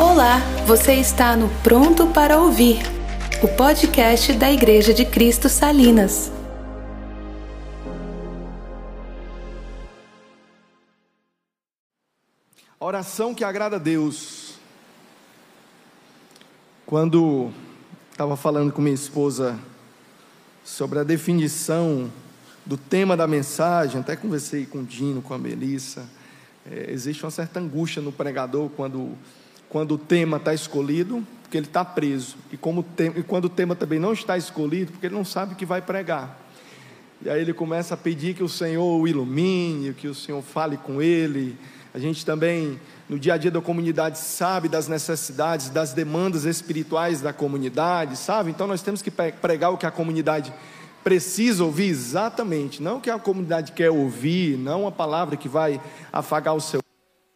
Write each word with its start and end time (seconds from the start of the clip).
Olá, 0.00 0.38
você 0.64 0.94
está 0.94 1.36
no 1.36 1.48
Pronto 1.60 2.06
para 2.06 2.38
Ouvir, 2.38 2.76
o 3.42 3.48
podcast 3.48 4.32
da 4.34 4.48
Igreja 4.48 4.94
de 4.94 5.04
Cristo 5.04 5.48
Salinas. 5.48 6.30
A 12.78 12.84
oração 12.84 13.34
que 13.34 13.42
agrada 13.42 13.74
a 13.74 13.78
Deus. 13.80 14.54
Quando 16.86 17.50
estava 18.12 18.36
falando 18.36 18.72
com 18.72 18.80
minha 18.80 18.94
esposa 18.94 19.58
sobre 20.64 21.00
a 21.00 21.02
definição 21.02 22.08
do 22.64 22.76
tema 22.76 23.16
da 23.16 23.26
mensagem, 23.26 24.00
até 24.00 24.14
conversei 24.14 24.64
com 24.64 24.78
o 24.78 24.84
Dino, 24.84 25.20
com 25.20 25.34
a 25.34 25.38
Melissa. 25.38 26.08
É, 26.70 26.92
existe 26.92 27.24
uma 27.24 27.32
certa 27.32 27.58
angústia 27.58 28.00
no 28.00 28.12
pregador 28.12 28.68
quando, 28.70 29.18
quando 29.68 29.92
o 29.92 29.98
tema 29.98 30.38
está 30.38 30.54
escolhido, 30.54 31.26
porque 31.42 31.56
ele 31.56 31.66
está 31.66 31.84
preso, 31.84 32.36
e, 32.52 32.56
como 32.56 32.84
e 33.16 33.22
quando 33.22 33.46
o 33.46 33.48
tema 33.48 33.74
também 33.74 33.98
não 33.98 34.12
está 34.12 34.36
escolhido, 34.36 34.92
porque 34.92 35.06
ele 35.06 35.14
não 35.14 35.24
sabe 35.24 35.54
o 35.54 35.56
que 35.56 35.64
vai 35.64 35.80
pregar. 35.80 36.38
E 37.22 37.28
aí 37.28 37.40
ele 37.40 37.52
começa 37.52 37.94
a 37.94 37.96
pedir 37.96 38.34
que 38.34 38.44
o 38.44 38.48
Senhor 38.48 39.00
o 39.00 39.08
ilumine, 39.08 39.92
que 39.94 40.06
o 40.06 40.14
Senhor 40.14 40.40
fale 40.42 40.76
com 40.76 41.02
ele. 41.02 41.56
A 41.92 41.98
gente 41.98 42.24
também, 42.24 42.78
no 43.08 43.18
dia 43.18 43.34
a 43.34 43.36
dia 43.36 43.50
da 43.50 43.60
comunidade, 43.60 44.18
sabe 44.18 44.68
das 44.68 44.86
necessidades, 44.86 45.68
das 45.68 45.92
demandas 45.92 46.44
espirituais 46.44 47.20
da 47.20 47.32
comunidade, 47.32 48.16
sabe? 48.16 48.50
Então 48.50 48.66
nós 48.66 48.82
temos 48.82 49.02
que 49.02 49.10
pregar 49.10 49.72
o 49.72 49.78
que 49.78 49.86
a 49.86 49.90
comunidade 49.90 50.52
precisa 51.02 51.64
ouvir 51.64 51.88
exatamente, 51.88 52.82
não 52.82 52.98
o 52.98 53.00
que 53.00 53.10
a 53.10 53.18
comunidade 53.18 53.72
quer 53.72 53.90
ouvir, 53.90 54.56
não 54.56 54.86
a 54.86 54.92
palavra 54.92 55.36
que 55.36 55.48
vai 55.48 55.80
afagar 56.12 56.54
o 56.54 56.60
seu 56.60 56.80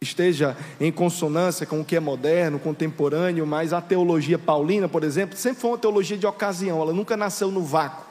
esteja 0.03 0.55
em 0.79 0.91
consonância 0.91 1.65
com 1.65 1.81
o 1.81 1.85
que 1.85 1.95
é 1.95 1.99
moderno, 1.99 2.59
contemporâneo, 2.59 3.47
mas 3.47 3.73
a 3.73 3.81
teologia 3.81 4.37
paulina, 4.37 4.87
por 4.87 5.03
exemplo, 5.03 5.37
sempre 5.37 5.61
foi 5.61 5.71
uma 5.71 5.77
teologia 5.77 6.17
de 6.17 6.27
ocasião, 6.27 6.81
ela 6.81 6.93
nunca 6.93 7.17
nasceu 7.17 7.49
no 7.49 7.63
vácuo. 7.63 8.05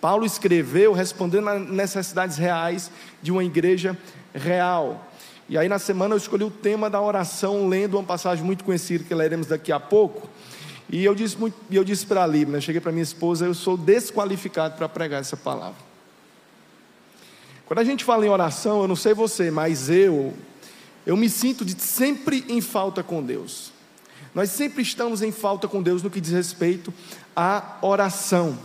Paulo 0.00 0.26
escreveu 0.26 0.92
respondendo 0.92 1.48
às 1.48 1.68
necessidades 1.68 2.36
reais 2.36 2.90
de 3.22 3.32
uma 3.32 3.42
igreja 3.42 3.96
real. 4.34 5.10
E 5.48 5.56
aí 5.56 5.68
na 5.68 5.78
semana 5.78 6.14
eu 6.14 6.18
escolhi 6.18 6.44
o 6.44 6.50
tema 6.50 6.90
da 6.90 7.00
oração, 7.00 7.68
lendo 7.68 7.94
uma 7.94 8.04
passagem 8.04 8.44
muito 8.44 8.64
conhecida 8.64 9.04
que 9.04 9.14
leremos 9.14 9.46
daqui 9.46 9.72
a 9.72 9.80
pouco, 9.80 10.28
e 10.88 11.04
eu 11.04 11.14
disse, 11.14 11.36
eu 11.70 11.82
disse 11.82 12.06
para 12.06 12.22
a 12.22 12.26
Libna, 12.26 12.60
cheguei 12.60 12.80
para 12.80 12.92
minha 12.92 13.02
esposa, 13.02 13.46
eu 13.46 13.54
sou 13.54 13.76
desqualificado 13.76 14.76
para 14.76 14.88
pregar 14.88 15.20
essa 15.20 15.36
palavra. 15.36 15.86
Quando 17.66 17.80
a 17.80 17.84
gente 17.84 18.04
fala 18.04 18.24
em 18.24 18.28
oração, 18.28 18.82
eu 18.82 18.88
não 18.88 18.94
sei 18.94 19.12
você, 19.12 19.50
mas 19.50 19.90
eu, 19.90 20.32
eu 21.06 21.16
me 21.16 21.30
sinto 21.30 21.64
de 21.64 21.80
sempre 21.80 22.44
em 22.48 22.60
falta 22.60 23.02
com 23.02 23.22
Deus. 23.22 23.72
Nós 24.34 24.50
sempre 24.50 24.82
estamos 24.82 25.22
em 25.22 25.32
falta 25.32 25.66
com 25.66 25.82
Deus 25.82 26.02
no 26.02 26.10
que 26.10 26.20
diz 26.20 26.32
respeito 26.32 26.92
à 27.34 27.78
oração. 27.80 28.58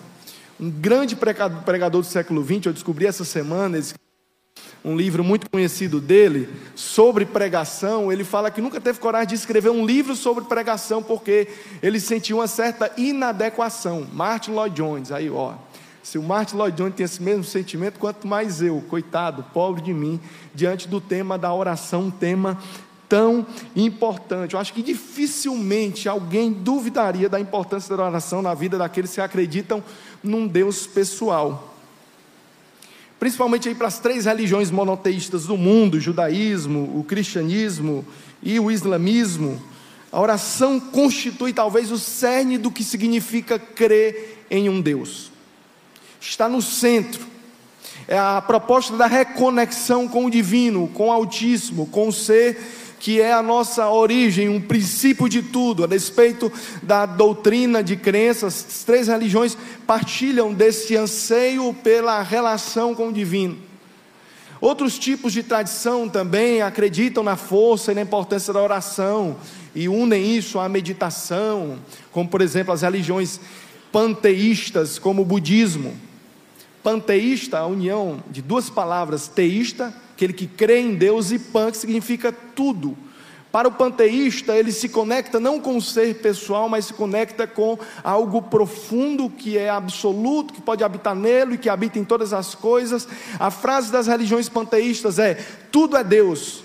Um 0.60 0.70
grande 0.70 1.16
pregador 1.16 2.02
do 2.02 2.08
século 2.08 2.44
XX, 2.44 2.66
eu 2.66 2.74
descobri 2.74 3.06
essa 3.06 3.24
semana, 3.24 3.80
um 4.84 4.98
livro 4.98 5.24
muito 5.24 5.50
conhecido 5.50 6.02
dele, 6.02 6.50
sobre 6.76 7.26
pregação, 7.26 8.12
ele 8.12 8.24
fala 8.24 8.52
que 8.52 8.62
nunca 8.62 8.82
teve 8.82 9.00
coragem 9.00 9.30
de 9.30 9.36
escrever 9.36 9.70
um 9.70 9.86
livro 9.86 10.16
sobre 10.16 10.44
pregação, 10.46 11.02
porque 11.02 11.48
ele 11.82 12.00
sentiu 12.00 12.38
uma 12.38 12.48
certa 12.48 12.92
inadequação. 12.98 14.08
Martin 14.12 14.52
Lloyd 14.52 14.76
Jones, 14.76 15.12
aí 15.12 15.30
ó. 15.30 15.54
Se 16.04 16.18
o 16.18 16.24
Martin 16.24 16.56
Lloyd 16.56 16.78
Jones 16.78 16.96
tem 16.96 17.04
esse 17.04 17.22
mesmo 17.22 17.44
sentimento, 17.44 18.00
quanto 18.00 18.28
mais 18.28 18.62
eu, 18.62 18.82
coitado, 18.90 19.44
pobre 19.54 19.82
de 19.82 19.94
mim, 19.94 20.20
diante 20.54 20.88
do 20.88 21.00
tema 21.00 21.38
da 21.38 21.54
oração, 21.54 22.04
um 22.04 22.12
tema 22.12 22.58
tão 23.08 23.46
importante. 23.76 24.54
Eu 24.54 24.60
acho 24.60 24.74
que 24.74 24.82
dificilmente 24.82 26.08
alguém 26.08 26.52
duvidaria 26.52 27.28
da 27.28 27.40
importância 27.40 27.96
da 27.96 28.04
oração 28.04 28.42
na 28.42 28.54
vida 28.54 28.78
daqueles 28.78 29.14
que 29.14 29.22
acreditam 29.22 29.84
num 30.24 30.48
Deus 30.48 30.88
pessoal 30.88 31.72
principalmente 33.22 33.70
aí 33.70 33.76
para 33.76 33.86
as 33.86 34.00
três 34.00 34.26
religiões 34.26 34.72
monoteístas 34.72 35.46
do 35.46 35.56
mundo, 35.56 35.94
o 35.94 36.00
judaísmo, 36.00 36.98
o 36.98 37.04
cristianismo 37.04 38.04
e 38.42 38.60
o 38.60 38.72
islamismo, 38.72 39.62
a 40.12 40.20
oração 40.20 40.80
constitui 40.80 41.54
talvez 41.54 41.92
o 41.92 42.00
cerne 42.00 42.58
do 42.58 42.72
que 42.72 42.84
significa 42.84 43.60
crer 43.60 44.44
em 44.50 44.68
um 44.68 44.82
Deus. 44.82 45.31
Está 46.22 46.48
no 46.48 46.62
centro. 46.62 47.26
É 48.08 48.18
a 48.18 48.42
proposta 48.42 48.96
da 48.96 49.08
reconexão 49.08 50.08
com 50.08 50.26
o 50.26 50.32
divino, 50.32 50.88
com 50.94 51.08
o 51.08 51.12
altíssimo, 51.12 51.88
com 51.88 52.08
o 52.08 52.14
ser 52.14 52.58
que 53.00 53.20
é 53.20 53.34
a 53.34 53.42
nossa 53.42 53.90
origem, 53.90 54.48
um 54.48 54.62
princípio 54.62 55.28
de 55.28 55.42
tudo, 55.42 55.84
a 55.84 55.88
respeito 55.88 56.52
da 56.84 57.08
doutrina 57.08 57.84
de 57.84 57.96
crenças, 57.96 58.64
as 58.70 58.84
três 58.84 59.08
religiões 59.08 59.58
partilham 59.88 60.54
desse 60.54 60.96
anseio 60.96 61.74
pela 61.74 62.22
relação 62.22 62.94
com 62.94 63.08
o 63.08 63.14
divino. 63.14 63.58
Outros 64.62 65.00
tipos 65.00 65.34
de 65.34 65.42
tradição 65.42 66.08
também 66.08 66.62
acreditam 66.62 67.24
na 67.24 67.36
força 67.36 67.92
e 67.92 67.96
na 67.96 68.02
importância 68.02 68.54
da 68.54 68.62
oração 68.62 69.36
e 69.74 69.90
unem 69.90 70.38
isso 70.38 70.60
à 70.60 70.70
meditação, 70.70 71.80
como 72.12 72.30
por 72.30 72.40
exemplo 72.40 72.72
as 72.72 72.84
religiões 72.84 73.40
panteístas, 73.92 75.00
como 75.00 75.24
o 75.24 75.26
budismo. 75.26 76.11
Panteísta, 76.84 77.60
a 77.60 77.68
união 77.68 78.24
de 78.30 78.42
duas 78.42 78.70
palavras, 78.70 79.28
teísta 79.28 79.94
aquele 80.22 80.34
que 80.34 80.46
crê 80.46 80.80
em 80.80 80.94
Deus, 80.94 81.32
e 81.32 81.40
pan, 81.40 81.72
que 81.72 81.78
significa 81.78 82.32
tudo. 82.32 82.96
Para 83.52 83.68
o 83.68 83.72
panteísta, 83.72 84.56
ele 84.56 84.72
se 84.72 84.88
conecta 84.88 85.40
não 85.40 85.60
com 85.60 85.76
o 85.76 85.82
ser 85.82 86.16
pessoal, 86.22 86.70
mas 86.70 86.86
se 86.86 86.94
conecta 86.94 87.48
com 87.48 87.78
algo 88.04 88.42
profundo 88.44 89.30
que 89.30 89.58
é 89.58 89.68
absoluto, 89.68 90.54
que 90.54 90.62
pode 90.62 90.84
habitar 90.84 91.16
nele, 91.16 91.58
que 91.58 91.68
habita 91.68 91.98
em 91.98 92.06
todas 92.06 92.34
as 92.34 92.54
coisas. 92.54 93.08
A 93.40 93.50
frase 93.50 93.92
das 93.92 94.06
religiões 94.06 94.48
panteístas 94.48 95.18
é: 95.18 95.44
tudo 95.72 95.98
é 95.98 96.04
Deus. 96.04 96.64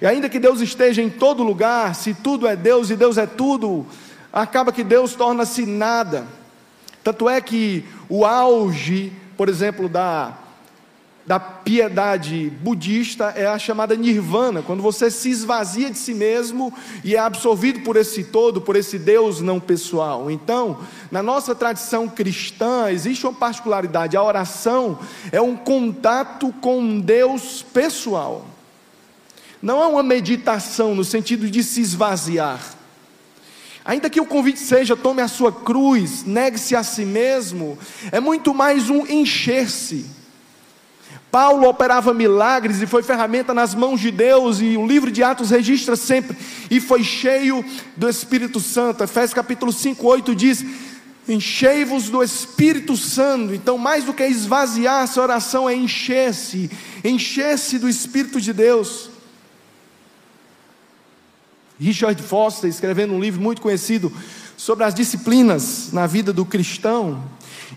E 0.00 0.06
ainda 0.06 0.28
que 0.28 0.38
Deus 0.38 0.60
esteja 0.60 1.02
em 1.02 1.08
todo 1.08 1.42
lugar, 1.42 1.94
se 1.94 2.12
tudo 2.12 2.46
é 2.46 2.54
Deus 2.54 2.90
e 2.90 2.96
Deus 2.96 3.16
é 3.16 3.26
tudo, 3.26 3.86
acaba 4.30 4.72
que 4.72 4.84
Deus 4.84 5.14
torna-se 5.14 5.64
nada. 5.64 6.26
Tanto 7.02 7.28
é 7.28 7.40
que 7.40 7.84
o 8.08 8.24
auge, 8.24 9.12
por 9.36 9.48
exemplo, 9.48 9.88
da 9.88 10.36
da 11.28 11.38
piedade 11.38 12.50
budista 12.62 13.34
é 13.36 13.44
a 13.44 13.58
chamada 13.58 13.94
nirvana, 13.94 14.62
quando 14.62 14.82
você 14.82 15.10
se 15.10 15.28
esvazia 15.28 15.90
de 15.90 15.98
si 15.98 16.14
mesmo 16.14 16.72
e 17.04 17.14
é 17.14 17.18
absorvido 17.18 17.80
por 17.80 17.96
esse 17.96 18.24
todo, 18.24 18.62
por 18.62 18.76
esse 18.76 18.98
Deus 18.98 19.42
não 19.42 19.60
pessoal. 19.60 20.30
Então, 20.30 20.78
na 21.10 21.22
nossa 21.22 21.54
tradição 21.54 22.08
cristã, 22.08 22.90
existe 22.90 23.26
uma 23.26 23.34
particularidade: 23.34 24.16
a 24.16 24.22
oração 24.22 24.98
é 25.30 25.38
um 25.38 25.54
contato 25.54 26.50
com 26.62 26.78
um 26.78 26.98
Deus 26.98 27.62
pessoal, 27.62 28.46
não 29.60 29.82
é 29.82 29.86
uma 29.86 30.02
meditação 30.02 30.94
no 30.94 31.04
sentido 31.04 31.50
de 31.50 31.62
se 31.62 31.82
esvaziar. 31.82 32.77
Ainda 33.88 34.08
que 34.08 34.20
o 34.20 34.26
convite 34.26 34.60
seja 34.60 34.96
tome 34.96 35.20
a 35.20 35.26
sua 35.26 35.50
cruz, 35.50 36.22
negue-se 36.24 36.76
a 36.76 36.84
si 36.84 37.04
mesmo, 37.04 37.76
é 38.12 38.20
muito 38.20 38.54
mais 38.54 38.88
um 38.88 39.04
encher-se 39.04 40.18
Paulo 41.30 41.68
operava 41.68 42.14
milagres 42.14 42.80
e 42.80 42.86
foi 42.86 43.02
ferramenta 43.02 43.52
nas 43.52 43.74
mãos 43.74 44.00
de 44.00 44.10
Deus, 44.10 44.60
e 44.60 44.76
o 44.76 44.86
livro 44.86 45.10
de 45.10 45.22
Atos 45.22 45.50
registra 45.50 45.94
sempre, 45.94 46.36
e 46.70 46.80
foi 46.80 47.04
cheio 47.04 47.64
do 47.96 48.08
Espírito 48.08 48.58
Santo. 48.60 49.04
Efésios 49.04 49.34
capítulo 49.34 49.70
5, 49.70 50.06
8 50.06 50.34
diz: 50.34 50.64
Enchei-vos 51.28 52.08
do 52.08 52.22
Espírito 52.22 52.96
Santo. 52.96 53.54
Então, 53.54 53.76
mais 53.76 54.04
do 54.04 54.14
que 54.14 54.24
esvaziar, 54.24 55.02
essa 55.02 55.20
oração 55.20 55.68
é 55.68 55.74
encher-se, 55.74 56.70
encher-se 57.04 57.78
do 57.78 57.88
Espírito 57.88 58.40
de 58.40 58.54
Deus. 58.54 59.10
Richard 61.78 62.20
Foster, 62.22 62.68
escrevendo 62.68 63.14
um 63.14 63.20
livro 63.20 63.40
muito 63.40 63.62
conhecido 63.62 64.12
sobre 64.56 64.84
as 64.84 64.94
disciplinas 64.94 65.92
na 65.92 66.06
vida 66.06 66.32
do 66.32 66.44
cristão, 66.44 67.22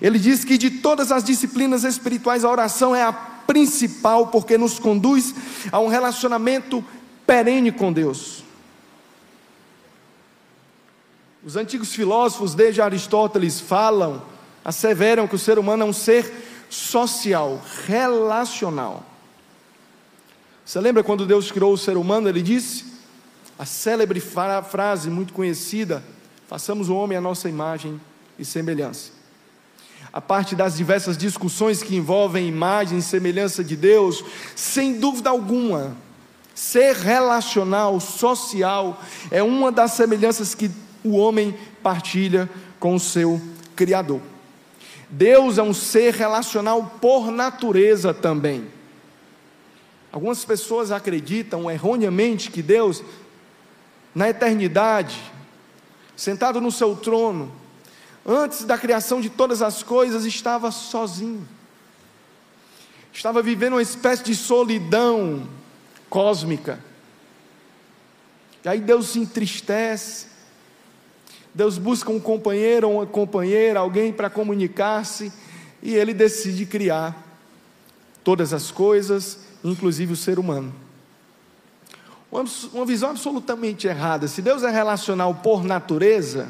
ele 0.02 0.18
diz 0.18 0.44
que 0.44 0.58
de 0.58 0.70
todas 0.70 1.12
as 1.12 1.24
disciplinas 1.24 1.84
espirituais, 1.84 2.44
a 2.44 2.50
oração 2.50 2.96
é 2.96 3.04
a 3.04 3.14
principal, 3.14 4.28
porque 4.28 4.58
nos 4.58 4.80
conduz 4.80 5.36
a 5.72 5.80
um 5.80 5.88
relacionamento 5.88 6.84
perene 7.28 7.72
com 7.72 7.92
Deus. 7.92 8.44
Os 11.44 11.56
antigos 11.56 11.94
filósofos, 11.94 12.56
desde 12.56 12.82
Aristóteles, 12.82 13.60
falam, 13.60 14.22
asseveram 14.64 15.28
que 15.28 15.36
o 15.36 15.40
ser 15.40 15.60
humano 15.60 15.84
é 15.84 15.86
um 15.86 15.94
ser 15.94 16.66
social, 16.70 17.62
relacional. 17.88 19.06
Você 20.64 20.80
lembra 20.80 21.04
quando 21.04 21.26
Deus 21.26 21.52
criou 21.52 21.74
o 21.74 21.78
ser 21.78 21.98
humano? 21.98 22.30
Ele 22.30 22.42
disse, 22.42 22.86
a 23.62 23.66
célebre 23.66 24.20
frase 24.20 25.10
muito 25.10 25.34
conhecida: 25.34 26.04
façamos 26.48 26.90
o 26.90 26.96
homem 26.96 27.16
à 27.16 27.22
nossa 27.22 27.48
imagem 27.48 28.02
e 28.40 28.44
semelhança 28.44 29.22
a 30.14 30.20
parte 30.20 30.56
das 30.56 30.76
diversas 30.76 31.18
discussões 31.18 31.82
que 31.82 31.96
envolvem 31.96 32.48
imagem 32.48 32.98
e 32.98 33.02
semelhança 33.02 33.64
de 33.64 33.78
Deus, 33.78 34.24
sem 34.56 35.00
dúvida 35.00 35.30
alguma, 35.30 35.96
Ser 36.54 36.96
relacional, 36.98 38.00
social, 38.00 39.02
é 39.32 39.42
uma 39.42 39.72
das 39.72 39.94
semelhanças 39.94 40.54
que 40.54 40.70
o 41.04 41.16
homem 41.16 41.56
partilha 41.82 42.50
com 42.78 42.94
o 42.94 43.00
seu 43.00 43.42
Criador. 43.74 44.20
Deus 45.10 45.58
é 45.58 45.64
um 45.64 45.74
ser 45.74 46.14
relacional 46.14 46.98
por 47.02 47.32
natureza 47.32 48.14
também. 48.14 48.68
Algumas 50.12 50.44
pessoas 50.44 50.92
acreditam 50.92 51.72
erroneamente 51.72 52.52
que 52.52 52.62
Deus, 52.62 53.02
na 54.14 54.30
eternidade, 54.30 55.22
sentado 56.16 56.60
no 56.60 56.72
seu 56.72 56.96
trono, 56.96 57.52
antes 58.26 58.64
da 58.64 58.78
criação 58.78 59.22
de 59.22 59.30
todas 59.30 59.62
as 59.62 59.82
coisas, 59.82 60.26
estava 60.26 60.72
sozinho. 60.72 61.48
Estava 63.14 63.42
vivendo 63.42 63.74
uma 63.74 63.82
espécie 63.82 64.24
de 64.24 64.36
solidão 64.36 65.48
cósmica. 66.10 66.80
E 68.64 68.70
aí 68.70 68.80
Deus 68.80 69.10
se 69.10 69.20
entristece. 69.20 70.28
Deus 71.54 71.78
busca 71.78 72.12
um 72.12 72.20
companheiro 72.20 72.88
ou 72.88 72.96
uma 72.96 73.06
companheira, 73.06 73.80
alguém 73.80 74.14
para 74.14 74.30
comunicar-se, 74.30 75.32
e 75.82 75.94
ele 75.94 76.14
decide 76.14 76.66
criar 76.66 77.28
todas 78.24 78.54
as 78.54 78.72
coisas, 78.72 79.40
inclusive 79.64 80.14
o 80.14 80.16
ser 80.16 80.40
humano. 80.40 80.74
Uma, 82.32 82.86
visão 82.86 83.10
absolutamente 83.10 83.88
errada. 83.88 84.26
Se 84.26 84.42
Deus 84.42 84.64
é 84.64 84.70
relacional 84.70 85.36
por 85.36 85.66
natureza, 85.66 86.48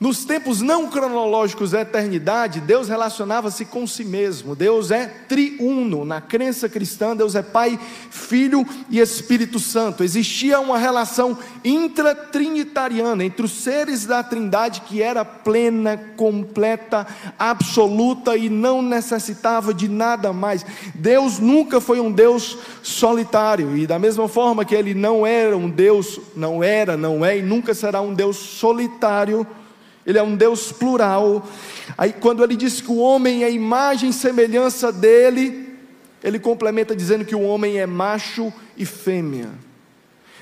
nos 0.00 0.24
tempos 0.24 0.60
não 0.60 0.86
cronológicos 0.86 1.72
da 1.72 1.80
eternidade, 1.80 2.60
Deus 2.60 2.88
relacionava-se 2.88 3.64
com 3.64 3.84
si 3.84 4.04
mesmo. 4.04 4.54
Deus 4.54 4.92
é 4.92 5.06
triuno. 5.06 6.04
Na 6.04 6.20
crença 6.20 6.68
cristã, 6.68 7.16
Deus 7.16 7.34
é 7.34 7.42
Pai, 7.42 7.76
Filho 8.08 8.64
e 8.88 9.00
Espírito 9.00 9.58
Santo. 9.58 10.04
Existia 10.04 10.60
uma 10.60 10.78
relação 10.78 11.36
intratrinitariana 11.64 13.24
entre 13.24 13.44
os 13.44 13.50
seres 13.50 14.06
da 14.06 14.22
Trindade 14.22 14.82
que 14.82 15.02
era 15.02 15.24
plena, 15.24 15.96
completa, 16.16 17.04
absoluta 17.36 18.36
e 18.36 18.48
não 18.48 18.80
necessitava 18.80 19.74
de 19.74 19.88
nada 19.88 20.32
mais. 20.32 20.64
Deus 20.94 21.40
nunca 21.40 21.80
foi 21.80 21.98
um 21.98 22.12
Deus 22.12 22.56
solitário 22.84 23.76
e 23.76 23.84
da 23.84 23.98
mesma 23.98 24.28
forma 24.28 24.64
que 24.64 24.76
ele 24.76 24.94
não 24.94 25.26
era 25.26 25.56
um 25.56 25.68
Deus, 25.68 26.20
não 26.36 26.62
era, 26.62 26.96
não 26.96 27.24
é 27.24 27.38
e 27.38 27.42
nunca 27.42 27.74
será 27.74 28.00
um 28.00 28.14
Deus 28.14 28.36
solitário 28.36 29.44
ele 30.08 30.16
é 30.16 30.22
um 30.22 30.34
Deus 30.34 30.72
plural. 30.72 31.46
Aí, 31.98 32.14
quando 32.14 32.42
ele 32.42 32.56
diz 32.56 32.80
que 32.80 32.90
o 32.90 32.96
homem 32.96 33.44
é 33.44 33.52
imagem 33.52 34.08
e 34.08 34.12
semelhança 34.14 34.90
dele, 34.90 35.78
ele 36.24 36.38
complementa 36.38 36.96
dizendo 36.96 37.26
que 37.26 37.34
o 37.34 37.42
homem 37.42 37.78
é 37.78 37.84
macho 37.86 38.50
e 38.74 38.86
fêmea. 38.86 39.50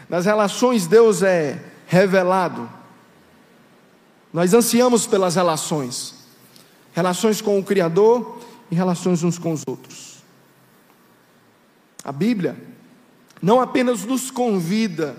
Nas 0.08 0.24
relações, 0.24 0.86
Deus 0.86 1.20
é 1.20 1.60
revelado. 1.84 2.70
Nós 4.32 4.54
ansiamos 4.54 5.04
pelas 5.04 5.34
relações, 5.34 6.14
relações 6.92 7.40
com 7.40 7.58
o 7.58 7.64
Criador 7.64 8.38
e 8.70 8.74
relações 8.76 9.24
uns 9.24 9.36
com 9.36 9.52
os 9.52 9.64
outros. 9.66 10.22
A 12.04 12.12
Bíblia 12.12 12.56
não 13.42 13.60
apenas 13.60 14.04
nos 14.04 14.30
convida, 14.30 15.16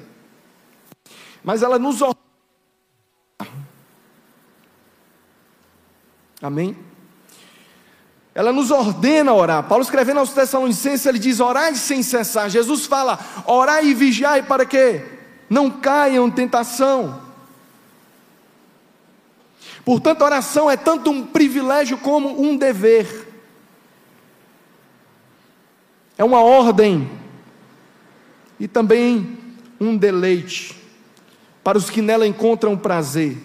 mas 1.43 1.61
ela 1.61 1.77
nos 1.77 2.01
ordena 2.01 2.27
Amém? 6.41 6.77
Ela 8.33 8.53
nos 8.53 8.69
ordena 8.69 9.33
orar. 9.33 9.63
Paulo 9.63 9.83
escrevendo 9.83 10.19
aos 10.19 10.31
Tessalonicenses, 10.31 11.05
ele 11.05 11.17
diz: 11.17 11.39
orai 11.39 11.73
sem 11.75 12.03
cessar. 12.03 12.49
Jesus 12.49 12.85
fala: 12.85 13.19
orai 13.45 13.87
e 13.87 13.93
vigiai 13.93 14.43
para 14.43 14.65
que 14.65 15.01
não 15.49 15.71
caiam 15.71 16.27
em 16.27 16.31
tentação. 16.31 17.21
Portanto, 19.83 20.21
oração 20.21 20.69
é 20.69 20.77
tanto 20.77 21.09
um 21.09 21.25
privilégio 21.25 21.97
como 21.97 22.41
um 22.41 22.55
dever. 22.55 23.27
É 26.17 26.23
uma 26.23 26.41
ordem 26.41 27.09
e 28.59 28.67
também 28.67 29.37
um 29.79 29.95
deleite 29.95 30.75
para 31.63 31.77
os 31.77 31.89
que 31.89 32.01
nela 32.01 32.27
encontram 32.27 32.77
prazer. 32.77 33.37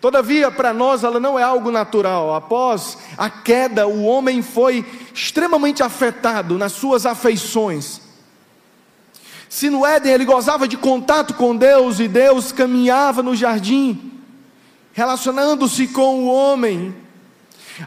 Todavia, 0.00 0.50
para 0.50 0.72
nós, 0.72 1.02
ela 1.02 1.18
não 1.18 1.38
é 1.38 1.42
algo 1.42 1.70
natural. 1.70 2.34
Após 2.34 2.98
a 3.16 3.28
queda, 3.28 3.88
o 3.88 4.04
homem 4.04 4.42
foi 4.42 4.86
extremamente 5.12 5.82
afetado 5.82 6.56
nas 6.56 6.72
suas 6.72 7.04
afeições. 7.04 8.00
Se 9.48 9.68
no 9.68 9.84
Éden 9.84 10.12
ele 10.12 10.24
gozava 10.24 10.68
de 10.68 10.76
contato 10.76 11.34
com 11.34 11.56
Deus 11.56 11.98
e 11.98 12.06
Deus 12.06 12.52
caminhava 12.52 13.22
no 13.22 13.34
jardim, 13.34 14.12
relacionando-se 14.92 15.88
com 15.88 16.20
o 16.20 16.26
homem, 16.28 16.94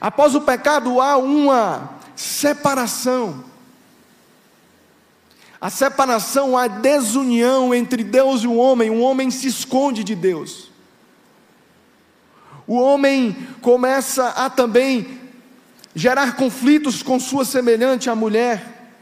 após 0.02 0.36
o 0.36 0.42
pecado 0.42 1.00
há 1.00 1.16
uma 1.16 1.92
separação. 2.14 3.46
A 5.62 5.70
separação, 5.70 6.58
a 6.58 6.68
desunião 6.68 7.74
entre 7.74 8.04
Deus 8.04 8.42
e 8.42 8.48
o 8.48 8.56
homem, 8.56 8.90
o 8.90 9.00
homem 9.00 9.32
se 9.32 9.48
esconde 9.48 10.04
de 10.04 10.16
Deus 10.16 10.71
o 12.72 12.76
homem 12.80 13.36
começa 13.62 14.30
a 14.30 14.50
também 14.50 15.20
gerar 15.94 16.38
conflitos 16.38 17.04
com 17.04 17.20
sua 17.20 17.44
semelhante, 17.44 18.10
a 18.10 18.16
mulher. 18.16 18.94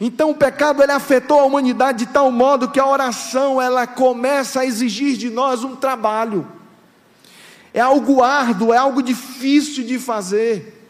Então 0.00 0.30
o 0.30 0.34
pecado 0.36 0.80
ele 0.80 0.92
afetou 0.92 1.40
a 1.40 1.44
humanidade 1.44 2.06
de 2.06 2.12
tal 2.12 2.30
modo 2.30 2.70
que 2.70 2.78
a 2.78 2.86
oração 2.86 3.60
ela 3.60 3.84
começa 3.84 4.60
a 4.60 4.64
exigir 4.64 5.16
de 5.16 5.28
nós 5.28 5.64
um 5.64 5.74
trabalho. 5.74 6.46
É 7.74 7.80
algo 7.80 8.22
árduo, 8.22 8.72
é 8.72 8.76
algo 8.76 9.02
difícil 9.02 9.82
de 9.82 9.98
fazer. 9.98 10.88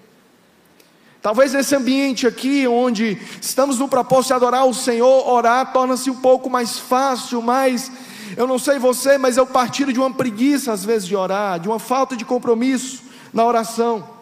Talvez 1.23 1.55
nesse 1.55 1.75
ambiente 1.75 2.27
aqui, 2.27 2.69
onde 2.69 3.19
estamos 3.41 3.79
no 3.79 3.89
propósito 3.89 4.27
de 4.27 4.35
adorar 4.35 4.67
o 4.67 4.75
Senhor, 4.75 5.27
orar 5.27 5.73
torna-se 5.73 6.11
um 6.11 6.17
pouco 6.17 6.51
mais 6.51 6.79
fácil, 6.79 7.41
mais 7.41 7.91
eu 8.37 8.47
não 8.47 8.59
sei 8.59 8.79
você, 8.79 9.19
mas 9.19 9.37
eu 9.37 9.47
partilho 9.47 9.93
de 9.93 9.99
uma 9.99 10.13
preguiça 10.13 10.73
às 10.73 10.85
vezes 10.85 11.07
de 11.07 11.17
orar, 11.17 11.59
de 11.61 11.69
uma 11.69 11.79
falta 11.79 12.17
de 12.17 12.25
compromisso 12.25 13.03
na 13.33 13.45
oração. 13.45 14.19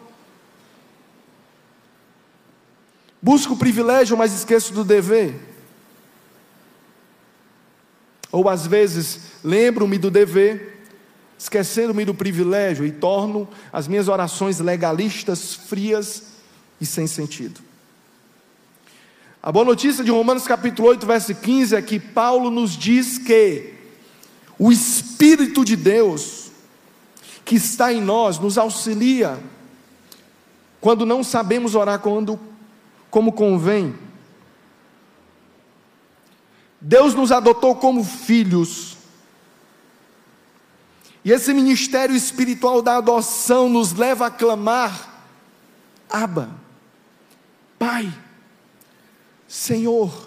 Busco 3.21 3.53
o 3.53 3.57
privilégio, 3.57 4.17
mas 4.17 4.33
esqueço 4.33 4.73
do 4.73 4.83
dever. 4.83 5.35
Ou 8.31 8.47
às 8.49 8.67
vezes 8.67 9.21
lembro-me 9.43 9.97
do 9.97 10.11
dever, 10.11 10.85
esquecendo-me 11.37 12.05
do 12.05 12.13
privilégio 12.13 12.85
e 12.85 12.91
torno 12.91 13.47
as 13.71 13.87
minhas 13.87 14.07
orações 14.07 14.59
legalistas, 14.59 15.53
frias 15.53 16.33
e 16.79 16.85
sem 16.85 17.07
sentido. 17.07 17.61
A 19.41 19.51
boa 19.51 19.63
notícia 19.63 20.03
de 20.03 20.11
Romanos 20.11 20.45
capítulo 20.45 20.89
8, 20.89 21.05
verso 21.05 21.33
15 21.33 21.75
é 21.75 21.81
que 21.81 21.99
Paulo 21.99 22.51
nos 22.51 22.75
diz 22.75 23.17
que 23.17 23.76
o 24.59 24.71
Espírito 24.71 25.63
de 25.63 25.75
Deus 25.75 26.51
que 27.45 27.55
está 27.55 27.93
em 27.93 28.01
nós 28.01 28.39
nos 28.39 28.57
auxilia 28.57 29.39
quando 30.81 31.05
não 31.05 31.23
sabemos 31.23 31.75
orar 31.75 31.99
quando, 31.99 32.39
como 33.09 33.31
convém. 33.31 33.95
Deus 36.79 37.13
nos 37.13 37.31
adotou 37.31 37.75
como 37.75 38.03
filhos. 38.03 38.97
E 41.25 41.31
esse 41.31 41.53
ministério 41.53 42.15
espiritual 42.15 42.81
da 42.81 42.97
adoção 42.97 43.67
nos 43.67 43.93
leva 43.93 44.27
a 44.27 44.31
clamar: 44.31 45.25
Abba, 46.09 46.51
Pai, 47.77 48.13
Senhor. 49.47 50.26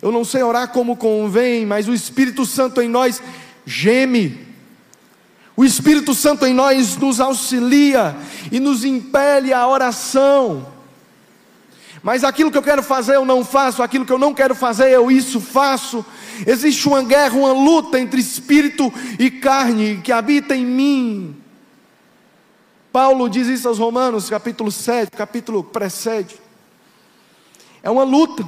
Eu 0.00 0.12
não 0.12 0.24
sei 0.24 0.42
orar 0.42 0.68
como 0.68 0.96
convém, 0.96 1.66
mas 1.66 1.88
o 1.88 1.94
Espírito 1.94 2.46
Santo 2.46 2.80
em 2.80 2.88
nós 2.88 3.22
geme. 3.66 4.46
O 5.56 5.64
Espírito 5.64 6.14
Santo 6.14 6.46
em 6.46 6.54
nós 6.54 6.96
nos 6.96 7.20
auxilia 7.20 8.16
e 8.52 8.60
nos 8.60 8.84
impele 8.84 9.52
à 9.52 9.66
oração. 9.66 10.68
Mas 12.02 12.22
aquilo 12.22 12.50
que 12.50 12.56
eu 12.56 12.62
quero 12.62 12.82
fazer 12.82 13.16
eu 13.16 13.24
não 13.24 13.44
faço, 13.44 13.82
aquilo 13.82 14.06
que 14.06 14.12
eu 14.12 14.18
não 14.18 14.32
quero 14.32 14.54
fazer 14.54 14.90
eu 14.90 15.10
isso 15.10 15.40
faço. 15.40 16.04
Existe 16.46 16.86
uma 16.86 17.02
guerra, 17.02 17.34
uma 17.34 17.52
luta 17.52 17.98
entre 17.98 18.20
espírito 18.20 18.92
e 19.18 19.30
carne 19.30 20.00
que 20.02 20.12
habita 20.12 20.54
em 20.54 20.64
mim. 20.64 21.36
Paulo 22.92 23.28
diz 23.28 23.48
isso 23.48 23.68
aos 23.68 23.78
Romanos, 23.78 24.30
capítulo 24.30 24.70
7, 24.70 25.10
capítulo 25.10 25.62
precede. 25.62 26.36
É 27.82 27.90
uma 27.90 28.04
luta. 28.04 28.46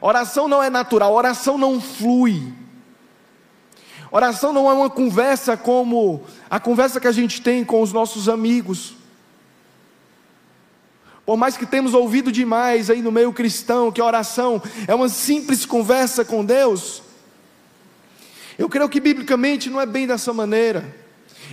Oração 0.00 0.48
não 0.48 0.62
é 0.62 0.68
natural, 0.68 1.12
oração 1.12 1.56
não 1.56 1.80
flui. 1.80 2.52
Oração 4.10 4.52
não 4.52 4.70
é 4.70 4.74
uma 4.74 4.90
conversa 4.90 5.56
como 5.56 6.24
a 6.48 6.60
conversa 6.60 7.00
que 7.00 7.08
a 7.08 7.12
gente 7.12 7.40
tem 7.40 7.64
com 7.64 7.82
os 7.82 7.92
nossos 7.92 8.28
amigos. 8.28 8.94
Por 11.24 11.36
mais 11.36 11.56
que 11.56 11.66
temos 11.66 11.92
ouvido 11.92 12.30
demais 12.30 12.88
aí 12.88 13.02
no 13.02 13.10
meio 13.10 13.32
cristão 13.32 13.90
que 13.90 14.00
a 14.00 14.04
oração 14.04 14.62
é 14.86 14.94
uma 14.94 15.08
simples 15.08 15.66
conversa 15.66 16.24
com 16.24 16.44
Deus, 16.44 17.02
eu 18.56 18.68
creio 18.68 18.88
que 18.88 19.00
biblicamente 19.00 19.68
não 19.68 19.80
é 19.80 19.86
bem 19.86 20.06
dessa 20.06 20.32
maneira. 20.32 20.94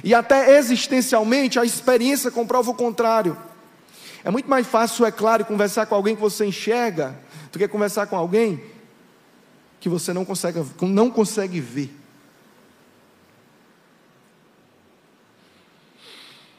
E 0.04 0.14
até 0.14 0.58
existencialmente 0.58 1.60
a 1.60 1.66
experiência 1.66 2.30
comprova 2.30 2.72
o 2.72 2.76
contrário. 2.76 3.36
É 4.24 4.32
muito 4.32 4.50
mais 4.50 4.66
fácil, 4.66 5.06
é 5.06 5.12
claro, 5.12 5.44
conversar 5.44 5.86
com 5.86 5.96
alguém 5.96 6.16
que 6.16 6.22
você 6.22 6.46
enxerga 6.46 7.16
do 7.54 7.60
que 7.60 7.68
conversar 7.68 8.08
com 8.08 8.18
alguém 8.18 8.64
que 9.80 9.88
você 9.88 10.12
não 10.12 10.26
consegue, 10.26 10.60
não 10.82 11.12
consegue 11.12 11.60
ver. 11.62 11.96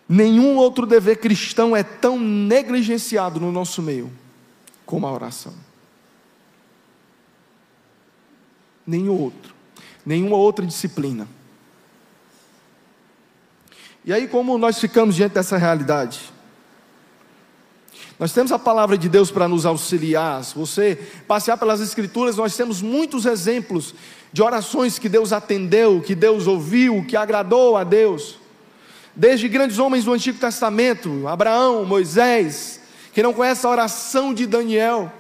Nenhum 0.09 0.57
outro 0.57 0.87
dever 0.87 1.17
cristão 1.17 1.75
é 1.75 1.83
tão 1.83 2.17
negligenciado 2.19 3.41
no 3.41 3.51
nosso 3.51 3.83
meio 3.83 4.13
como 4.87 5.05
a 5.07 5.13
oração. 5.13 5.53
Nenhum 8.87 9.19
outro. 9.19 9.53
Nenhuma 10.07 10.37
outra 10.37 10.65
disciplina. 10.65 11.27
E 14.05 14.13
aí, 14.13 14.29
como 14.29 14.57
nós 14.59 14.79
ficamos 14.79 15.17
diante 15.17 15.33
dessa 15.33 15.57
realidade? 15.57 16.34
Nós 18.19 18.33
temos 18.33 18.53
a 18.53 18.59
palavra 18.59 18.97
de 18.97 19.09
Deus 19.09 19.31
para 19.31 19.49
nos 19.49 19.67
auxiliar. 19.67 20.45
Se 20.45 20.55
você 20.55 20.97
passear 21.27 21.57
pelas 21.57 21.81
Escrituras, 21.81 22.37
nós 22.37 22.57
temos 22.57 22.81
muitos 22.81 23.27
exemplos 23.27 23.95
de 24.33 24.43
orações 24.43 24.99
que 24.99 25.09
Deus 25.09 25.33
atendeu, 25.33 26.01
que 26.01 26.15
Deus 26.15 26.47
ouviu, 26.47 27.05
que 27.07 27.17
agradou 27.17 27.77
a 27.77 27.83
Deus. 27.83 28.39
Desde 29.17 29.49
grandes 29.49 29.79
homens 29.79 30.05
do 30.05 30.13
Antigo 30.13 30.39
Testamento, 30.39 31.27
Abraão, 31.27 31.85
Moisés, 31.85 32.81
que 33.13 33.23
não 33.23 33.33
conhece 33.33 33.67
a 33.67 33.71
oração 33.71 34.33
de 34.33 34.47
Daniel, 34.47 35.13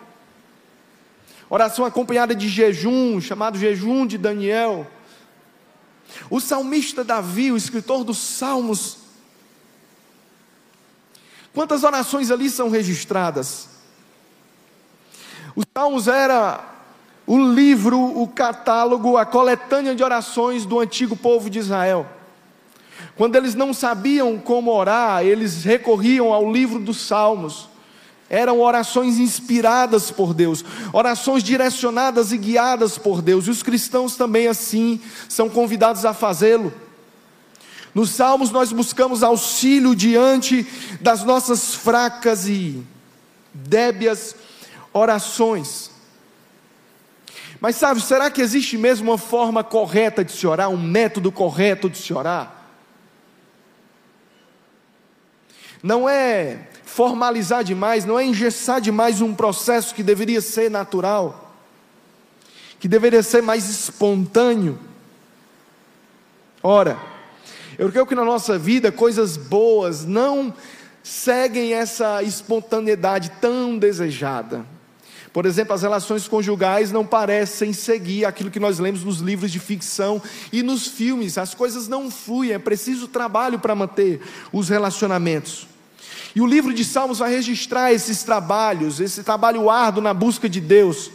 oração 1.48 1.84
acompanhada 1.84 2.34
de 2.34 2.48
jejum, 2.48 3.20
chamado 3.20 3.58
jejum 3.58 4.06
de 4.06 4.18
Daniel. 4.18 4.86
O 6.30 6.40
salmista 6.40 7.04
Davi, 7.04 7.50
o 7.50 7.56
escritor 7.56 8.04
dos 8.04 8.18
Salmos, 8.18 9.03
quantas 11.54 11.84
orações 11.84 12.30
ali 12.30 12.50
são 12.50 12.68
registradas? 12.68 13.68
Os 15.56 15.64
Salmos 15.72 16.08
era 16.08 16.74
o 17.26 17.38
livro, 17.38 17.98
o 17.98 18.28
catálogo, 18.28 19.16
a 19.16 19.24
coletânea 19.24 19.94
de 19.94 20.02
orações 20.02 20.66
do 20.66 20.80
antigo 20.80 21.16
povo 21.16 21.48
de 21.48 21.58
Israel. 21.58 22.06
Quando 23.16 23.36
eles 23.36 23.54
não 23.54 23.72
sabiam 23.72 24.38
como 24.38 24.72
orar, 24.72 25.24
eles 25.24 25.62
recorriam 25.64 26.32
ao 26.32 26.50
livro 26.50 26.80
dos 26.80 26.98
Salmos. 26.98 27.68
Eram 28.28 28.60
orações 28.60 29.18
inspiradas 29.18 30.10
por 30.10 30.34
Deus, 30.34 30.64
orações 30.92 31.42
direcionadas 31.42 32.32
e 32.32 32.38
guiadas 32.38 32.98
por 32.98 33.22
Deus, 33.22 33.46
e 33.46 33.50
os 33.50 33.62
cristãos 33.62 34.16
também 34.16 34.48
assim 34.48 35.00
são 35.28 35.48
convidados 35.48 36.04
a 36.04 36.12
fazê-lo. 36.12 36.72
Nos 37.94 38.10
Salmos 38.10 38.50
nós 38.50 38.72
buscamos 38.72 39.22
auxílio 39.22 39.94
diante 39.94 40.66
das 41.00 41.22
nossas 41.22 41.74
fracas 41.74 42.48
e 42.48 42.84
débias 43.52 44.34
orações. 44.92 45.90
Mas 47.60 47.76
sabe, 47.76 48.00
será 48.00 48.30
que 48.30 48.42
existe 48.42 48.76
mesmo 48.76 49.10
uma 49.10 49.18
forma 49.18 49.62
correta 49.62 50.24
de 50.24 50.32
se 50.32 50.46
orar, 50.46 50.68
um 50.68 50.76
método 50.76 51.30
correto 51.30 51.88
de 51.88 51.96
se 51.96 52.12
orar? 52.12 52.64
não 55.84 56.08
é 56.08 56.66
formalizar 56.82 57.62
demais, 57.62 58.06
não 58.06 58.18
é 58.18 58.24
engessar 58.24 58.80
demais 58.80 59.20
um 59.20 59.34
processo 59.34 59.94
que 59.94 60.02
deveria 60.02 60.40
ser 60.40 60.70
natural, 60.70 61.54
que 62.80 62.88
deveria 62.88 63.22
ser 63.22 63.42
mais 63.42 63.68
espontâneo. 63.68 64.78
Ora, 66.62 66.98
eu 67.78 67.90
creio 67.90 68.06
que 68.06 68.14
na 68.14 68.24
nossa 68.24 68.58
vida 68.58 68.92
coisas 68.92 69.36
boas 69.36 70.04
não 70.04 70.54
seguem 71.02 71.74
essa 71.74 72.22
espontaneidade 72.22 73.30
tão 73.40 73.76
desejada. 73.76 74.64
Por 75.34 75.46
exemplo, 75.46 75.74
as 75.74 75.82
relações 75.82 76.28
conjugais 76.28 76.92
não 76.92 77.04
parecem 77.04 77.72
seguir 77.72 78.24
aquilo 78.24 78.52
que 78.52 78.60
nós 78.60 78.78
lemos 78.78 79.02
nos 79.02 79.18
livros 79.18 79.50
de 79.50 79.58
ficção 79.58 80.22
e 80.52 80.62
nos 80.62 80.86
filmes. 80.86 81.36
As 81.36 81.52
coisas 81.52 81.88
não 81.88 82.08
fluem, 82.08 82.52
é 82.52 82.58
preciso 82.58 83.08
trabalho 83.08 83.58
para 83.58 83.74
manter 83.74 84.20
os 84.52 84.68
relacionamentos. 84.68 85.66
E 86.36 86.40
o 86.40 86.46
livro 86.46 86.72
de 86.72 86.84
Salmos 86.84 87.18
vai 87.18 87.30
registrar 87.30 87.92
esses 87.92 88.22
trabalhos, 88.22 89.00
esse 89.00 89.24
trabalho 89.24 89.68
árduo 89.68 90.02
na 90.02 90.14
busca 90.14 90.48
de 90.48 90.60
Deus. 90.60 91.10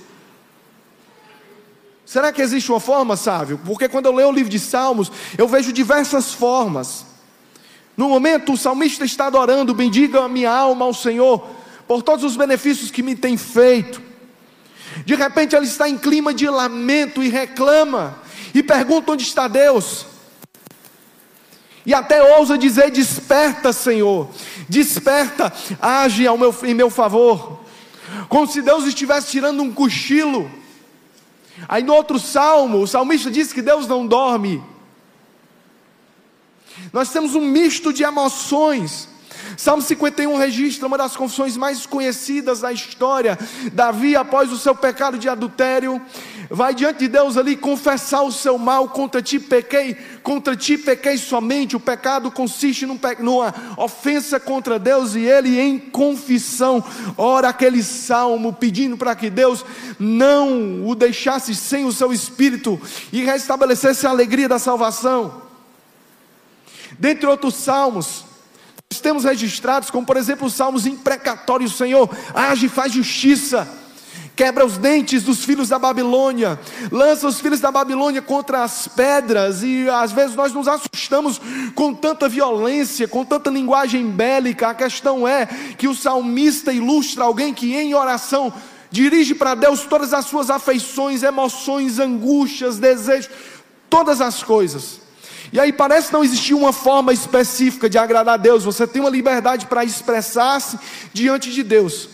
Será 2.10 2.32
que 2.32 2.42
existe 2.42 2.72
uma 2.72 2.80
forma, 2.80 3.16
sábio? 3.16 3.60
Porque 3.64 3.88
quando 3.88 4.08
eu 4.08 4.16
leio 4.16 4.30
o 4.30 4.32
livro 4.32 4.50
de 4.50 4.58
Salmos, 4.58 5.12
eu 5.38 5.48
vejo 5.48 5.72
diversas 5.72 6.34
formas. 6.34 7.06
No 7.96 8.10
momento, 8.10 8.54
o 8.54 8.58
salmista 8.58 9.06
está 9.06 9.28
adorando, 9.28 9.76
bendiga 9.76 10.24
a 10.24 10.28
minha 10.28 10.50
alma 10.50 10.86
ao 10.86 10.94
Senhor, 10.94 11.48
por 11.88 12.02
todos 12.02 12.26
os 12.26 12.36
benefícios 12.36 12.90
que 12.90 13.04
me 13.04 13.16
tem 13.16 13.38
feito. 13.38 14.02
De 15.06 15.14
repente, 15.14 15.56
ele 15.56 15.68
está 15.68 15.88
em 15.88 16.00
clima 16.00 16.34
de 16.34 16.50
lamento 16.50 17.22
e 17.22 17.30
reclama, 17.30 18.18
e 18.56 18.64
pergunta 18.64 19.12
onde 19.12 19.22
está 19.22 19.48
Deus. 19.48 20.08
E 21.86 21.94
até 21.94 22.40
ousa 22.40 22.58
dizer: 22.58 22.90
Desperta, 22.90 23.72
Senhor, 23.72 24.28
desperta, 24.68 25.54
age 25.80 26.26
ao 26.26 26.40
meu, 26.40 26.56
em 26.64 26.74
meu 26.74 26.90
favor. 26.90 27.60
Como 28.28 28.48
se 28.48 28.64
Deus 28.64 28.86
estivesse 28.86 29.30
tirando 29.30 29.62
um 29.62 29.72
cochilo. 29.72 30.58
Aí 31.68 31.84
no 31.84 31.94
outro 31.94 32.20
salmo, 32.20 32.82
o 32.82 32.88
salmista 32.88 33.30
diz 33.30 33.52
que 33.52 33.62
Deus 33.62 33.88
não 33.88 34.08
dorme. 34.08 34.64
Nós 36.94 37.12
temos 37.12 37.36
um 37.36 37.42
misto 37.42 37.92
de 37.92 38.04
emoções. 38.04 39.10
Salmo 39.58 39.82
51 39.82 40.38
registra 40.38 40.88
uma 40.88 40.98
das 40.98 41.16
confissões 41.16 41.58
mais 41.58 41.86
conhecidas 41.86 42.62
da 42.62 42.72
história. 42.72 43.38
Davi, 43.74 44.16
após 44.16 44.52
o 44.52 44.58
seu 44.58 44.76
pecado 44.76 45.18
de 45.18 45.28
adultério, 45.28 46.02
vai 46.50 46.74
diante 46.74 47.00
de 47.00 47.08
Deus 47.08 47.38
ali 47.38 47.56
confessar 47.56 48.22
o 48.24 48.32
seu 48.32 48.58
mal, 48.58 48.90
contra 48.90 49.22
ti 49.22 49.40
pequei, 49.40 49.96
contra 50.24 50.56
ti 50.56 50.78
pequei 50.78 51.18
somente. 51.18 51.76
O 51.76 51.80
pecado 51.80 52.32
consiste 52.32 52.86
num, 52.86 53.00
numa 53.20 53.54
ofensa 53.78 54.40
contra 54.40 54.80
Deus 54.80 55.16
e 55.16 55.22
ele 55.22 55.60
em 55.60 55.78
confissão 55.78 56.84
ora 57.18 57.50
aquele 57.50 57.84
salmo 57.84 58.54
pedindo 58.54 58.98
para 58.98 59.16
que 59.16 59.30
Deus 59.30 59.66
não 60.00 60.88
o 60.88 60.96
deixasse 60.96 61.54
sem 61.54 61.86
o 61.86 61.92
seu 61.92 62.14
espírito 62.14 62.80
e 63.12 63.24
restabelecesse 63.24 64.08
a 64.08 64.10
alegria 64.10 64.48
da 64.48 64.60
salvação. 64.60 65.42
Dentre 66.98 67.28
outros 67.28 67.56
salmos, 67.56 68.26
temos 68.98 69.24
registrados, 69.24 69.92
como 69.92 70.04
por 70.04 70.18
exemplo 70.18 70.48
os 70.48 70.54
salmos 70.56 70.88
imprecatórios, 70.88 71.78
Senhor, 71.78 72.10
age 72.34 72.66
e 72.66 72.70
faz 72.70 72.92
justiça 72.92 73.68
quebra 74.36 74.66
os 74.66 74.78
dentes 74.78 75.24
dos 75.24 75.44
filhos 75.44 75.68
da 75.68 75.78
Babilônia, 75.78 76.58
lança 76.90 77.28
os 77.28 77.42
filhos 77.42 77.60
da 77.60 77.70
Babilônia 77.74 78.22
contra 78.22 78.64
as 78.64 78.88
pedras, 78.88 79.64
e 79.64 79.90
às 79.90 80.14
vezes 80.14 80.34
nós 80.34 80.54
nos 80.54 80.66
assustamos 80.66 81.42
com 81.76 81.94
tanta 81.94 82.30
violência, 82.30 83.06
com 83.06 83.26
tanta 83.26 83.50
linguagem 83.50 84.10
bélica. 84.10 84.70
A 84.70 84.74
questão 84.74 85.28
é 85.28 85.46
que 85.46 85.90
o 85.90 85.94
salmista 85.94 86.72
ilustra 86.72 87.26
alguém 87.26 87.54
que 87.54 87.76
em 87.76 87.94
oração 87.94 88.54
dirige 88.90 89.36
para 89.36 89.56
Deus 89.56 89.82
todas 89.82 90.14
as 90.14 90.26
suas 90.28 90.50
afeições, 90.50 91.22
emoções, 91.22 92.00
angústias, 92.00 92.80
desejos, 92.80 93.30
todas 93.90 94.22
as 94.22 94.42
coisas. 94.42 95.02
E 95.52 95.60
aí 95.60 95.74
parece 95.74 96.14
não 96.14 96.24
existir 96.24 96.54
uma 96.54 96.72
forma 96.72 97.12
específica 97.12 97.90
de 97.90 97.98
agradar 97.98 98.36
a 98.36 98.38
Deus, 98.38 98.64
você 98.64 98.86
tem 98.86 99.02
uma 99.02 99.10
liberdade 99.10 99.66
para 99.66 99.84
expressar-se 99.84 100.78
diante 101.14 101.52
de 101.52 101.64
Deus. 101.64 102.10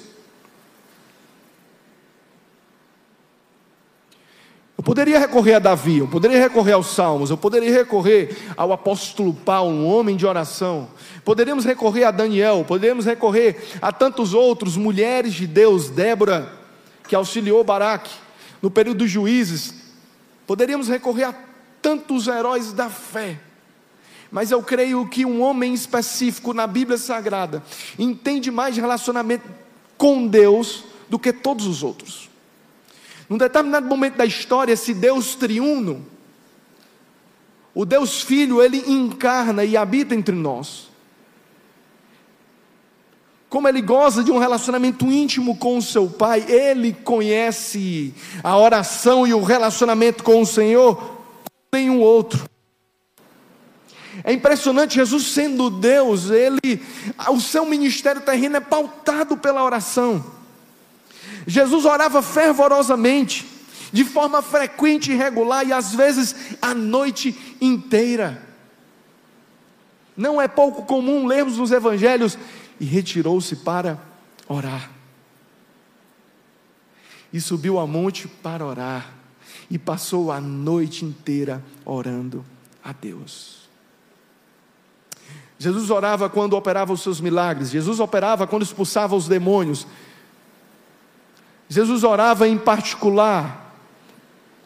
Eu 4.77 4.83
poderia 4.83 5.17
recorrer 5.17 5.55
a 5.55 5.59
Davi, 5.59 5.99
eu 5.99 6.07
poderia 6.07 6.37
recorrer 6.37 6.73
aos 6.73 6.87
Salmos, 6.87 7.29
eu 7.29 7.37
poderia 7.37 7.71
recorrer 7.71 8.37
ao 8.57 8.73
apóstolo 8.73 9.33
Paulo, 9.33 9.73
um 9.73 9.87
homem 9.87 10.17
de 10.17 10.25
oração. 10.25 10.89
Poderíamos 11.23 11.63
recorrer 11.63 12.03
a 12.03 12.11
Daniel, 12.11 12.65
poderíamos 12.67 13.05
recorrer 13.05 13.57
a 13.81 13.91
tantos 13.91 14.33
outros, 14.33 14.75
mulheres 14.75 15.33
de 15.33 15.47
Deus, 15.47 15.89
Débora, 15.89 16.51
que 17.07 17.15
auxiliou 17.15 17.63
Baraque 17.63 18.11
no 18.61 18.69
período 18.69 18.99
dos 18.99 19.11
juízes. 19.11 19.73
Poderíamos 20.45 20.87
recorrer 20.87 21.23
a 21.23 21.33
tantos 21.85 22.25
heróis 22.25 22.73
da 22.73 22.89
fé. 22.89 23.39
Mas 24.31 24.49
eu 24.49 24.63
creio 24.63 25.07
que 25.07 25.23
um 25.23 25.39
homem 25.43 25.71
específico 25.71 26.51
na 26.51 26.65
Bíblia 26.65 26.97
Sagrada 26.97 27.61
entende 27.99 28.49
mais 28.49 28.75
relacionamento 28.75 29.47
com 29.95 30.25
Deus 30.25 30.83
do 31.07 31.19
que 31.19 31.31
todos 31.31 31.67
os 31.67 31.83
outros. 31.83 32.27
Num 33.29 33.37
determinado 33.37 33.85
momento 33.85 34.15
da 34.15 34.25
história, 34.25 34.73
esse 34.73 34.95
Deus 34.95 35.35
triuno, 35.35 36.03
o 37.71 37.85
Deus 37.85 38.23
Filho, 38.23 38.63
ele 38.63 38.83
encarna 38.87 39.63
e 39.63 39.77
habita 39.77 40.15
entre 40.15 40.33
nós. 40.33 40.89
como 43.47 43.69
ele 43.69 43.81
goza 43.81 44.21
de 44.23 44.31
um 44.31 44.37
relacionamento 44.37 45.05
íntimo 45.05 45.55
com 45.55 45.77
o 45.77 45.81
seu 45.81 46.09
Pai, 46.09 46.43
ele 46.49 46.91
conhece 46.91 48.13
a 48.43 48.57
oração 48.57 49.25
e 49.25 49.33
o 49.33 49.41
relacionamento 49.43 50.23
com 50.23 50.41
o 50.41 50.45
Senhor 50.45 51.14
nenhum 51.75 51.99
outro. 51.99 52.49
É 54.23 54.31
impressionante, 54.31 54.95
Jesus 54.95 55.27
sendo 55.27 55.69
Deus, 55.69 56.29
ele, 56.29 56.81
o 57.29 57.39
seu 57.39 57.65
ministério 57.65 58.21
terreno 58.21 58.57
é 58.57 58.61
pautado 58.61 59.35
pela 59.35 59.63
oração. 59.63 60.33
Jesus 61.45 61.85
orava 61.85 62.21
fervorosamente, 62.21 63.45
de 63.91 64.05
forma 64.05 64.41
frequente 64.41 65.11
e 65.11 65.15
regular, 65.15 65.67
e 65.67 65.73
às 65.73 65.93
vezes 65.93 66.35
a 66.61 66.73
noite 66.73 67.57
inteira. 67.59 68.41
Não 70.15 70.41
é 70.41 70.47
pouco 70.47 70.83
comum 70.83 71.25
lermos 71.25 71.57
nos 71.57 71.71
evangelhos, 71.71 72.37
e 72.79 72.85
retirou-se 72.85 73.55
para 73.57 73.99
orar. 74.47 74.89
E 77.31 77.41
subiu 77.41 77.79
a 77.79 77.85
monte 77.85 78.27
para 78.27 78.65
orar, 78.65 79.13
e 79.69 79.77
passou 79.77 80.31
a 80.31 80.39
noite 80.39 81.03
inteira 81.05 81.63
orando 81.83 82.45
a 82.83 82.91
Deus. 82.91 83.65
Jesus 85.57 85.89
orava 85.89 86.29
quando 86.29 86.53
operava 86.53 86.93
os 86.93 87.01
seus 87.01 87.21
milagres, 87.21 87.69
Jesus 87.69 87.99
operava 87.99 88.45
quando 88.45 88.63
expulsava 88.63 89.15
os 89.15 89.27
demônios, 89.27 89.87
Jesus 91.67 92.03
orava 92.03 92.47
em 92.47 92.57
particular, 92.57 93.73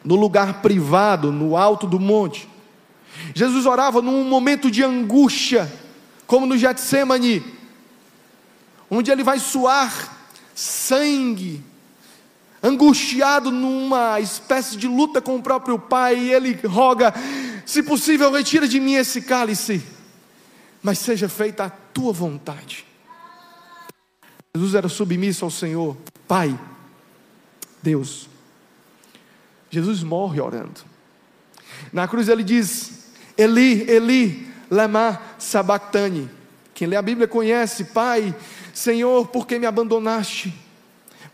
no 0.03 0.15
lugar 0.15 0.62
privado, 0.62 1.32
no 1.32 1.56
alto 1.56 1.88
do 1.88 2.00
monte. 2.00 2.50
Jesus 3.34 3.65
orava 3.65 4.01
num 4.01 4.24
momento 4.24 4.70
de 4.70 4.84
angústia, 4.84 5.72
como 6.25 6.46
no 6.46 6.58
Getsemane, 6.58 7.44
onde 8.89 9.12
ele 9.12 9.24
vai 9.24 9.39
suar 9.39 10.18
sangue, 10.56 11.63
angustiado 12.62 13.51
numa 13.51 14.20
espécie 14.20 14.78
de 14.78 14.88
luta 14.88 15.22
com 15.22 15.36
o 15.36 15.42
próprio 15.42 15.80
Pai, 15.80 16.18
e 16.18 16.34
ele 16.34 16.54
roga: 16.68 17.13
se 17.66 17.84
possível, 17.84 18.32
retira 18.32 18.68
de 18.68 18.80
mim 18.80 18.96
esse 18.96 19.22
cálice, 19.22 19.84
mas 20.82 21.00
seja 21.00 21.30
feita 21.30 21.66
a 21.66 21.70
tua 21.70 22.12
vontade. 22.12 22.86
Jesus 24.56 24.75
era 24.75 24.89
submisso 24.89 25.46
ao 25.46 25.51
Senhor, 25.51 25.96
Pai, 26.28 26.58
Deus. 27.82 28.28
Jesus 29.70 30.01
morre 30.04 30.42
orando. 30.42 30.82
Na 31.94 32.08
cruz 32.08 32.28
ele 32.28 32.44
diz: 32.44 33.12
Eli, 33.38 33.89
Eli, 33.89 34.51
lema 34.70 35.22
sabachthani. 35.38 36.30
Quem 36.74 36.88
lê 36.88 36.96
a 36.96 37.01
Bíblia 37.01 37.28
conhece, 37.28 37.86
Pai, 37.86 38.34
Senhor, 38.74 39.28
por 39.28 39.46
que 39.46 39.60
me 39.60 39.66
abandonaste? 39.66 40.54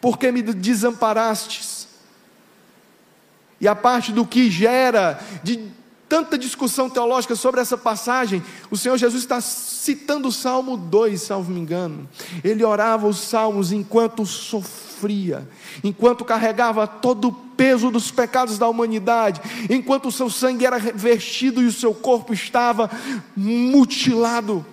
Por 0.06 0.20
que 0.20 0.32
me 0.32 0.44
desamparastes? 0.44 1.88
E 3.60 3.68
a 3.68 3.76
parte 3.76 4.12
do 4.12 4.24
que 4.24 4.52
gera 4.52 5.20
de 5.44 5.68
tanta 6.08 6.38
discussão 6.38 6.88
teológica 6.88 7.36
sobre 7.36 7.60
essa 7.60 7.76
passagem, 7.76 8.44
o 8.70 8.78
Senhor 8.78 9.00
Jesus 9.00 9.24
está 9.24 9.42
citando 9.42 10.28
o 10.28 10.32
Salmo 10.32 10.78
2, 10.78 11.20
salvo 11.20 11.52
me 11.52 11.60
engano. 11.60 12.08
Ele 12.44 12.64
orava 12.64 13.08
os 13.08 13.18
salmos 13.18 13.72
enquanto 13.72 14.28
sofria, 14.28 15.50
enquanto 15.84 16.24
carregava 16.24 16.86
todo 16.86 17.30
o 17.30 17.34
peso 17.34 17.90
dos 17.90 18.12
pecados 18.12 18.60
da 18.60 18.68
humanidade, 18.68 19.42
enquanto 19.72 20.10
o 20.10 20.12
seu 20.12 20.30
sangue 20.30 20.68
era 20.68 20.78
vertido 20.78 21.64
e 21.64 21.66
o 21.66 21.74
seu 21.74 21.96
corpo 21.96 22.32
estava 22.32 22.92
mutilado 23.36 24.64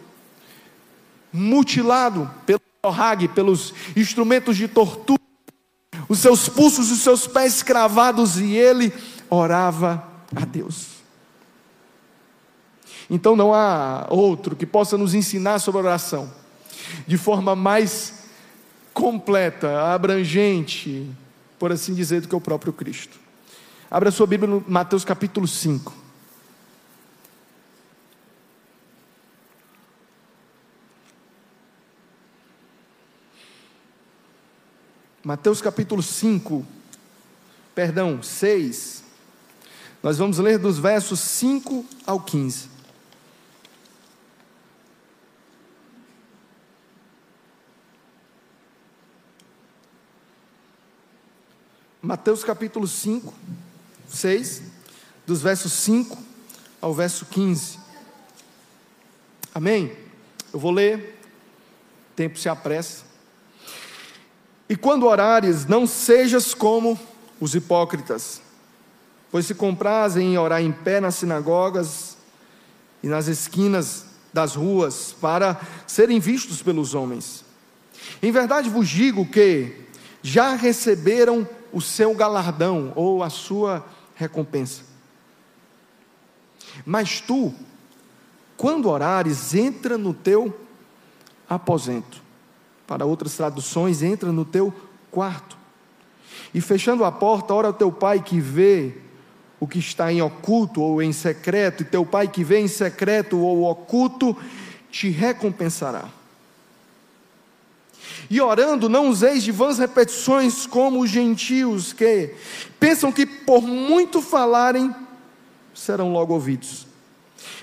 mutilado 1.32 2.30
pelo 2.44 2.60
Ohag, 2.84 3.28
pelos 3.28 3.72
instrumentos 3.96 4.56
de 4.56 4.66
tortura, 4.66 5.21
os 6.08 6.18
seus 6.18 6.48
pulsos 6.48 6.88
e 6.88 6.92
os 6.92 7.00
seus 7.00 7.26
pés 7.26 7.62
cravados, 7.62 8.38
e 8.38 8.56
ele 8.56 8.92
orava 9.28 10.06
a 10.34 10.44
Deus. 10.44 10.88
Então 13.08 13.36
não 13.36 13.52
há 13.52 14.06
outro 14.10 14.56
que 14.56 14.64
possa 14.64 14.96
nos 14.96 15.14
ensinar 15.14 15.58
sobre 15.58 15.80
oração 15.80 16.30
de 17.06 17.16
forma 17.16 17.54
mais 17.54 18.22
completa, 18.92 19.92
abrangente, 19.92 21.10
por 21.58 21.72
assim 21.72 21.94
dizer, 21.94 22.20
do 22.20 22.28
que 22.28 22.34
o 22.34 22.40
próprio 22.40 22.72
Cristo. 22.72 23.18
Abra 23.90 24.10
sua 24.10 24.26
Bíblia 24.26 24.50
no 24.50 24.64
Mateus 24.66 25.04
capítulo 25.04 25.46
5. 25.46 26.01
Mateus 35.24 35.60
capítulo 35.62 36.02
5, 36.02 36.66
perdão, 37.76 38.20
6. 38.20 39.04
Nós 40.02 40.18
vamos 40.18 40.38
ler 40.38 40.58
dos 40.58 40.80
versos 40.80 41.20
5 41.20 41.86
ao 42.04 42.20
15. 42.20 42.68
Mateus 52.02 52.42
capítulo 52.42 52.88
5, 52.88 53.32
6, 54.08 54.62
dos 55.24 55.40
versos 55.40 55.72
5 55.72 56.18
ao 56.80 56.92
verso 56.92 57.26
15. 57.26 57.78
Amém? 59.54 59.96
Eu 60.52 60.58
vou 60.58 60.72
ler, 60.72 61.16
tempo 62.16 62.36
se 62.40 62.48
apressa. 62.48 63.11
E 64.72 64.74
quando 64.74 65.04
orares, 65.04 65.66
não 65.66 65.86
sejas 65.86 66.54
como 66.54 66.98
os 67.38 67.54
hipócritas, 67.54 68.40
pois 69.30 69.44
se 69.44 69.54
comprazem 69.54 70.32
em 70.32 70.38
orar 70.38 70.62
em 70.62 70.72
pé 70.72 70.98
nas 70.98 71.16
sinagogas 71.16 72.16
e 73.02 73.06
nas 73.06 73.26
esquinas 73.26 74.06
das 74.32 74.54
ruas, 74.54 75.14
para 75.20 75.60
serem 75.86 76.18
vistos 76.18 76.62
pelos 76.62 76.94
homens. 76.94 77.44
Em 78.22 78.32
verdade 78.32 78.70
vos 78.70 78.88
digo 78.88 79.26
que 79.26 79.76
já 80.22 80.54
receberam 80.54 81.46
o 81.70 81.82
seu 81.82 82.14
galardão 82.14 82.94
ou 82.96 83.22
a 83.22 83.28
sua 83.28 83.84
recompensa. 84.14 84.84
Mas 86.86 87.20
tu, 87.20 87.52
quando 88.56 88.88
orares, 88.88 89.54
entra 89.54 89.98
no 89.98 90.14
teu 90.14 90.58
aposento 91.46 92.21
para 92.92 93.06
outras 93.06 93.34
traduções, 93.34 94.02
entra 94.02 94.30
no 94.30 94.44
teu 94.44 94.70
quarto. 95.10 95.56
E 96.52 96.60
fechando 96.60 97.06
a 97.06 97.10
porta, 97.10 97.54
ora 97.54 97.68
ao 97.68 97.72
teu 97.72 97.90
pai 97.90 98.20
que 98.20 98.38
vê 98.38 98.92
o 99.58 99.66
que 99.66 99.78
está 99.78 100.12
em 100.12 100.20
oculto 100.20 100.82
ou 100.82 101.00
em 101.00 101.10
secreto, 101.10 101.82
e 101.82 101.86
teu 101.86 102.04
pai 102.04 102.28
que 102.28 102.44
vê 102.44 102.58
em 102.58 102.68
secreto 102.68 103.38
ou 103.38 103.62
oculto 103.62 104.36
te 104.90 105.08
recompensará. 105.08 106.04
E 108.28 108.38
orando, 108.42 108.90
não 108.90 109.08
useis 109.08 109.42
de 109.42 109.52
vãs 109.52 109.78
repetições 109.78 110.66
como 110.66 111.00
os 111.00 111.08
gentios 111.08 111.94
que 111.94 112.34
pensam 112.78 113.10
que 113.10 113.24
por 113.24 113.62
muito 113.62 114.20
falarem 114.20 114.94
serão 115.74 116.12
logo 116.12 116.34
ouvidos. 116.34 116.86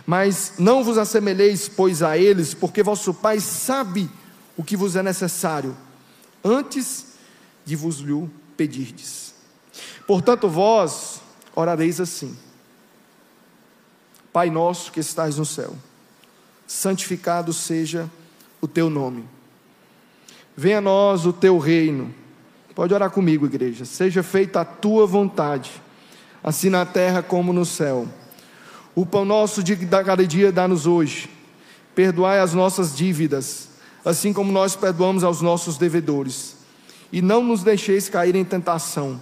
Mas 0.08 0.54
não 0.58 0.84
vos 0.84 0.98
assemelheis, 0.98 1.70
pois, 1.70 2.02
a 2.02 2.18
eles, 2.18 2.56
porque 2.56 2.82
vosso 2.82 3.14
Pai 3.14 3.40
sabe 3.40 4.10
o 4.60 4.64
que 4.64 4.76
vos 4.76 4.98
é 4.98 5.02
necessário, 5.02 5.74
antes 6.44 7.14
de 7.64 7.78
vos 7.78 8.00
lhe 8.00 8.30
pedirdes. 8.58 9.34
Portanto, 10.06 10.50
vós 10.50 11.22
orareis 11.56 12.02
assim: 12.02 12.38
Pai 14.34 14.50
nosso 14.50 14.92
que 14.92 15.00
estás 15.00 15.38
no 15.38 15.46
céu, 15.46 15.74
santificado 16.68 17.54
seja 17.54 18.12
o 18.60 18.68
teu 18.68 18.90
nome. 18.90 19.24
Venha 20.58 20.80
a 20.80 20.82
nós 20.82 21.26
o 21.26 21.32
teu 21.32 21.58
reino. 21.58 22.14
Pode 22.76 22.94
orar 22.94 23.12
comigo, 23.12 23.46
igreja. 23.46 23.86
Seja 23.86 24.22
feita 24.22 24.60
a 24.60 24.66
tua 24.66 25.08
vontade, 25.08 25.72
assim 26.44 26.70
na 26.70 26.86
terra 26.86 27.24
como 27.24 27.54
no 27.54 27.66
céu. 27.66 28.10
O 28.94 29.06
pão 29.06 29.24
nosso 29.24 29.64
de 29.64 29.78
cada 29.78 30.28
dia 30.28 30.52
dá-nos 30.52 30.86
hoje. 30.86 31.30
Perdoai 31.96 32.40
as 32.40 32.54
nossas 32.54 32.94
dívidas 32.94 33.69
assim 34.04 34.34
como 34.34 34.52
nós 34.52 34.76
perdoamos 34.76 35.24
aos 35.24 35.42
nossos 35.42 35.78
devedores. 35.78 36.58
E 37.12 37.22
não 37.22 37.44
nos 37.44 37.64
deixeis 37.64 38.08
cair 38.08 38.36
em 38.36 38.46
tentação, 38.46 39.20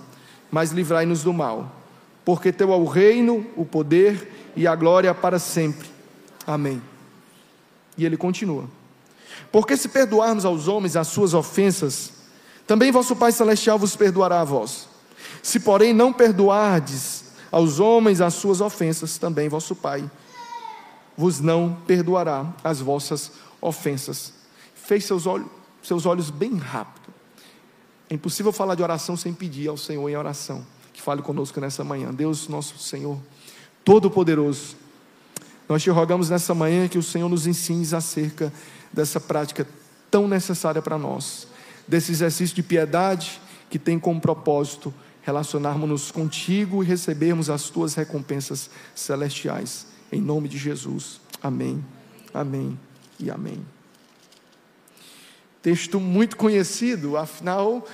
mas 0.52 0.72
livrai-nos 0.72 1.24
do 1.24 1.34
mal. 1.34 1.72
Porque 2.26 2.52
teu 2.52 2.74
é 2.74 2.76
o 2.76 2.86
reino, 2.86 3.46
o 3.56 3.66
poder 3.66 4.52
e 4.56 4.68
a 4.68 4.76
glória 4.76 5.14
para 5.14 5.40
sempre. 5.40 5.88
Amém. 6.46 6.82
E 7.98 8.06
ele 8.06 8.18
continua: 8.18 8.66
Porque 9.52 9.78
se 9.78 9.88
perdoarmos 9.88 10.44
aos 10.44 10.68
homens 10.68 10.96
as 10.96 11.08
suas 11.08 11.34
ofensas, 11.34 12.12
também 12.66 12.92
vosso 12.92 13.16
Pai 13.16 13.32
Celestial 13.32 13.80
vos 13.80 13.96
perdoará 13.96 14.42
a 14.42 14.44
vós. 14.44 14.90
Se, 15.42 15.60
porém, 15.60 15.94
não 15.94 16.12
perdoardes 16.12 17.26
aos 17.50 17.80
homens 17.80 18.20
as 18.20 18.34
suas 18.34 18.60
ofensas, 18.60 19.18
também 19.18 19.48
vosso 19.48 19.74
Pai 19.76 20.10
vos 21.18 21.40
não 21.40 21.76
perdoará 21.88 22.46
as 22.64 22.80
vossas 22.80 23.32
ofensas. 23.60 24.32
Feche 24.88 25.06
seus 25.06 25.26
olhos, 25.26 25.50
seus 25.84 26.06
olhos 26.06 26.30
bem 26.30 26.56
rápido. 26.56 27.14
É 28.10 28.14
impossível 28.14 28.54
falar 28.54 28.74
de 28.74 28.82
oração 28.82 29.18
sem 29.18 29.34
pedir 29.34 29.68
ao 29.68 29.76
Senhor 29.76 30.08
em 30.08 30.16
oração. 30.16 30.66
Que 30.94 31.02
fale 31.02 31.22
conosco 31.22 31.60
nessa 31.60 31.84
manhã. 31.84 32.14
Deus, 32.14 32.48
nosso 32.48 32.80
Senhor, 32.80 33.20
Todo-Poderoso, 33.84 34.78
nós 35.68 35.84
te 35.84 35.90
rogamos 35.90 36.30
nessa 36.30 36.54
manhã 36.54 36.88
que 36.88 36.98
o 36.98 37.04
Senhor 37.04 37.28
nos 37.28 37.46
ensine 37.46 37.86
acerca 37.94 38.54
dessa 38.94 39.20
prática 39.20 39.68
tão 40.10 40.26
necessária 40.26 40.82
para 40.82 40.98
nós, 40.98 41.50
desse 41.86 42.14
exercício 42.14 42.56
de 42.56 42.64
piedade 42.64 43.42
que 43.70 43.78
tem 43.78 44.00
como 44.00 44.22
propósito 44.22 44.94
relacionarmos-nos 45.22 46.12
contigo 46.12 46.82
e 46.82 46.88
recebermos 46.88 47.50
as 47.50 47.70
tuas 47.70 47.94
recompensas 47.94 48.70
celestiais. 48.96 49.86
Em 50.10 50.22
nome 50.22 50.48
de 50.48 50.58
Jesus. 50.58 51.20
Amém. 51.44 51.84
Amém 52.34 52.80
e 53.20 53.30
amém. 53.30 53.77
Texto 55.62 56.00
muito 56.00 56.38
conhecido, 56.38 57.18
afinal, 57.18 57.86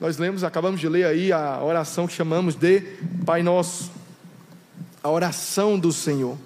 nós 0.00 0.16
lemos, 0.16 0.42
acabamos 0.42 0.80
de 0.80 0.88
ler 0.88 1.04
aí 1.04 1.30
a 1.30 1.62
oração 1.62 2.06
que 2.06 2.14
chamamos 2.14 2.54
de 2.54 2.80
Pai 3.26 3.42
Nosso, 3.42 3.90
a 5.02 5.10
oração 5.10 5.78
do 5.78 5.92
Senhor. 5.92 6.36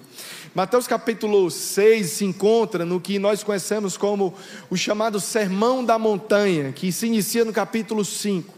Mateus 0.53 0.87
capítulo 0.87 1.49
6 1.49 2.09
se 2.09 2.25
encontra 2.25 2.85
no 2.85 2.99
que 2.99 3.17
nós 3.17 3.43
conhecemos 3.43 3.97
como 3.97 4.33
o 4.69 4.75
chamado 4.75 5.19
Sermão 5.19 5.83
da 5.83 5.97
Montanha, 5.97 6.71
que 6.71 6.91
se 6.91 7.07
inicia 7.07 7.45
no 7.45 7.53
capítulo 7.53 8.03
5. 8.03 8.53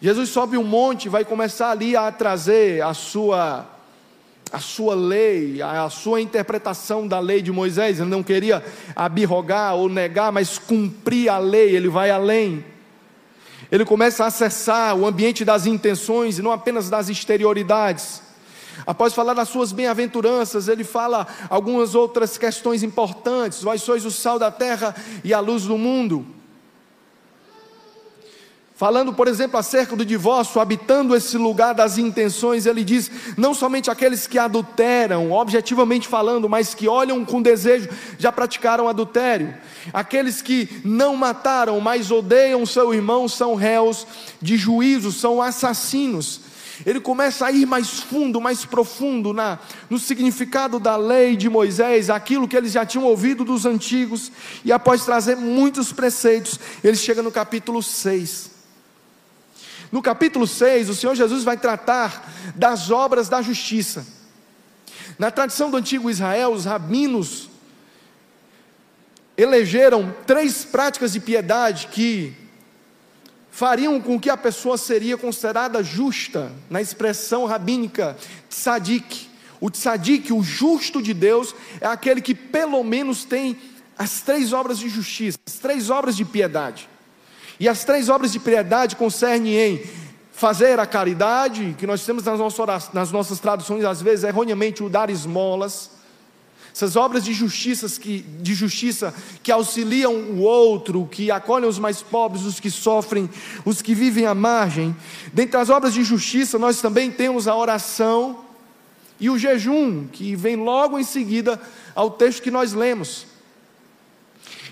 Jesus 0.00 0.28
sobe 0.28 0.58
um 0.58 0.64
monte 0.64 1.06
e 1.06 1.08
vai 1.08 1.24
começar 1.24 1.70
ali 1.70 1.96
a 1.96 2.10
trazer 2.12 2.82
a 2.82 2.92
sua 2.92 3.71
a 4.52 4.58
sua 4.58 4.94
lei, 4.94 5.62
a 5.62 5.88
sua 5.88 6.20
interpretação 6.20 7.08
da 7.08 7.18
lei 7.18 7.40
de 7.40 7.50
Moisés. 7.50 7.98
Ele 7.98 8.10
não 8.10 8.22
queria 8.22 8.62
abirrogar 8.94 9.74
ou 9.74 9.88
negar, 9.88 10.30
mas 10.30 10.58
cumprir 10.58 11.30
a 11.30 11.38
lei, 11.38 11.74
ele 11.74 11.88
vai 11.88 12.10
além. 12.10 12.64
Ele 13.70 13.86
começa 13.86 14.24
a 14.24 14.26
acessar 14.26 14.94
o 14.94 15.06
ambiente 15.06 15.44
das 15.44 15.64
intenções 15.64 16.38
e 16.38 16.42
não 16.42 16.52
apenas 16.52 16.90
das 16.90 17.08
exterioridades. 17.08 18.20
Após 18.86 19.14
falar 19.14 19.32
das 19.32 19.48
suas 19.48 19.72
bem-aventuranças, 19.72 20.68
ele 20.68 20.84
fala 20.84 21.26
algumas 21.48 21.94
outras 21.94 22.36
questões 22.36 22.82
importantes. 22.82 23.62
Vós 23.62 23.80
sois 23.80 24.04
o 24.04 24.10
sal 24.10 24.38
da 24.38 24.50
terra 24.50 24.94
e 25.24 25.32
a 25.32 25.40
luz 25.40 25.64
do 25.64 25.78
mundo. 25.78 26.26
Falando, 28.82 29.12
por 29.12 29.28
exemplo, 29.28 29.56
acerca 29.60 29.94
do 29.94 30.04
divórcio, 30.04 30.60
habitando 30.60 31.14
esse 31.14 31.38
lugar 31.38 31.72
das 31.72 31.98
intenções, 31.98 32.66
ele 32.66 32.82
diz: 32.82 33.08
não 33.36 33.54
somente 33.54 33.88
aqueles 33.88 34.26
que 34.26 34.40
adulteram, 34.40 35.30
objetivamente 35.30 36.08
falando, 36.08 36.48
mas 36.48 36.74
que 36.74 36.88
olham 36.88 37.24
com 37.24 37.40
desejo, 37.40 37.88
já 38.18 38.32
praticaram 38.32 38.88
adultério. 38.88 39.54
Aqueles 39.92 40.42
que 40.42 40.68
não 40.84 41.14
mataram, 41.14 41.78
mas 41.78 42.10
odeiam 42.10 42.66
seu 42.66 42.92
irmão, 42.92 43.28
são 43.28 43.54
réus 43.54 44.04
de 44.40 44.56
juízo, 44.56 45.12
são 45.12 45.40
assassinos. 45.40 46.40
Ele 46.84 46.98
começa 46.98 47.46
a 47.46 47.52
ir 47.52 47.64
mais 47.66 48.00
fundo, 48.00 48.40
mais 48.40 48.64
profundo 48.64 49.32
na, 49.32 49.60
no 49.88 49.96
significado 49.96 50.80
da 50.80 50.96
lei 50.96 51.36
de 51.36 51.48
Moisés, 51.48 52.10
aquilo 52.10 52.48
que 52.48 52.56
eles 52.56 52.72
já 52.72 52.84
tinham 52.84 53.06
ouvido 53.06 53.44
dos 53.44 53.64
antigos, 53.64 54.32
e 54.64 54.72
após 54.72 55.04
trazer 55.04 55.36
muitos 55.36 55.92
preceitos, 55.92 56.58
ele 56.82 56.96
chega 56.96 57.22
no 57.22 57.30
capítulo 57.30 57.80
6 57.80 58.51
no 59.92 60.00
capítulo 60.00 60.46
6, 60.46 60.88
o 60.88 60.94
Senhor 60.94 61.14
Jesus 61.14 61.44
vai 61.44 61.58
tratar 61.58 62.26
das 62.56 62.90
obras 62.90 63.28
da 63.28 63.42
justiça. 63.42 64.06
Na 65.18 65.30
tradição 65.30 65.70
do 65.70 65.76
antigo 65.76 66.10
Israel, 66.10 66.52
os 66.52 66.64
rabinos 66.64 67.50
elegeram 69.36 70.14
três 70.26 70.64
práticas 70.64 71.12
de 71.12 71.20
piedade 71.20 71.88
que 71.88 72.34
fariam 73.50 74.00
com 74.00 74.18
que 74.18 74.30
a 74.30 74.36
pessoa 74.36 74.78
seria 74.78 75.18
considerada 75.18 75.82
justa, 75.82 76.50
na 76.70 76.80
expressão 76.80 77.44
rabínica 77.44 78.16
tzadik. 78.48 79.28
O 79.60 79.70
tzadik, 79.70 80.32
o 80.32 80.42
justo 80.42 81.02
de 81.02 81.12
Deus, 81.12 81.54
é 81.82 81.86
aquele 81.86 82.22
que 82.22 82.34
pelo 82.34 82.82
menos 82.82 83.24
tem 83.24 83.58
as 83.98 84.22
três 84.22 84.54
obras 84.54 84.78
de 84.78 84.88
justiça, 84.88 85.38
as 85.46 85.56
três 85.56 85.90
obras 85.90 86.16
de 86.16 86.24
piedade. 86.24 86.88
E 87.62 87.68
as 87.68 87.84
três 87.84 88.08
obras 88.08 88.32
de 88.32 88.40
piedade 88.40 88.96
concernem 88.96 89.56
em 89.56 89.82
fazer 90.32 90.80
a 90.80 90.84
caridade, 90.84 91.76
que 91.78 91.86
nós 91.86 92.04
temos 92.04 92.24
nas 92.24 92.36
nossas, 92.36 92.92
nas 92.92 93.12
nossas 93.12 93.38
traduções, 93.38 93.84
às 93.84 94.02
vezes 94.02 94.24
erroneamente, 94.24 94.82
o 94.82 94.88
dar 94.88 95.08
esmolas. 95.08 95.92
Essas 96.74 96.96
obras 96.96 97.22
de 97.22 97.32
justiça, 97.32 97.88
que, 98.00 98.18
de 98.18 98.52
justiça 98.52 99.14
que 99.44 99.52
auxiliam 99.52 100.10
o 100.10 100.40
outro, 100.40 101.06
que 101.08 101.30
acolhem 101.30 101.68
os 101.68 101.78
mais 101.78 102.02
pobres, 102.02 102.42
os 102.42 102.58
que 102.58 102.68
sofrem, 102.68 103.30
os 103.64 103.80
que 103.80 103.94
vivem 103.94 104.26
à 104.26 104.34
margem. 104.34 104.96
Dentre 105.32 105.56
as 105.56 105.70
obras 105.70 105.94
de 105.94 106.02
justiça, 106.02 106.58
nós 106.58 106.80
também 106.80 107.12
temos 107.12 107.46
a 107.46 107.54
oração 107.54 108.44
e 109.20 109.30
o 109.30 109.38
jejum, 109.38 110.08
que 110.08 110.34
vem 110.34 110.56
logo 110.56 110.98
em 110.98 111.04
seguida 111.04 111.62
ao 111.94 112.10
texto 112.10 112.42
que 112.42 112.50
nós 112.50 112.72
lemos. 112.72 113.24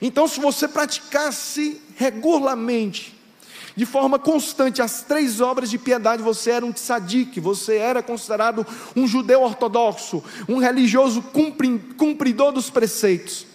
Então, 0.03 0.27
se 0.27 0.41
você 0.41 0.67
praticasse 0.67 1.81
regularmente, 2.01 3.15
de 3.77 3.85
forma 3.85 4.19
constante, 4.19 4.81
as 4.81 5.03
três 5.03 5.39
obras 5.39 5.69
de 5.69 5.77
piedade, 5.77 6.23
você 6.23 6.53
era 6.53 6.65
um 6.65 6.73
tzadik, 6.73 7.39
você 7.39 7.77
era 7.77 8.03
considerado 8.03 8.67
um 8.97 9.07
judeu 9.07 9.43
ortodoxo, 9.43 10.25
um 10.49 10.57
religioso 10.57 11.23
cumpridor 11.99 12.53
dos 12.53 12.71
preceitos. 12.71 13.47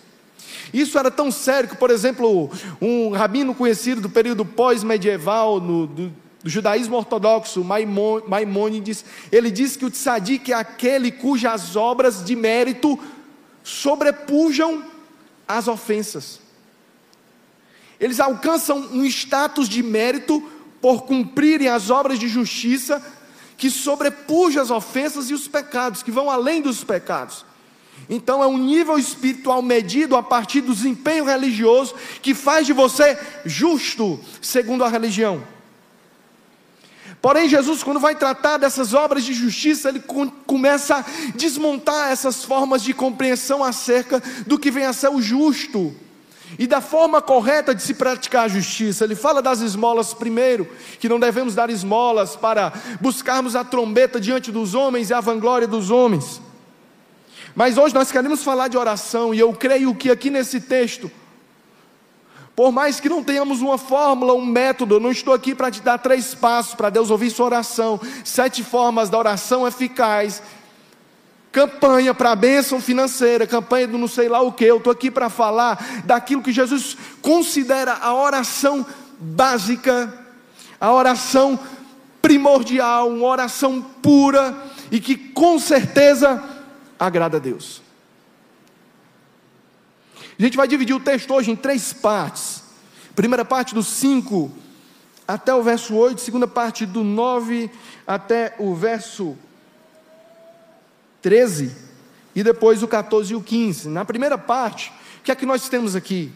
Isso 0.72 1.00
era 1.00 1.10
tão 1.10 1.32
sério 1.32 1.70
que, 1.70 1.76
por 1.76 1.90
exemplo, 1.90 2.52
um 2.80 3.10
rabino 3.10 3.56
conhecido 3.56 4.00
do 4.00 4.12
período 4.12 4.46
pós-medieval, 4.46 5.60
do, 5.60 5.88
do 5.88 6.14
judaísmo 6.44 6.96
ortodoxo, 6.98 7.64
Maimônides, 7.64 9.04
ele 9.32 9.50
diz 9.50 9.76
que 9.76 9.86
o 9.86 9.90
tzadik 9.90 10.52
é 10.52 10.56
aquele 10.56 11.12
cujas 11.12 11.76
obras 11.76 12.24
de 12.24 12.36
mérito 12.36 13.00
sobrepujam 13.64 14.84
as 15.48 15.68
ofensas. 15.68 16.45
Eles 18.00 18.20
alcançam 18.20 18.78
um 18.92 19.06
status 19.06 19.70
de 19.70 19.82
mérito 19.82 20.42
por 20.82 21.04
cumprirem 21.04 21.68
as 21.68 21.90
obras 21.90 22.20
de 22.20 22.28
justiça 22.28 23.04
que 23.58 23.70
sobrepuja 23.70 24.62
as 24.62 24.70
ofensas 24.70 25.30
e 25.30 25.34
os 25.34 25.48
pecados, 25.48 26.04
que 26.04 26.12
vão 26.12 26.30
além 26.30 26.62
dos 26.62 26.84
pecados. 26.84 27.46
Então 28.10 28.44
é 28.44 28.48
um 28.48 28.58
nível 28.58 28.98
espiritual 28.98 29.62
medido 29.62 30.16
a 30.16 30.22
partir 30.22 30.62
do 30.62 30.74
desempenho 30.74 31.26
religioso 31.26 31.96
que 32.22 32.36
faz 32.36 32.68
de 32.68 32.74
você 32.74 33.18
justo 33.46 34.20
segundo 34.42 34.84
a 34.84 34.90
religião. 34.90 35.42
Porém, 37.22 37.50
Jesus, 37.50 37.82
quando 37.82 38.00
vai 38.00 38.14
tratar 38.14 38.58
dessas 38.58 38.94
obras 38.94 39.24
de 39.24 39.34
justiça, 39.34 39.90
ele 39.90 40.04
começa 40.46 40.98
a 40.98 41.06
desmontar 41.36 42.12
essas 42.12 42.44
formas 42.44 42.84
de 42.84 42.94
compreensão 42.94 43.64
acerca 43.64 44.22
do 44.46 44.60
que 44.60 44.70
vem 44.70 44.86
a 44.86 44.94
ser 44.94 45.10
o 45.10 45.22
justo 45.22 45.96
e 46.58 46.68
da 46.68 46.82
forma 46.82 47.22
correta 47.22 47.74
de 47.74 47.82
se 47.82 47.94
praticar 47.94 48.46
a 48.46 48.48
justiça. 48.48 49.04
Ele 49.04 49.16
fala 49.16 49.42
das 49.42 49.62
esmolas 49.62 50.14
primeiro, 50.14 50.68
que 51.00 51.10
não 51.10 51.20
devemos 51.20 51.56
dar 51.56 51.70
esmolas 51.70 52.36
para 52.36 52.74
buscarmos 53.02 53.56
a 53.56 53.64
trombeta 53.64 54.20
diante 54.20 54.52
dos 54.52 54.74
homens 54.74 55.10
e 55.10 55.14
a 55.14 55.22
vanglória 55.22 55.68
dos 55.68 55.92
homens. 55.92 56.42
Mas 57.56 57.78
hoje 57.78 57.96
nós 57.96 58.12
queremos 58.12 58.44
falar 58.44 58.68
de 58.68 58.78
oração, 58.78 59.34
e 59.34 59.40
eu 59.40 59.54
creio 59.54 59.96
que 59.96 60.12
aqui 60.12 60.30
nesse 60.30 60.60
texto, 60.60 61.10
por 62.56 62.72
mais 62.72 63.00
que 63.02 63.10
não 63.10 63.24
tenhamos 63.24 63.62
uma 63.62 63.78
fórmula, 63.78 64.34
um 64.34 64.46
método, 64.46 64.96
eu 64.96 65.00
não 65.00 65.12
estou 65.12 65.34
aqui 65.34 65.54
para 65.54 65.70
te 65.70 65.82
dar 65.82 65.98
três 65.98 66.34
passos 66.34 66.74
para 66.74 66.90
Deus 66.90 67.10
ouvir 67.10 67.30
sua 67.30 67.48
oração, 67.48 68.00
sete 68.24 68.64
formas 68.64 69.10
da 69.10 69.18
oração 69.18 69.68
eficaz, 69.68 70.42
campanha 71.56 72.14
para 72.14 72.34
a 72.34 72.36
bênção 72.36 72.82
financeira, 72.82 73.48
campanha 73.48 73.88
do 73.88 73.98
não 73.98 74.10
sei 74.10 74.28
lá 74.28 74.42
o 74.42 74.52
que. 74.52 74.66
Eu 74.66 74.76
estou 74.76 74.92
aqui 74.92 75.10
para 75.10 75.30
falar 75.30 76.04
daquilo 76.04 76.44
que 76.44 76.52
Jesus 76.52 76.98
considera 77.22 77.94
a 77.94 78.14
oração 78.14 78.86
básica, 79.18 80.14
a 80.78 80.92
oração 80.92 81.58
primordial, 82.22 83.08
uma 83.08 83.26
oração 83.26 83.82
pura 83.82 84.54
e 84.92 85.00
que 85.00 85.16
com 85.16 85.58
certeza 85.58 86.44
agrada 87.00 87.38
a 87.38 87.40
Deus. 87.40 87.82
A 90.38 90.44
gente 90.44 90.58
vai 90.58 90.68
dividir 90.68 90.94
o 90.94 91.00
texto 91.00 91.34
hoje 91.34 91.52
em 91.52 91.56
três 91.56 91.94
partes. 91.94 92.64
Primeira 93.16 93.46
parte 93.46 93.74
do 93.74 93.82
5 93.82 94.52
até 95.26 95.56
o 95.56 95.64
verso 95.64 95.96
8, 95.96 96.20
segunda 96.20 96.50
parte 96.50 96.86
do 96.86 97.02
9 97.02 97.72
até 98.06 98.56
o 98.60 98.76
verso 98.76 99.38
13 101.26 101.72
e 102.36 102.44
depois 102.44 102.84
o 102.84 102.88
14 102.88 103.34
e 103.34 103.36
o 103.36 103.42
15. 103.42 103.90
Na 103.90 104.06
primeira 104.06 104.38
parte, 104.38 104.94
o 105.18 105.24
que 105.24 105.32
é 105.32 105.36
que 105.36 105.44
nós 105.44 105.68
temos 105.68 105.96
aqui? 105.96 106.32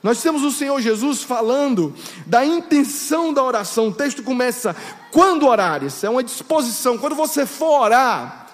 Nós 0.00 0.22
temos 0.22 0.44
o 0.44 0.52
Senhor 0.52 0.80
Jesus 0.80 1.24
falando 1.24 1.92
da 2.24 2.46
intenção 2.46 3.34
da 3.34 3.42
oração. 3.42 3.88
O 3.88 3.92
texto 3.92 4.22
começa: 4.22 4.76
quando 5.10 5.48
orares? 5.48 6.04
É 6.04 6.08
uma 6.08 6.22
disposição. 6.22 6.96
Quando 6.96 7.16
você 7.16 7.44
for 7.44 7.80
orar, 7.80 8.46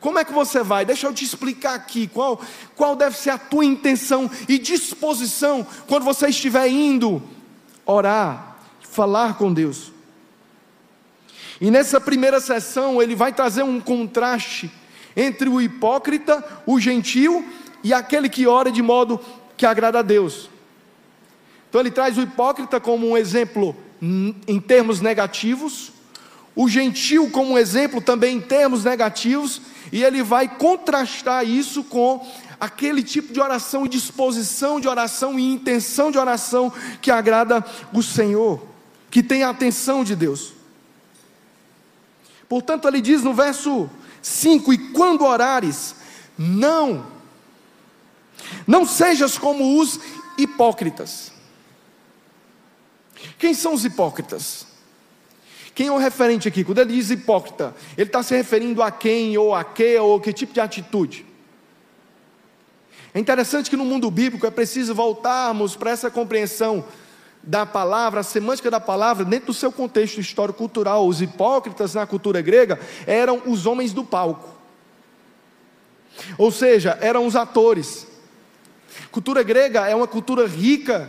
Como 0.00 0.18
é 0.18 0.24
que 0.24 0.32
você 0.32 0.62
vai? 0.62 0.84
Deixa 0.84 1.06
eu 1.06 1.14
te 1.14 1.24
explicar 1.24 1.74
aqui 1.74 2.06
qual, 2.06 2.40
qual 2.76 2.96
deve 2.96 3.16
ser 3.16 3.30
a 3.30 3.38
tua 3.38 3.64
intenção 3.64 4.30
e 4.48 4.58
disposição 4.58 5.66
quando 5.86 6.04
você 6.04 6.28
estiver 6.28 6.68
indo 6.68 7.22
orar, 7.86 8.58
falar 8.82 9.38
com 9.38 9.52
Deus. 9.52 9.93
E 11.64 11.70
nessa 11.70 11.98
primeira 11.98 12.40
sessão, 12.40 13.00
ele 13.00 13.16
vai 13.16 13.32
trazer 13.32 13.62
um 13.62 13.80
contraste 13.80 14.70
entre 15.16 15.48
o 15.48 15.62
hipócrita, 15.62 16.44
o 16.66 16.78
gentil 16.78 17.42
e 17.82 17.90
aquele 17.90 18.28
que 18.28 18.46
ora 18.46 18.70
de 18.70 18.82
modo 18.82 19.18
que 19.56 19.64
agrada 19.64 20.00
a 20.00 20.02
Deus. 20.02 20.50
Então 21.66 21.80
ele 21.80 21.90
traz 21.90 22.18
o 22.18 22.20
hipócrita 22.20 22.78
como 22.78 23.08
um 23.08 23.16
exemplo 23.16 23.74
em 24.46 24.60
termos 24.60 25.00
negativos, 25.00 25.90
o 26.54 26.68
gentil 26.68 27.30
como 27.30 27.52
um 27.52 27.58
exemplo 27.58 28.02
também 28.02 28.36
em 28.36 28.40
termos 28.42 28.84
negativos, 28.84 29.62
e 29.90 30.04
ele 30.04 30.22
vai 30.22 30.46
contrastar 30.46 31.48
isso 31.48 31.82
com 31.82 32.30
aquele 32.60 33.02
tipo 33.02 33.32
de 33.32 33.40
oração 33.40 33.86
e 33.86 33.88
disposição 33.88 34.78
de 34.78 34.86
oração 34.86 35.38
e 35.38 35.54
intenção 35.54 36.10
de 36.10 36.18
oração 36.18 36.70
que 37.00 37.10
agrada 37.10 37.64
o 37.90 38.02
Senhor, 38.02 38.62
que 39.10 39.22
tem 39.22 39.44
a 39.44 39.48
atenção 39.48 40.04
de 40.04 40.14
Deus. 40.14 40.52
Portanto, 42.54 42.86
ele 42.86 43.00
diz 43.00 43.20
no 43.24 43.34
verso 43.34 43.90
5: 44.22 44.72
E 44.72 44.78
quando 44.92 45.24
orares, 45.24 45.96
não, 46.38 47.04
não 48.64 48.86
sejas 48.86 49.36
como 49.36 49.80
os 49.80 49.98
hipócritas. 50.38 51.32
Quem 53.40 53.54
são 53.54 53.74
os 53.74 53.84
hipócritas? 53.84 54.68
Quem 55.74 55.88
é 55.88 55.90
o 55.90 55.98
referente 55.98 56.46
aqui? 56.46 56.62
Quando 56.62 56.78
ele 56.78 56.94
diz 56.94 57.10
hipócrita, 57.10 57.74
ele 57.96 58.08
está 58.08 58.22
se 58.22 58.36
referindo 58.36 58.84
a 58.84 58.92
quem, 58.92 59.36
ou 59.36 59.52
a 59.52 59.64
que, 59.64 59.98
ou 59.98 60.20
que 60.20 60.32
tipo 60.32 60.52
de 60.52 60.60
atitude? 60.60 61.26
É 63.12 63.18
interessante 63.18 63.68
que 63.68 63.76
no 63.76 63.84
mundo 63.84 64.08
bíblico 64.12 64.46
é 64.46 64.50
preciso 64.52 64.94
voltarmos 64.94 65.74
para 65.74 65.90
essa 65.90 66.08
compreensão 66.08 66.84
da 67.46 67.66
palavra, 67.66 68.20
a 68.20 68.24
semântica 68.24 68.70
da 68.70 68.80
palavra, 68.80 69.24
dentro 69.24 69.48
do 69.48 69.54
seu 69.54 69.70
contexto 69.70 70.20
histórico-cultural. 70.20 71.06
Os 71.06 71.20
hipócritas 71.20 71.94
na 71.94 72.06
cultura 72.06 72.40
grega 72.40 72.78
eram 73.06 73.42
os 73.46 73.66
homens 73.66 73.92
do 73.92 74.04
palco, 74.04 74.48
ou 76.38 76.50
seja, 76.50 76.98
eram 77.00 77.26
os 77.26 77.36
atores. 77.36 78.06
Cultura 79.10 79.42
grega 79.42 79.86
é 79.86 79.94
uma 79.94 80.06
cultura 80.06 80.46
rica. 80.46 81.08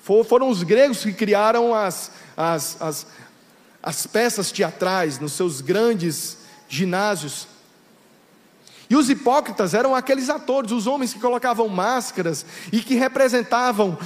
Foram 0.00 0.48
os 0.48 0.62
gregos 0.62 1.02
que 1.02 1.12
criaram 1.12 1.74
as, 1.74 2.12
as, 2.36 2.80
as, 2.80 3.06
as 3.82 4.06
peças 4.06 4.52
teatrais 4.52 5.18
nos 5.18 5.32
seus 5.32 5.60
grandes 5.60 6.38
ginásios. 6.68 7.48
E 8.88 8.94
os 8.94 9.10
hipócritas 9.10 9.74
eram 9.74 9.94
aqueles 9.94 10.30
atores, 10.30 10.70
os 10.70 10.86
homens 10.86 11.12
que 11.12 11.18
colocavam 11.18 11.68
máscaras 11.68 12.46
e 12.72 12.80
que 12.80 12.94
representavam 12.94 13.98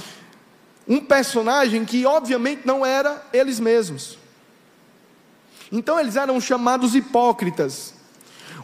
um 0.87 0.99
personagem 0.99 1.85
que 1.85 2.05
obviamente 2.05 2.61
não 2.65 2.85
era 2.85 3.23
eles 3.31 3.59
mesmos. 3.59 4.17
Então 5.71 5.99
eles 5.99 6.15
eram 6.15 6.39
chamados 6.41 6.95
hipócritas. 6.95 7.93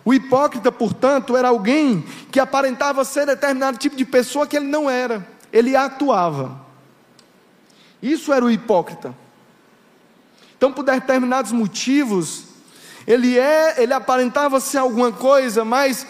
O 0.04 0.14
hipócrita, 0.14 0.72
portanto, 0.72 1.36
era 1.36 1.50
alguém 1.50 2.04
que 2.32 2.40
aparentava 2.40 3.04
ser 3.04 3.26
determinado 3.26 3.78
tipo 3.78 3.96
de 3.96 4.06
pessoa 4.06 4.48
que 4.48 4.56
ele 4.56 4.68
não 4.68 4.90
era, 4.90 5.28
ele 5.52 5.76
atuava. 5.76 6.66
Isso 8.02 8.32
era 8.32 8.46
o 8.46 8.52
hipócrita. 8.52 9.14
Então, 10.56 10.72
por 10.72 10.84
determinados 10.84 11.52
motivos, 11.52 12.46
ele 13.06 13.38
é, 13.38 13.82
ele 13.82 13.94
aparentava 13.94 14.60
ser 14.60 14.80
alguma 14.80 15.12
coisa, 15.12 15.64
mas 15.64 16.06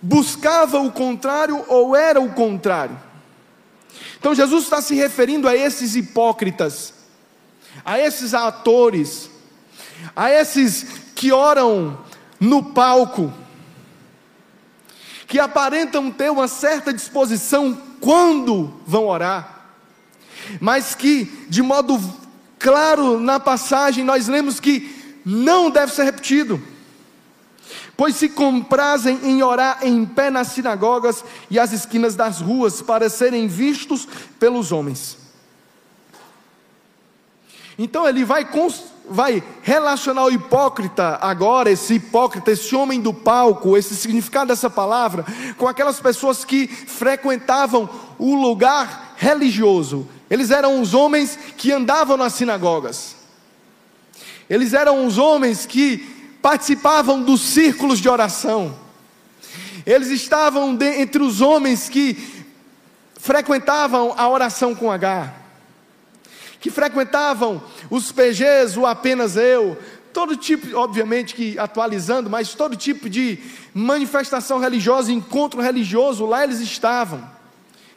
buscava 0.00 0.78
o 0.80 0.90
contrário 0.90 1.64
ou 1.68 1.94
era 1.94 2.20
o 2.20 2.32
contrário. 2.32 3.05
Então 4.18 4.34
Jesus 4.34 4.64
está 4.64 4.80
se 4.80 4.94
referindo 4.94 5.48
a 5.48 5.56
esses 5.56 5.94
hipócritas, 5.94 6.94
a 7.84 7.98
esses 7.98 8.34
atores, 8.34 9.30
a 10.14 10.30
esses 10.30 10.86
que 11.14 11.32
oram 11.32 11.98
no 12.38 12.62
palco, 12.72 13.32
que 15.26 15.38
aparentam 15.38 16.10
ter 16.10 16.30
uma 16.30 16.48
certa 16.48 16.92
disposição 16.92 17.80
quando 18.00 18.72
vão 18.86 19.06
orar, 19.08 19.70
mas 20.60 20.94
que 20.94 21.24
de 21.48 21.62
modo 21.62 22.00
claro 22.58 23.18
na 23.18 23.40
passagem 23.40 24.04
nós 24.04 24.28
lemos 24.28 24.60
que 24.60 25.20
não 25.24 25.70
deve 25.70 25.92
ser 25.92 26.04
repetido 26.04 26.62
pois 27.96 28.16
se 28.16 28.28
comprazem 28.28 29.18
em 29.22 29.42
orar 29.42 29.78
em 29.82 30.04
pé 30.04 30.30
nas 30.30 30.48
sinagogas 30.48 31.24
e 31.50 31.58
as 31.58 31.72
esquinas 31.72 32.14
das 32.14 32.40
ruas 32.40 32.82
para 32.82 33.08
serem 33.08 33.46
vistos 33.48 34.06
pelos 34.38 34.70
homens. 34.70 35.16
Então 37.78 38.08
ele 38.08 38.24
vai, 38.24 38.46
vai 39.08 39.42
relacionar 39.62 40.24
o 40.24 40.30
hipócrita 40.30 41.18
agora, 41.20 41.70
esse 41.70 41.94
hipócrita, 41.94 42.50
esse 42.50 42.74
homem 42.74 43.00
do 43.00 43.12
palco, 43.12 43.76
esse 43.76 43.94
significado 43.94 44.48
dessa 44.48 44.70
palavra, 44.70 45.24
com 45.56 45.68
aquelas 45.68 46.00
pessoas 46.00 46.44
que 46.44 46.66
frequentavam 46.66 47.88
o 48.18 48.34
lugar 48.34 49.14
religioso. 49.16 50.08
Eles 50.28 50.50
eram 50.50 50.80
os 50.80 50.94
homens 50.94 51.38
que 51.56 51.70
andavam 51.70 52.16
nas 52.16 52.32
sinagogas. 52.32 53.14
Eles 54.48 54.72
eram 54.72 55.06
os 55.06 55.18
homens 55.18 55.66
que 55.66 56.15
participavam 56.46 57.20
dos 57.22 57.40
círculos 57.40 57.98
de 57.98 58.08
oração. 58.08 58.72
Eles 59.84 60.10
estavam 60.10 60.76
de, 60.76 60.86
entre 61.00 61.20
os 61.20 61.40
homens 61.40 61.88
que 61.88 62.16
frequentavam 63.16 64.14
a 64.16 64.28
oração 64.28 64.72
com 64.72 64.92
H, 64.92 65.34
que 66.60 66.70
frequentavam 66.70 67.60
os 67.90 68.12
PGs, 68.12 68.78
o 68.78 68.86
apenas 68.86 69.34
eu, 69.34 69.76
todo 70.12 70.36
tipo, 70.36 70.76
obviamente 70.76 71.34
que 71.34 71.58
atualizando, 71.58 72.30
mas 72.30 72.54
todo 72.54 72.76
tipo 72.76 73.10
de 73.10 73.40
manifestação 73.74 74.60
religiosa, 74.60 75.10
encontro 75.10 75.60
religioso, 75.60 76.24
lá 76.26 76.44
eles 76.44 76.60
estavam. 76.60 77.28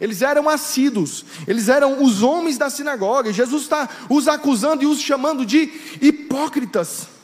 Eles 0.01 0.23
eram 0.23 0.49
assíduos, 0.49 1.23
eles 1.45 1.69
eram 1.69 2.01
os 2.01 2.23
homens 2.23 2.57
da 2.57 2.71
sinagoga. 2.71 3.31
Jesus 3.31 3.61
está 3.61 3.87
os 4.09 4.27
acusando 4.27 4.81
e 4.81 4.87
os 4.87 4.99
chamando 4.99 5.45
de 5.45 5.71
hipócritas. 6.01 7.18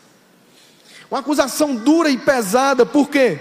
Uma 1.09 1.19
acusação 1.19 1.75
dura 1.75 2.09
e 2.09 2.17
pesada, 2.17 2.85
por 2.85 3.09
quê? 3.09 3.39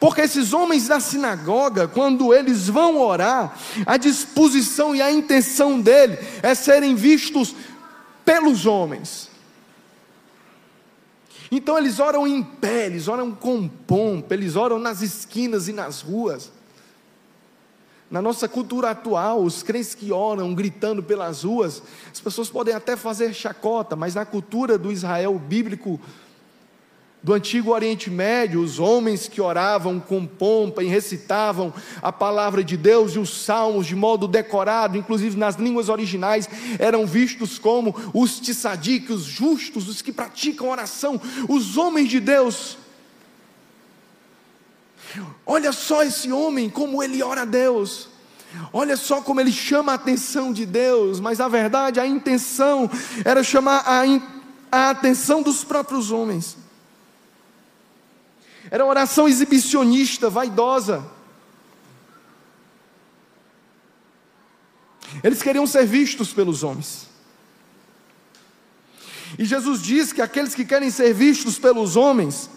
Porque 0.00 0.22
esses 0.22 0.52
homens 0.52 0.88
da 0.88 1.00
sinagoga, 1.00 1.86
quando 1.86 2.32
eles 2.32 2.68
vão 2.68 3.00
orar, 3.00 3.56
a 3.84 3.96
disposição 3.96 4.94
e 4.94 5.02
a 5.02 5.10
intenção 5.10 5.80
dele 5.80 6.18
é 6.42 6.54
serem 6.54 6.94
vistos 6.94 7.54
pelos 8.24 8.66
homens. 8.66 9.30
Então 11.50 11.78
eles 11.78 12.00
oram 12.00 12.26
em 12.26 12.42
pé, 12.42 12.86
eles 12.86 13.06
oram 13.06 13.32
com 13.32 13.68
pompa, 13.68 14.34
eles 14.34 14.56
oram 14.56 14.78
nas 14.78 15.02
esquinas 15.02 15.68
e 15.68 15.72
nas 15.72 16.00
ruas. 16.00 16.50
Na 18.10 18.20
nossa 18.22 18.48
cultura 18.48 18.90
atual, 18.90 19.42
os 19.42 19.62
crentes 19.62 19.94
que 19.94 20.12
oram 20.12 20.54
gritando 20.54 21.02
pelas 21.02 21.42
ruas, 21.42 21.82
as 22.12 22.20
pessoas 22.20 22.48
podem 22.48 22.74
até 22.74 22.96
fazer 22.96 23.32
chacota, 23.34 23.96
mas 23.96 24.14
na 24.14 24.24
cultura 24.24 24.78
do 24.78 24.92
Israel 24.92 25.38
bíblico, 25.38 26.00
do 27.24 27.32
antigo 27.32 27.72
Oriente 27.72 28.10
Médio, 28.10 28.60
os 28.60 28.78
homens 28.78 29.26
que 29.26 29.40
oravam 29.40 29.98
com 29.98 30.26
pompa 30.26 30.84
e 30.84 30.88
recitavam 30.88 31.72
a 32.02 32.12
palavra 32.12 32.62
de 32.62 32.76
Deus 32.76 33.14
e 33.14 33.18
os 33.18 33.44
salmos 33.44 33.86
de 33.86 33.96
modo 33.96 34.28
decorado, 34.28 34.98
inclusive 34.98 35.34
nas 35.34 35.56
línguas 35.56 35.88
originais, 35.88 36.46
eram 36.78 37.06
vistos 37.06 37.58
como 37.58 37.96
os 38.12 38.38
tissadiques, 38.38 39.08
os 39.08 39.24
justos, 39.24 39.88
os 39.88 40.02
que 40.02 40.12
praticam 40.12 40.68
oração, 40.68 41.18
os 41.48 41.78
homens 41.78 42.10
de 42.10 42.20
Deus. 42.20 42.76
Olha 45.46 45.72
só 45.72 46.02
esse 46.02 46.30
homem, 46.30 46.68
como 46.68 47.02
ele 47.02 47.22
ora 47.22 47.40
a 47.42 47.46
Deus. 47.46 48.10
Olha 48.70 48.98
só 48.98 49.22
como 49.22 49.40
ele 49.40 49.50
chama 49.50 49.92
a 49.92 49.94
atenção 49.94 50.52
de 50.52 50.66
Deus, 50.66 51.20
mas 51.20 51.38
na 51.38 51.48
verdade 51.48 51.98
a 51.98 52.06
intenção 52.06 52.90
era 53.24 53.42
chamar 53.42 53.82
a, 53.86 54.02
a 54.70 54.90
atenção 54.90 55.40
dos 55.40 55.64
próprios 55.64 56.10
homens. 56.10 56.63
Era 58.74 58.82
uma 58.82 58.90
oração 58.90 59.28
exibicionista, 59.28 60.28
vaidosa. 60.28 61.04
Eles 65.22 65.40
queriam 65.40 65.64
ser 65.64 65.86
vistos 65.86 66.32
pelos 66.32 66.64
homens. 66.64 67.06
E 69.38 69.44
Jesus 69.44 69.80
diz 69.80 70.12
que 70.12 70.20
aqueles 70.20 70.56
que 70.56 70.64
querem 70.64 70.90
ser 70.90 71.14
vistos 71.14 71.56
pelos 71.56 71.94
homens 71.94 72.50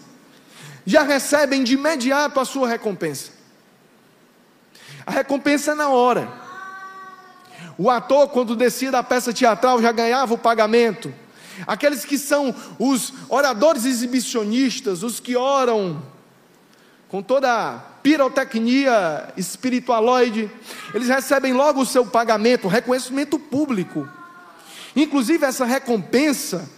já 0.84 1.04
recebem 1.04 1.62
de 1.62 1.74
imediato 1.74 2.40
a 2.40 2.44
sua 2.44 2.66
recompensa. 2.66 3.30
A 5.06 5.12
recompensa 5.12 5.70
é 5.70 5.74
na 5.76 5.88
hora. 5.88 6.28
O 7.78 7.88
ator, 7.88 8.26
quando 8.30 8.56
descia 8.56 8.90
da 8.90 9.04
peça 9.04 9.32
teatral, 9.32 9.80
já 9.80 9.92
ganhava 9.92 10.34
o 10.34 10.38
pagamento. 10.38 11.14
Aqueles 11.66 12.04
que 12.04 12.18
são 12.18 12.54
os 12.78 13.12
oradores 13.28 13.84
exibicionistas, 13.84 15.02
os 15.02 15.20
que 15.20 15.36
oram 15.36 16.02
com 17.08 17.22
toda 17.22 17.50
a 17.50 17.78
pirotecnia 18.02 19.32
espiritualoide, 19.36 20.50
eles 20.94 21.08
recebem 21.08 21.52
logo 21.52 21.80
o 21.80 21.86
seu 21.86 22.04
pagamento, 22.04 22.66
o 22.66 22.70
reconhecimento 22.70 23.38
público. 23.38 24.06
Inclusive, 24.94 25.46
essa 25.46 25.64
recompensa 25.64 26.68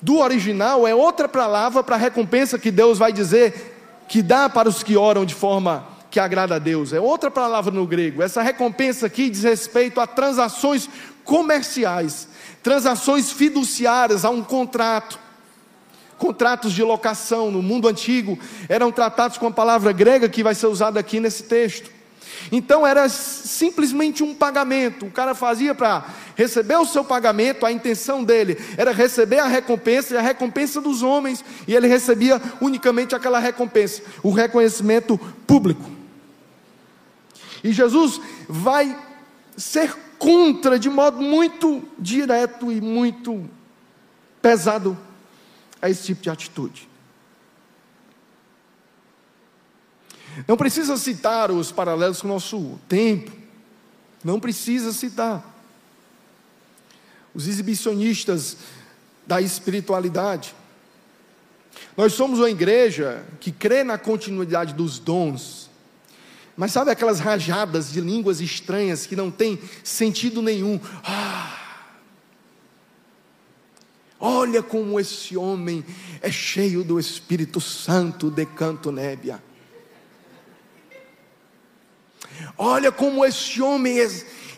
do 0.00 0.18
original 0.18 0.86
é 0.86 0.94
outra 0.94 1.28
palavra 1.28 1.82
para 1.82 1.96
a 1.96 1.98
recompensa 1.98 2.58
que 2.58 2.70
Deus 2.70 2.98
vai 2.98 3.12
dizer 3.12 4.04
que 4.08 4.22
dá 4.22 4.48
para 4.48 4.68
os 4.68 4.82
que 4.82 4.96
oram 4.96 5.24
de 5.24 5.34
forma 5.34 5.86
que 6.10 6.20
agrada 6.20 6.56
a 6.56 6.58
Deus. 6.58 6.92
É 6.92 7.00
outra 7.00 7.30
palavra 7.30 7.72
no 7.72 7.86
grego. 7.86 8.22
Essa 8.22 8.42
recompensa 8.42 9.06
aqui 9.06 9.28
diz 9.28 9.42
respeito 9.42 10.00
a 10.00 10.06
transações 10.06 10.88
comerciais, 11.24 12.28
transações 12.66 13.30
fiduciárias, 13.30 14.24
a 14.24 14.30
um 14.30 14.42
contrato. 14.42 15.20
Contratos 16.18 16.72
de 16.72 16.82
locação 16.82 17.48
no 17.48 17.62
mundo 17.62 17.86
antigo 17.86 18.36
eram 18.68 18.90
tratados 18.90 19.38
com 19.38 19.46
a 19.46 19.52
palavra 19.52 19.92
grega 19.92 20.28
que 20.28 20.42
vai 20.42 20.52
ser 20.52 20.66
usada 20.66 20.98
aqui 20.98 21.20
nesse 21.20 21.44
texto. 21.44 21.88
Então 22.50 22.84
era 22.84 23.08
simplesmente 23.08 24.24
um 24.24 24.34
pagamento. 24.34 25.06
O 25.06 25.12
cara 25.12 25.32
fazia 25.32 25.76
para 25.76 26.06
receber 26.34 26.74
o 26.74 26.84
seu 26.84 27.04
pagamento, 27.04 27.64
a 27.64 27.70
intenção 27.70 28.24
dele 28.24 28.58
era 28.76 28.90
receber 28.90 29.38
a 29.38 29.46
recompensa 29.46 30.14
e 30.14 30.16
a 30.16 30.20
recompensa 30.22 30.80
dos 30.80 31.04
homens, 31.04 31.44
e 31.68 31.74
ele 31.76 31.86
recebia 31.86 32.42
unicamente 32.60 33.14
aquela 33.14 33.38
recompensa, 33.38 34.02
o 34.24 34.32
reconhecimento 34.32 35.16
público. 35.46 35.88
E 37.62 37.72
Jesus 37.72 38.20
vai 38.48 38.98
ser 39.56 40.05
contra 40.18 40.78
de 40.78 40.88
modo 40.88 41.20
muito 41.20 41.82
direto 41.98 42.70
e 42.72 42.80
muito 42.80 43.48
pesado 44.40 44.96
a 45.80 45.90
esse 45.90 46.04
tipo 46.06 46.22
de 46.22 46.30
atitude. 46.30 46.88
Não 50.46 50.56
precisa 50.56 50.96
citar 50.96 51.50
os 51.50 51.72
paralelos 51.72 52.20
com 52.20 52.28
o 52.28 52.32
nosso 52.32 52.78
tempo. 52.88 53.30
Não 54.22 54.38
precisa 54.40 54.92
citar. 54.92 55.44
Os 57.34 57.46
exibicionistas 57.46 58.56
da 59.26 59.40
espiritualidade. 59.40 60.54
Nós 61.96 62.12
somos 62.12 62.38
uma 62.38 62.50
igreja 62.50 63.24
que 63.40 63.50
crê 63.50 63.82
na 63.82 63.98
continuidade 63.98 64.74
dos 64.74 64.98
dons. 64.98 65.65
Mas 66.56 66.72
sabe 66.72 66.90
aquelas 66.90 67.20
rajadas 67.20 67.92
de 67.92 68.00
línguas 68.00 68.40
estranhas 68.40 69.06
que 69.06 69.14
não 69.14 69.30
tem 69.30 69.60
sentido 69.84 70.40
nenhum? 70.40 70.80
Ah, 71.04 71.54
olha 74.18 74.62
como 74.62 74.98
esse 74.98 75.36
homem 75.36 75.84
é 76.22 76.32
cheio 76.32 76.82
do 76.82 76.98
Espírito 76.98 77.60
Santo 77.60 78.30
de 78.30 78.46
canto 78.46 78.90
nébia. 78.90 79.42
Olha 82.56 82.90
como 82.90 83.24
esse 83.24 83.60
homem 83.60 83.98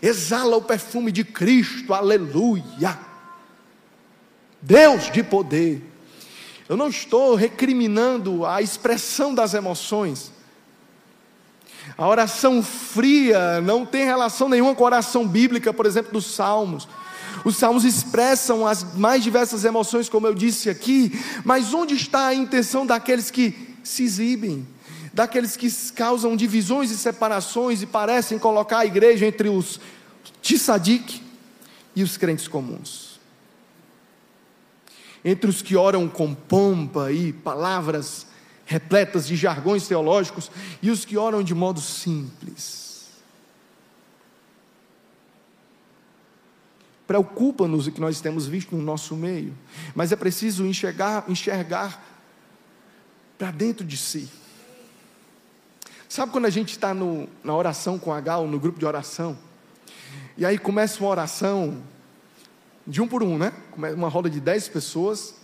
exala 0.00 0.56
o 0.56 0.62
perfume 0.62 1.10
de 1.10 1.24
Cristo, 1.24 1.92
aleluia. 1.92 2.96
Deus 4.62 5.10
de 5.10 5.24
poder. 5.24 5.82
Eu 6.68 6.76
não 6.76 6.88
estou 6.88 7.34
recriminando 7.34 8.46
a 8.46 8.62
expressão 8.62 9.34
das 9.34 9.54
emoções. 9.54 10.37
A 11.98 12.06
oração 12.06 12.62
fria 12.62 13.60
não 13.60 13.84
tem 13.84 14.04
relação 14.04 14.48
nenhuma 14.48 14.72
com 14.72 14.84
a 14.84 14.86
oração 14.86 15.26
bíblica, 15.26 15.74
por 15.74 15.84
exemplo, 15.84 16.12
dos 16.12 16.26
salmos. 16.26 16.88
Os 17.44 17.56
salmos 17.56 17.84
expressam 17.84 18.66
as 18.66 18.94
mais 18.94 19.22
diversas 19.24 19.64
emoções, 19.64 20.08
como 20.08 20.26
eu 20.26 20.32
disse 20.32 20.70
aqui, 20.70 21.12
mas 21.44 21.74
onde 21.74 21.94
está 21.94 22.28
a 22.28 22.34
intenção 22.34 22.86
daqueles 22.86 23.30
que 23.32 23.76
se 23.82 24.04
exibem? 24.04 24.66
daqueles 25.18 25.56
que 25.56 25.68
causam 25.94 26.36
divisões 26.36 26.92
e 26.92 26.96
separações 26.96 27.82
e 27.82 27.86
parecem 27.86 28.38
colocar 28.38 28.78
a 28.78 28.86
igreja 28.86 29.26
entre 29.26 29.48
os 29.48 29.80
tissadik 30.40 31.20
e 31.96 32.04
os 32.04 32.16
crentes 32.16 32.46
comuns. 32.46 33.18
Entre 35.24 35.50
os 35.50 35.60
que 35.60 35.74
oram 35.74 36.06
com 36.06 36.32
pompa 36.32 37.10
e 37.10 37.32
palavras 37.32 38.27
repletas 38.68 39.26
de 39.26 39.34
jargões 39.34 39.88
teológicos 39.88 40.50
e 40.82 40.90
os 40.90 41.06
que 41.06 41.16
oram 41.16 41.42
de 41.42 41.54
modo 41.54 41.80
simples. 41.80 43.08
Preocupa-nos 47.06 47.86
o 47.86 47.92
que 47.92 48.00
nós 48.00 48.20
temos 48.20 48.46
visto 48.46 48.76
no 48.76 48.82
nosso 48.82 49.16
meio, 49.16 49.56
mas 49.94 50.12
é 50.12 50.16
preciso 50.16 50.66
enxergar, 50.66 51.24
enxergar 51.28 52.04
para 53.38 53.50
dentro 53.50 53.86
de 53.86 53.96
si. 53.96 54.28
Sabe 56.06 56.30
quando 56.30 56.44
a 56.44 56.50
gente 56.50 56.72
está 56.72 56.92
na 56.92 57.54
oração 57.54 57.98
com 57.98 58.12
H, 58.12 58.38
ou 58.38 58.46
no 58.46 58.60
grupo 58.60 58.78
de 58.78 58.84
oração, 58.84 59.38
e 60.36 60.44
aí 60.44 60.58
começa 60.58 61.00
uma 61.00 61.08
oração 61.08 61.82
de 62.86 63.00
um 63.00 63.08
por 63.08 63.22
um, 63.22 63.38
né? 63.38 63.54
Uma 63.94 64.10
roda 64.10 64.28
de 64.28 64.40
dez 64.40 64.68
pessoas, 64.68 65.37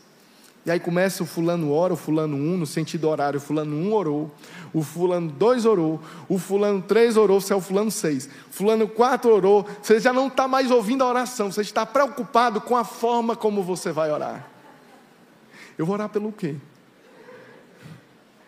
e 0.66 0.70
aí 0.70 0.80
começa 0.80 1.22
o 1.22 1.26
fulano 1.26 1.70
ora, 1.70 1.92
o 1.92 1.96
fulano 1.96 2.36
um, 2.36 2.56
no 2.56 2.66
sentido 2.66 3.08
horário, 3.08 3.36
o 3.36 3.40
fulano 3.40 3.76
um 3.76 3.92
orou, 3.92 4.34
o 4.72 4.82
fulano 4.82 5.30
dois 5.30 5.66
orou, 5.66 6.00
o 6.26 6.38
fulano 6.38 6.80
três 6.80 7.18
orou, 7.18 7.38
você 7.38 7.52
é 7.52 7.56
o 7.56 7.60
fulano 7.60 7.90
seis, 7.90 8.30
fulano 8.50 8.88
quatro 8.88 9.30
orou, 9.30 9.66
você 9.82 10.00
já 10.00 10.12
não 10.12 10.28
está 10.28 10.48
mais 10.48 10.70
ouvindo 10.70 11.04
a 11.04 11.08
oração, 11.08 11.52
você 11.52 11.60
está 11.60 11.84
preocupado 11.84 12.62
com 12.62 12.76
a 12.76 12.84
forma 12.84 13.36
como 13.36 13.62
você 13.62 13.92
vai 13.92 14.10
orar. 14.10 14.48
Eu 15.76 15.84
vou 15.84 15.94
orar 15.94 16.08
pelo 16.08 16.32
quê? 16.32 16.56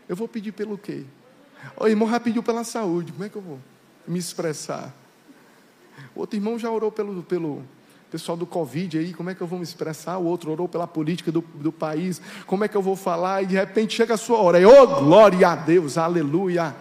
Eu 0.08 0.16
vou 0.16 0.26
pedir 0.26 0.52
pelo 0.52 0.78
quê? 0.78 1.04
O 1.76 1.86
irmão 1.86 2.08
já 2.08 2.18
pediu 2.18 2.42
pela 2.42 2.64
saúde, 2.64 3.12
como 3.12 3.24
é 3.24 3.28
que 3.28 3.36
eu 3.36 3.42
vou 3.42 3.58
me 4.08 4.18
expressar? 4.18 4.94
O 6.14 6.20
outro 6.20 6.36
irmão 6.38 6.58
já 6.58 6.70
orou 6.70 6.90
pelo, 6.90 7.22
pelo 7.22 7.62
pessoal 8.10 8.36
do 8.36 8.46
Covid 8.46 8.98
aí, 8.98 9.12
como 9.12 9.30
é 9.30 9.34
que 9.34 9.40
eu 9.40 9.46
vou 9.46 9.58
me 9.58 9.64
expressar? 9.64 10.18
O 10.18 10.24
outro 10.24 10.50
orou 10.50 10.68
pela 10.68 10.86
política 10.86 11.32
do, 11.32 11.40
do 11.54 11.72
país, 11.72 12.20
como 12.46 12.64
é 12.64 12.68
que 12.68 12.76
eu 12.76 12.82
vou 12.82 12.96
falar? 12.96 13.42
E 13.42 13.46
de 13.46 13.54
repente 13.54 13.94
chega 13.94 14.14
a 14.14 14.16
sua 14.16 14.38
hora, 14.38 14.60
e 14.60 14.66
oh 14.66 14.86
glória 14.86 15.48
a 15.48 15.56
Deus, 15.56 15.98
aleluia. 15.98 16.74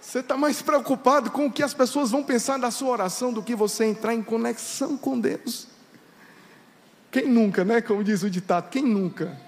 Você 0.00 0.18
está 0.18 0.36
mais 0.36 0.60
preocupado 0.60 1.30
com 1.30 1.46
o 1.46 1.50
que 1.50 1.62
as 1.62 1.72
pessoas 1.72 2.10
vão 2.10 2.22
pensar 2.22 2.58
da 2.58 2.70
sua 2.70 2.90
oração 2.90 3.32
do 3.32 3.42
que 3.42 3.56
você 3.56 3.86
entrar 3.86 4.12
em 4.12 4.22
conexão 4.22 4.94
com 4.98 5.18
Deus. 5.18 5.68
Quem 7.10 7.26
nunca, 7.26 7.64
né? 7.64 7.80
Como 7.80 8.04
diz 8.04 8.22
o 8.22 8.28
ditado, 8.28 8.68
quem 8.68 8.82
nunca? 8.82 9.38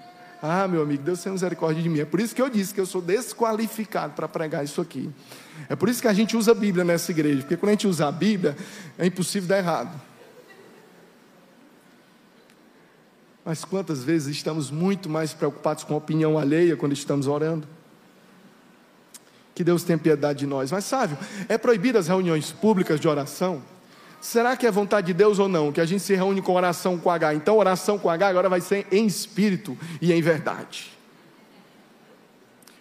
Ah, 0.41 0.67
meu 0.67 0.81
amigo, 0.81 1.03
Deus 1.03 1.21
tem 1.21 1.31
misericórdia 1.31 1.83
de 1.83 1.89
mim. 1.89 1.99
É 1.99 2.05
por 2.05 2.19
isso 2.19 2.33
que 2.33 2.41
eu 2.41 2.49
disse 2.49 2.73
que 2.73 2.81
eu 2.81 2.85
sou 2.87 2.99
desqualificado 2.99 4.13
para 4.13 4.27
pregar 4.27 4.63
isso 4.63 4.81
aqui. 4.81 5.11
É 5.69 5.75
por 5.75 5.89
isso 5.89 6.01
que 6.01 6.07
a 6.07 6.13
gente 6.13 6.37
usa 6.37 6.51
a 6.51 6.55
Bíblia 6.55 6.83
nessa 6.83 7.11
igreja, 7.11 7.41
porque 7.41 7.57
quando 7.57 7.69
a 7.69 7.73
gente 7.73 7.87
usa 7.87 8.07
a 8.07 8.11
Bíblia, 8.11 8.55
é 8.97 9.05
impossível 9.05 9.49
dar 9.49 9.57
errado. 9.57 10.01
Mas 13.43 13.63
quantas 13.63 14.03
vezes 14.03 14.35
estamos 14.35 14.71
muito 14.71 15.07
mais 15.07 15.33
preocupados 15.33 15.83
com 15.83 15.93
a 15.93 15.97
opinião 15.97 16.37
alheia 16.37 16.75
quando 16.75 16.93
estamos 16.93 17.27
orando? 17.27 17.67
Que 19.53 19.63
Deus 19.63 19.83
tenha 19.83 19.99
piedade 19.99 20.39
de 20.39 20.47
nós. 20.47 20.71
Mas 20.71 20.83
sabe, 20.85 21.15
é 21.47 21.57
proibido 21.57 21.99
as 21.99 22.07
reuniões 22.07 22.51
públicas 22.51 22.99
de 22.99 23.07
oração? 23.07 23.61
Será 24.19 24.57
que 24.57 24.65
é 24.65 24.71
vontade 24.71 25.07
de 25.07 25.13
Deus 25.13 25.37
ou 25.37 25.47
não? 25.47 25.71
Que 25.71 25.79
a 25.79 25.85
gente 25.85 26.01
se 26.01 26.15
reúne 26.15 26.41
com 26.41 26.55
oração 26.55 26.97
com 26.97 27.11
H. 27.11 27.35
Então, 27.35 27.57
oração 27.59 27.99
com 27.99 28.09
H 28.09 28.27
agora 28.27 28.49
vai 28.49 28.59
ser 28.59 28.87
em 28.91 29.05
espírito 29.05 29.77
e 30.01 30.11
em 30.11 30.21
verdade. 30.21 30.91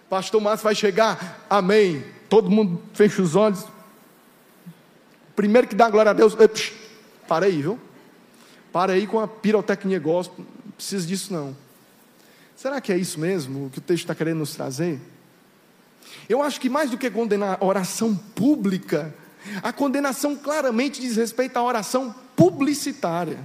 Pastor 0.08 0.40
Márcio 0.40 0.64
vai 0.64 0.74
chegar, 0.74 1.44
amém. 1.50 2.02
Todo 2.34 2.50
mundo 2.50 2.82
fecha 2.94 3.22
os 3.22 3.36
olhos. 3.36 3.64
Primeiro 5.36 5.68
que 5.68 5.74
dá 5.76 5.88
glória 5.88 6.10
a 6.10 6.12
Deus, 6.12 6.34
Epsh, 6.36 6.72
para 7.28 7.46
aí, 7.46 7.62
viu? 7.62 7.78
Para 8.72 8.94
aí 8.94 9.06
com 9.06 9.20
a 9.20 9.28
pirotecnia 9.28 10.00
gospel. 10.00 10.44
Não 10.64 10.72
precisa 10.72 11.06
disso 11.06 11.32
não. 11.32 11.56
Será 12.56 12.80
que 12.80 12.92
é 12.92 12.98
isso 12.98 13.20
mesmo 13.20 13.70
que 13.70 13.78
o 13.78 13.80
texto 13.80 14.02
está 14.02 14.16
querendo 14.16 14.38
nos 14.38 14.52
trazer? 14.52 14.98
Eu 16.28 16.42
acho 16.42 16.60
que 16.60 16.68
mais 16.68 16.90
do 16.90 16.98
que 16.98 17.08
condenar 17.08 17.56
a 17.60 17.64
oração 17.64 18.16
pública, 18.16 19.14
a 19.62 19.72
condenação 19.72 20.34
claramente 20.34 21.00
diz 21.00 21.14
respeito 21.14 21.56
à 21.56 21.62
oração 21.62 22.12
publicitária. 22.34 23.38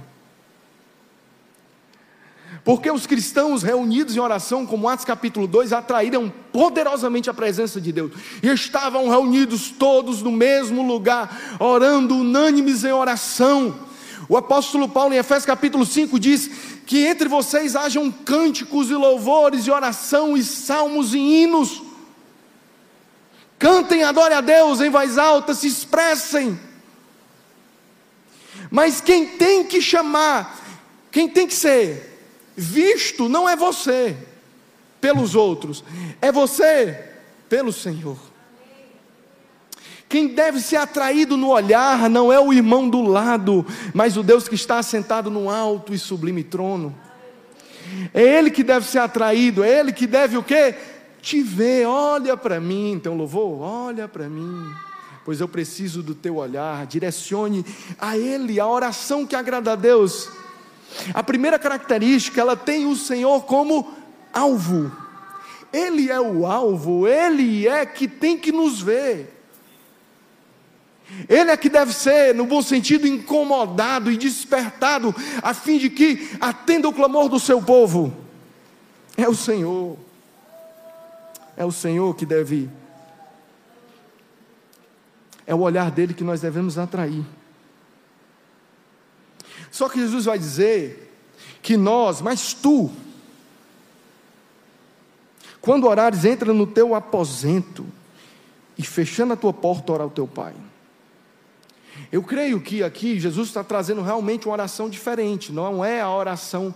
Porque 2.64 2.90
os 2.90 3.06
cristãos 3.06 3.62
reunidos 3.62 4.16
em 4.16 4.20
oração, 4.20 4.66
como 4.66 4.88
Atos 4.88 5.04
capítulo 5.04 5.46
2, 5.46 5.72
atraíram 5.72 6.32
poderosamente 6.52 7.30
a 7.30 7.34
presença 7.34 7.80
de 7.80 7.90
Deus. 7.90 8.12
E 8.42 8.48
estavam 8.48 9.08
reunidos 9.08 9.70
todos 9.70 10.22
no 10.22 10.30
mesmo 10.30 10.86
lugar, 10.86 11.56
orando 11.58 12.16
unânimes 12.16 12.84
em 12.84 12.92
oração. 12.92 13.74
O 14.28 14.36
apóstolo 14.36 14.88
Paulo, 14.88 15.14
em 15.14 15.18
Efésios 15.18 15.46
capítulo 15.46 15.86
5, 15.86 16.18
diz 16.20 16.50
que 16.86 17.06
entre 17.06 17.28
vocês 17.28 17.74
hajam 17.74 18.10
cânticos 18.10 18.90
e 18.90 18.94
louvores 18.94 19.66
e 19.66 19.70
oração 19.70 20.36
e 20.36 20.42
salmos 20.42 21.14
e 21.14 21.18
hinos 21.18 21.82
Cantem, 23.60 24.02
adorem 24.02 24.38
a 24.38 24.40
Deus 24.40 24.80
em 24.80 24.88
voz 24.88 25.18
alta, 25.18 25.52
se 25.52 25.66
expressem. 25.66 26.58
Mas 28.70 29.02
quem 29.02 29.36
tem 29.36 29.64
que 29.64 29.82
chamar, 29.82 30.58
quem 31.12 31.28
tem 31.28 31.46
que 31.46 31.52
ser 31.52 32.09
visto, 32.56 33.28
não 33.28 33.48
é 33.48 33.56
você 33.56 34.16
pelos 35.00 35.34
outros, 35.34 35.82
é 36.20 36.30
você 36.30 37.10
pelo 37.48 37.72
Senhor. 37.72 38.18
Quem 40.08 40.26
deve 40.26 40.60
ser 40.60 40.76
atraído 40.76 41.36
no 41.36 41.50
olhar 41.50 42.10
não 42.10 42.32
é 42.32 42.40
o 42.40 42.52
irmão 42.52 42.88
do 42.88 43.00
lado, 43.00 43.64
mas 43.94 44.16
o 44.16 44.24
Deus 44.24 44.48
que 44.48 44.56
está 44.56 44.78
assentado 44.78 45.30
no 45.30 45.48
alto 45.48 45.94
e 45.94 45.98
sublime 45.98 46.42
trono. 46.42 46.92
É 48.12 48.20
Ele 48.20 48.50
que 48.50 48.64
deve 48.64 48.86
ser 48.86 48.98
atraído, 48.98 49.62
é 49.62 49.78
Ele 49.78 49.92
que 49.92 50.08
deve 50.08 50.36
o 50.36 50.42
quê? 50.42 50.74
Te 51.22 51.42
ver, 51.42 51.86
olha 51.86 52.36
para 52.36 52.60
mim, 52.60 52.92
então 52.92 53.16
louvor, 53.16 53.60
olha 53.60 54.08
para 54.08 54.28
mim, 54.28 54.72
pois 55.24 55.40
eu 55.40 55.46
preciso 55.46 56.02
do 56.02 56.14
teu 56.14 56.36
olhar, 56.36 56.86
direcione 56.86 57.64
a 57.96 58.18
Ele 58.18 58.58
a 58.58 58.66
oração 58.66 59.24
que 59.24 59.36
agrada 59.36 59.72
a 59.72 59.76
Deus. 59.76 60.28
A 61.14 61.22
primeira 61.22 61.58
característica, 61.58 62.40
ela 62.40 62.56
tem 62.56 62.86
o 62.86 62.96
Senhor 62.96 63.42
como 63.44 63.92
alvo. 64.32 64.90
Ele 65.72 66.10
é 66.10 66.20
o 66.20 66.46
alvo, 66.46 67.06
Ele 67.06 67.68
é 67.68 67.86
que 67.86 68.08
tem 68.08 68.36
que 68.36 68.50
nos 68.50 68.80
ver. 68.80 69.36
Ele 71.28 71.50
é 71.50 71.56
que 71.56 71.68
deve 71.68 71.92
ser, 71.92 72.34
no 72.34 72.46
bom 72.46 72.62
sentido, 72.62 73.06
incomodado 73.06 74.10
e 74.10 74.16
despertado, 74.16 75.14
a 75.42 75.52
fim 75.52 75.78
de 75.78 75.90
que 75.90 76.30
atenda 76.40 76.88
o 76.88 76.92
clamor 76.92 77.28
do 77.28 77.40
seu 77.40 77.60
povo. 77.60 78.12
É 79.16 79.28
o 79.28 79.34
Senhor. 79.34 79.98
É 81.56 81.64
o 81.64 81.72
Senhor 81.72 82.14
que 82.14 82.24
deve. 82.24 82.70
É 85.46 85.54
o 85.54 85.60
olhar 85.60 85.90
dele 85.90 86.14
que 86.14 86.24
nós 86.24 86.40
devemos 86.40 86.78
atrair. 86.78 87.24
Só 89.70 89.88
que 89.88 89.98
Jesus 89.98 90.24
vai 90.24 90.38
dizer 90.38 91.12
que 91.62 91.76
nós, 91.76 92.20
mas 92.20 92.52
tu, 92.54 92.90
quando 95.60 95.86
orares, 95.86 96.24
entra 96.24 96.52
no 96.52 96.66
teu 96.66 96.94
aposento 96.94 97.86
e 98.78 98.82
fechando 98.82 99.34
a 99.34 99.36
tua 99.36 99.52
porta, 99.52 99.92
ora 99.92 100.02
ao 100.04 100.10
teu 100.10 100.26
Pai. 100.26 100.54
Eu 102.10 102.22
creio 102.22 102.60
que 102.60 102.82
aqui 102.82 103.20
Jesus 103.20 103.48
está 103.48 103.62
trazendo 103.62 104.00
realmente 104.00 104.46
uma 104.46 104.54
oração 104.54 104.88
diferente, 104.88 105.52
não 105.52 105.84
é 105.84 106.00
a 106.00 106.10
oração 106.10 106.74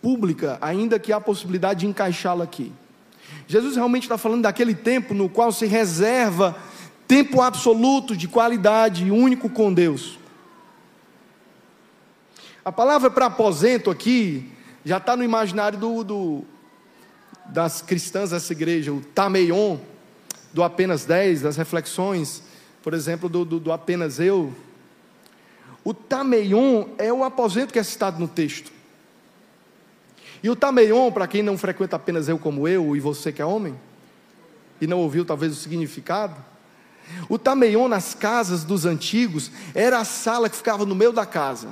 pública, 0.00 0.58
ainda 0.60 0.98
que 0.98 1.12
há 1.12 1.16
a 1.16 1.20
possibilidade 1.20 1.80
de 1.80 1.86
encaixá-la 1.86 2.44
aqui. 2.44 2.72
Jesus 3.48 3.74
realmente 3.74 4.04
está 4.04 4.16
falando 4.16 4.42
daquele 4.42 4.74
tempo 4.74 5.12
no 5.12 5.28
qual 5.28 5.50
se 5.50 5.66
reserva 5.66 6.56
tempo 7.06 7.42
absoluto 7.42 8.16
de 8.16 8.28
qualidade 8.28 9.10
único 9.10 9.50
com 9.50 9.72
Deus. 9.72 10.18
A 12.64 12.72
palavra 12.72 13.10
para 13.10 13.26
aposento 13.26 13.90
aqui 13.90 14.50
já 14.84 14.96
está 14.96 15.16
no 15.16 15.22
imaginário 15.22 15.78
do, 15.78 16.02
do, 16.02 16.44
das 17.46 17.82
cristãs 17.82 18.30
dessa 18.30 18.52
igreja, 18.52 18.92
o 18.92 19.00
Tameion, 19.00 19.78
do 20.52 20.62
apenas 20.62 21.04
10, 21.04 21.42
das 21.42 21.56
reflexões 21.56 22.42
por 22.84 22.92
exemplo, 22.92 23.30
do, 23.30 23.46
do, 23.46 23.58
do 23.58 23.72
apenas 23.72 24.20
eu. 24.20 24.52
O 25.82 25.94
Tameion 25.94 26.88
é 26.98 27.10
o 27.10 27.24
aposento 27.24 27.72
que 27.72 27.78
é 27.78 27.82
citado 27.82 28.20
no 28.20 28.28
texto. 28.28 28.70
E 30.42 30.50
o 30.50 30.54
Tameion, 30.54 31.10
para 31.10 31.26
quem 31.26 31.42
não 31.42 31.56
frequenta 31.56 31.96
apenas 31.96 32.28
eu 32.28 32.38
como 32.38 32.68
eu, 32.68 32.94
e 32.94 33.00
você 33.00 33.32
que 33.32 33.40
é 33.40 33.44
homem, 33.44 33.74
e 34.82 34.86
não 34.86 34.98
ouviu 34.98 35.24
talvez 35.24 35.50
o 35.54 35.56
significado, 35.56 36.36
o 37.26 37.38
Tameion 37.38 37.88
nas 37.88 38.12
casas 38.14 38.64
dos 38.64 38.84
antigos 38.84 39.50
era 39.74 39.98
a 39.98 40.04
sala 40.04 40.50
que 40.50 40.56
ficava 40.56 40.84
no 40.84 40.94
meio 40.94 41.12
da 41.12 41.24
casa. 41.24 41.70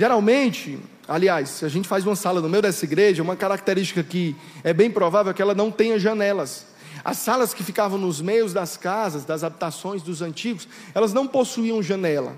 Geralmente, 0.00 0.78
aliás, 1.06 1.50
se 1.50 1.64
a 1.66 1.68
gente 1.68 1.86
faz 1.86 2.06
uma 2.06 2.16
sala 2.16 2.40
no 2.40 2.48
meio 2.48 2.62
dessa 2.62 2.86
igreja, 2.86 3.22
uma 3.22 3.36
característica 3.36 4.02
que 4.02 4.34
é 4.64 4.72
bem 4.72 4.90
provável 4.90 5.30
é 5.30 5.34
que 5.34 5.42
ela 5.42 5.54
não 5.54 5.70
tenha 5.70 5.98
janelas. 5.98 6.64
As 7.04 7.18
salas 7.18 7.52
que 7.52 7.62
ficavam 7.62 7.98
nos 7.98 8.18
meios 8.18 8.54
das 8.54 8.78
casas, 8.78 9.26
das 9.26 9.44
habitações 9.44 10.00
dos 10.00 10.22
antigos, 10.22 10.66
elas 10.94 11.12
não 11.12 11.28
possuíam 11.28 11.82
janela. 11.82 12.34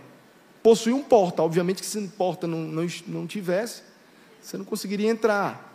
Possuíam 0.61 1.05
porta. 1.05 1.41
Obviamente 1.41 1.83
que 1.83 1.87
se 1.87 2.01
porta 2.09 2.49
não, 2.49 2.59
não, 2.59 2.85
não 3.07 3.29
tivesse, 3.29 3.83
você 4.43 4.59
não 4.59 4.65
conseguiria 4.65 5.09
entrar. 5.09 5.73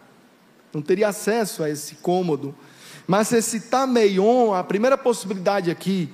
Não 0.73 0.81
teria 0.81 1.07
acesso 1.07 1.63
a 1.63 1.69
esse 1.69 1.95
cômodo. 1.95 2.53
Mas 3.07 3.31
esse 3.31 3.61
Tameion, 3.61 4.53
a 4.53 4.61
primeira 4.61 4.97
possibilidade 4.97 5.71
aqui, 5.71 6.09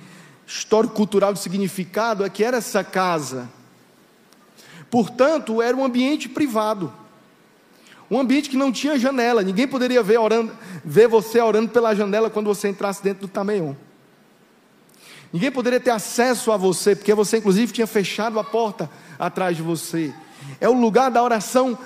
histórico-cultural 0.46 1.32
de 1.32 1.40
significado, 1.40 2.24
é 2.24 2.30
que 2.30 2.44
era 2.44 2.58
essa 2.58 2.84
casa. 2.84 3.50
Portanto, 4.94 5.60
era 5.60 5.76
um 5.76 5.84
ambiente 5.84 6.28
privado. 6.28 6.94
Um 8.08 8.20
ambiente 8.20 8.48
que 8.48 8.56
não 8.56 8.70
tinha 8.70 8.96
janela, 8.96 9.42
ninguém 9.42 9.66
poderia 9.66 10.00
ver, 10.04 10.18
orando, 10.18 10.56
ver 10.84 11.08
você 11.08 11.40
orando 11.40 11.70
pela 11.70 11.96
janela 11.96 12.30
quando 12.30 12.46
você 12.46 12.68
entrasse 12.68 13.02
dentro 13.02 13.22
do 13.22 13.28
Tameion. 13.28 13.74
Ninguém 15.32 15.50
poderia 15.50 15.80
ter 15.80 15.90
acesso 15.90 16.52
a 16.52 16.56
você, 16.56 16.94
porque 16.94 17.12
você, 17.12 17.38
inclusive, 17.38 17.72
tinha 17.72 17.88
fechado 17.88 18.38
a 18.38 18.44
porta 18.44 18.88
atrás 19.18 19.56
de 19.56 19.64
você. 19.64 20.14
É 20.60 20.68
o 20.68 20.74
lugar 20.74 21.10
da 21.10 21.24
oração 21.24 21.76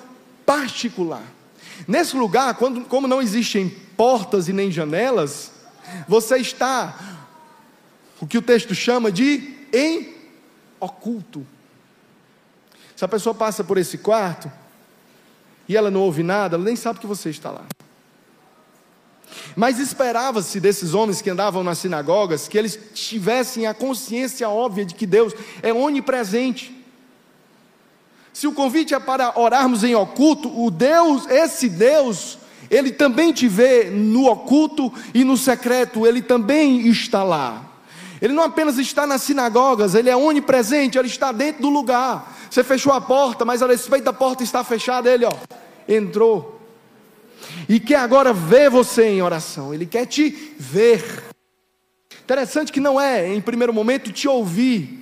particular. 0.45 1.23
Nesse 1.87 2.15
lugar, 2.15 2.57
quando, 2.57 2.83
como 2.85 3.09
não 3.09 3.23
existem 3.23 3.71
portas 3.97 4.49
e 4.49 4.53
nem 4.53 4.71
janelas, 4.71 5.51
você 6.07 6.37
está, 6.37 7.17
o 8.21 8.27
que 8.27 8.37
o 8.37 8.43
texto 8.43 8.75
chama 8.75 9.11
de 9.11 9.57
em 9.73 10.15
oculto. 10.79 11.47
Se 12.99 13.05
a 13.05 13.07
pessoa 13.09 13.33
passa 13.33 13.63
por 13.63 13.79
esse 13.79 13.97
quarto, 13.97 14.51
e 15.69 15.77
ela 15.77 15.89
não 15.89 16.01
ouve 16.01 16.25
nada, 16.25 16.57
ela 16.57 16.65
nem 16.65 16.75
sabe 16.75 16.99
que 16.99 17.07
você 17.07 17.31
está 17.31 17.49
lá. 17.49 17.65
Mas 19.55 19.79
esperava-se 19.79 20.59
desses 20.59 20.95
homens 20.95 21.23
que 21.23 21.31
andavam 21.31 21.63
nas 21.63 21.79
sinagogas 21.79 22.49
que 22.49 22.59
eles 22.59 22.77
tivessem 22.95 23.69
a 23.69 23.73
consciência 23.73 24.49
óbvia 24.49 24.85
de 24.85 24.97
que 24.97 25.07
Deus 25.07 25.33
é 25.63 25.73
onipresente. 25.73 26.77
Se 28.33 28.49
o 28.49 28.53
convite 28.53 28.93
é 28.93 28.99
para 28.99 29.39
orarmos 29.39 29.85
em 29.85 29.95
oculto, 29.95 30.49
o 30.61 30.69
Deus, 30.69 31.25
esse 31.31 31.69
Deus, 31.69 32.37
ele 32.69 32.91
também 32.91 33.33
te 33.33 33.47
vê 33.47 33.85
no 33.85 34.27
oculto 34.27 34.93
e 35.15 35.23
no 35.23 35.37
secreto, 35.37 36.05
ele 36.05 36.21
também 36.21 36.89
está 36.89 37.23
lá. 37.23 37.65
Ele 38.21 38.33
não 38.33 38.43
apenas 38.43 38.77
está 38.77 39.07
nas 39.07 39.23
sinagogas, 39.23 39.95
ele 39.95 40.11
é 40.11 40.17
onipresente, 40.17 40.99
ele 40.99 41.07
está 41.07 41.31
dentro 41.31 41.63
do 41.63 41.69
lugar. 41.69 42.35
Você 42.51 42.65
fechou 42.65 42.93
a 42.93 43.01
porta, 43.01 43.45
mas 43.45 43.63
a 43.63 43.67
respeito 43.67 44.05
da 44.05 44.13
porta 44.13 44.43
está 44.43 44.65
fechada, 44.65 45.11
ele 45.11 45.25
ó, 45.25 45.33
entrou. 45.89 46.61
E 47.69 47.79
quer 47.79 47.97
agora 47.97 48.33
ver 48.33 48.71
você 48.71 49.05
em 49.09 49.23
oração, 49.23 49.73
ele 49.73 49.87
quer 49.87 50.07
te 50.07 50.31
ver. 50.59 51.25
Interessante 52.25 52.73
que 52.73 52.81
não 52.81 53.01
é, 53.01 53.33
em 53.33 53.41
primeiro 53.41 53.73
momento, 53.73 54.13
te 54.13 54.29
ouvir. 54.29 54.99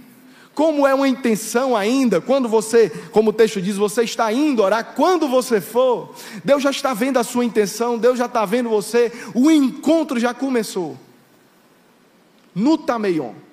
Como 0.54 0.86
é 0.86 0.94
uma 0.94 1.06
intenção 1.06 1.76
ainda, 1.76 2.18
quando 2.18 2.48
você, 2.48 2.88
como 3.12 3.28
o 3.28 3.32
texto 3.32 3.60
diz, 3.60 3.76
você 3.76 4.04
está 4.04 4.32
indo 4.32 4.62
orar, 4.62 4.94
quando 4.94 5.28
você 5.28 5.60
for, 5.60 6.14
Deus 6.42 6.62
já 6.62 6.70
está 6.70 6.94
vendo 6.94 7.18
a 7.18 7.24
sua 7.24 7.44
intenção, 7.44 7.98
Deus 7.98 8.18
já 8.18 8.24
está 8.24 8.44
vendo 8.46 8.70
você, 8.70 9.12
o 9.34 9.50
encontro 9.50 10.18
já 10.18 10.32
começou. 10.32 10.96
No 12.54 12.78
Tameion. 12.78 13.45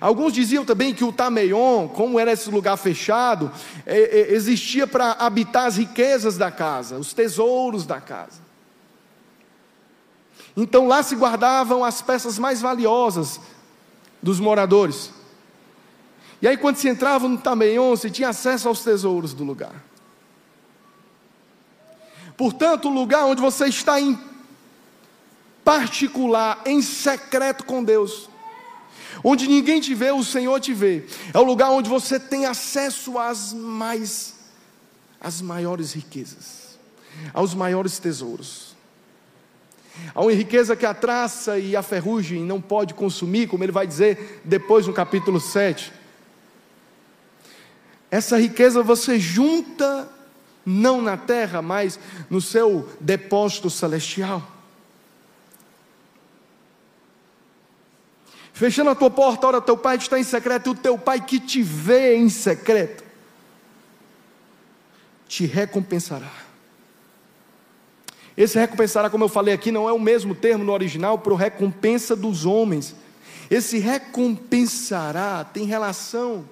Alguns 0.00 0.32
diziam 0.32 0.64
também 0.64 0.94
que 0.94 1.04
o 1.04 1.12
Tameion, 1.12 1.88
como 1.88 2.18
era 2.18 2.32
esse 2.32 2.50
lugar 2.50 2.76
fechado, 2.76 3.50
é, 3.84 3.98
é, 3.98 4.32
existia 4.34 4.86
para 4.86 5.12
habitar 5.12 5.66
as 5.66 5.76
riquezas 5.76 6.36
da 6.36 6.50
casa, 6.50 6.98
os 6.98 7.12
tesouros 7.12 7.86
da 7.86 8.00
casa. 8.00 8.44
Então 10.56 10.86
lá 10.86 11.02
se 11.02 11.14
guardavam 11.14 11.84
as 11.84 12.00
peças 12.00 12.38
mais 12.38 12.60
valiosas 12.60 13.40
dos 14.22 14.40
moradores. 14.40 15.12
E 16.40 16.48
aí, 16.48 16.56
quando 16.56 16.76
se 16.76 16.88
entrava 16.88 17.28
no 17.28 17.38
Tameion, 17.38 17.96
se 17.96 18.10
tinha 18.10 18.28
acesso 18.28 18.68
aos 18.68 18.82
tesouros 18.82 19.32
do 19.32 19.42
lugar. 19.42 19.84
Portanto, 22.36 22.88
o 22.88 22.92
lugar 22.92 23.24
onde 23.24 23.40
você 23.40 23.66
está 23.66 24.00
em 24.00 24.18
particular, 25.64 26.60
em 26.66 26.82
secreto 26.82 27.64
com 27.64 27.82
Deus, 27.82 28.28
Onde 29.22 29.46
ninguém 29.46 29.80
te 29.80 29.94
vê, 29.94 30.10
o 30.10 30.24
Senhor 30.24 30.60
te 30.60 30.72
vê. 30.72 31.04
É 31.32 31.38
o 31.38 31.44
lugar 31.44 31.70
onde 31.70 31.88
você 31.88 32.18
tem 32.18 32.46
acesso 32.46 33.18
às 33.18 33.52
mais 33.52 34.36
às 35.20 35.40
maiores 35.40 35.92
riquezas, 35.92 36.78
aos 37.32 37.54
maiores 37.54 37.98
tesouros. 37.98 38.76
Há 40.14 40.20
uma 40.20 40.32
riqueza 40.32 40.76
que 40.76 40.84
a 40.84 40.94
traça 40.94 41.58
e 41.58 41.74
a 41.74 41.82
ferrugem 41.82 42.44
não 42.44 42.60
pode 42.60 42.94
consumir, 42.94 43.48
como 43.48 43.64
ele 43.64 43.72
vai 43.72 43.86
dizer 43.86 44.40
depois 44.44 44.86
no 44.86 44.92
capítulo 44.92 45.40
7. 45.40 45.92
Essa 48.10 48.38
riqueza 48.38 48.82
você 48.82 49.18
junta 49.18 50.08
não 50.64 51.00
na 51.00 51.16
terra, 51.16 51.62
mas 51.62 51.98
no 52.28 52.40
seu 52.40 52.88
depósito 53.00 53.70
celestial. 53.70 54.55
Fechando 58.56 58.88
a 58.88 58.94
tua 58.94 59.10
porta, 59.10 59.46
ora, 59.48 59.60
teu 59.60 59.76
pai 59.76 59.98
está 59.98 60.18
em 60.18 60.22
secreto, 60.22 60.70
e 60.70 60.72
o 60.72 60.74
teu 60.74 60.96
pai 60.96 61.20
que 61.20 61.38
te 61.38 61.62
vê 61.62 62.16
em 62.16 62.30
secreto, 62.30 63.04
te 65.28 65.44
recompensará. 65.44 66.32
Esse 68.34 68.58
recompensará, 68.58 69.10
como 69.10 69.24
eu 69.24 69.28
falei 69.28 69.52
aqui, 69.52 69.70
não 69.70 69.86
é 69.86 69.92
o 69.92 70.00
mesmo 70.00 70.34
termo 70.34 70.64
no 70.64 70.72
original 70.72 71.18
para 71.18 71.34
o 71.34 71.36
recompensa 71.36 72.16
dos 72.16 72.46
homens. 72.46 72.96
Esse 73.50 73.78
recompensará 73.78 75.44
tem 75.44 75.66
relação, 75.66 76.48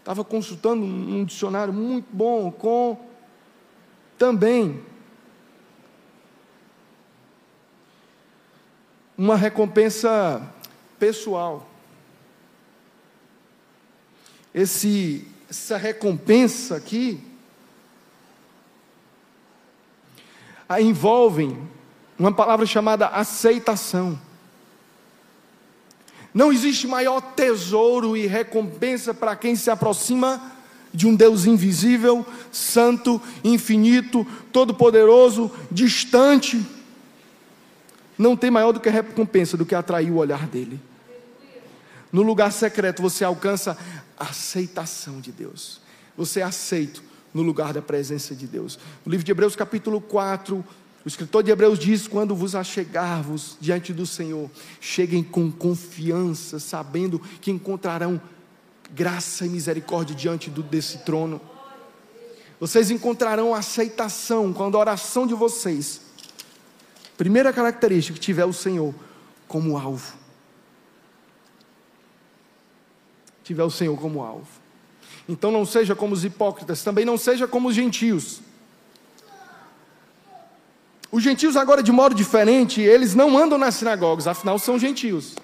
estava 0.00 0.22
consultando 0.22 0.84
um 0.84 1.24
dicionário 1.24 1.72
muito 1.72 2.08
bom 2.12 2.50
com 2.50 2.98
também 4.18 4.82
uma 9.16 9.36
recompensa 9.36 10.46
pessoal. 10.98 11.68
Esse, 14.54 15.26
essa 15.48 15.76
recompensa 15.76 16.76
aqui 16.76 17.20
a 20.68 20.80
envolvem 20.80 21.56
uma 22.18 22.32
palavra 22.32 22.66
chamada 22.66 23.06
aceitação. 23.06 24.20
Não 26.34 26.52
existe 26.52 26.86
maior 26.86 27.20
tesouro 27.20 28.16
e 28.16 28.26
recompensa 28.26 29.14
para 29.14 29.34
quem 29.34 29.56
se 29.56 29.70
aproxima 29.70 30.52
de 30.92 31.06
um 31.06 31.14
Deus 31.14 31.46
invisível, 31.46 32.26
santo, 32.50 33.20
infinito, 33.44 34.26
todo-poderoso, 34.52 35.50
distante 35.70 36.64
não 38.18 38.36
tem 38.36 38.50
maior 38.50 38.72
do 38.72 38.80
que 38.80 38.90
recompensa 38.90 39.56
do 39.56 39.64
que 39.64 39.74
atrair 39.74 40.10
o 40.10 40.16
olhar 40.16 40.46
dele. 40.46 40.80
No 42.12 42.22
lugar 42.22 42.52
secreto 42.52 43.02
você 43.02 43.24
alcança 43.24 43.76
a 44.18 44.24
aceitação 44.24 45.20
de 45.20 45.30
Deus. 45.32 45.80
Você 46.16 46.40
é 46.40 46.42
aceito 46.42 47.02
no 47.32 47.42
lugar 47.42 47.72
da 47.72 47.82
presença 47.82 48.34
de 48.34 48.46
Deus. 48.46 48.78
No 49.04 49.10
livro 49.10 49.24
de 49.24 49.30
Hebreus, 49.30 49.54
capítulo 49.54 50.00
4, 50.00 50.56
o 51.04 51.08
escritor 51.08 51.42
de 51.42 51.50
Hebreus 51.50 51.78
diz: 51.78 52.08
Quando 52.08 52.34
vos 52.34 52.54
achegar-vos 52.54 53.56
diante 53.60 53.92
do 53.92 54.06
Senhor, 54.06 54.50
cheguem 54.80 55.22
com 55.22 55.50
confiança, 55.50 56.58
sabendo 56.58 57.18
que 57.40 57.50
encontrarão 57.50 58.20
graça 58.94 59.46
e 59.46 59.48
misericórdia 59.48 60.16
diante 60.16 60.50
do, 60.50 60.62
desse 60.62 60.98
trono. 60.98 61.40
Vocês 62.58 62.90
encontrarão 62.90 63.54
aceitação 63.54 64.52
quando 64.52 64.76
a 64.76 64.80
oração 64.80 65.26
de 65.26 65.34
vocês 65.34 66.08
Primeira 67.18 67.52
característica 67.52 68.14
que 68.14 68.24
tiver 68.24 68.44
o 68.44 68.52
Senhor 68.52 68.94
como 69.48 69.76
alvo. 69.76 70.16
Tiver 73.48 73.64
o 73.64 73.70
Senhor 73.70 73.98
como 73.98 74.20
alvo. 74.20 74.46
Então 75.26 75.50
não 75.50 75.64
seja 75.64 75.94
como 75.96 76.12
os 76.12 76.22
hipócritas, 76.22 76.82
também 76.82 77.06
não 77.06 77.16
seja 77.16 77.48
como 77.48 77.68
os 77.68 77.74
gentios. 77.74 78.42
Os 81.10 81.22
gentios 81.22 81.56
agora 81.56 81.82
de 81.82 81.90
modo 81.90 82.14
diferente, 82.14 82.82
eles 82.82 83.14
não 83.14 83.38
andam 83.38 83.56
nas 83.56 83.76
sinagogas, 83.76 84.26
afinal 84.26 84.58
são 84.58 84.78
gentios. 84.78 85.34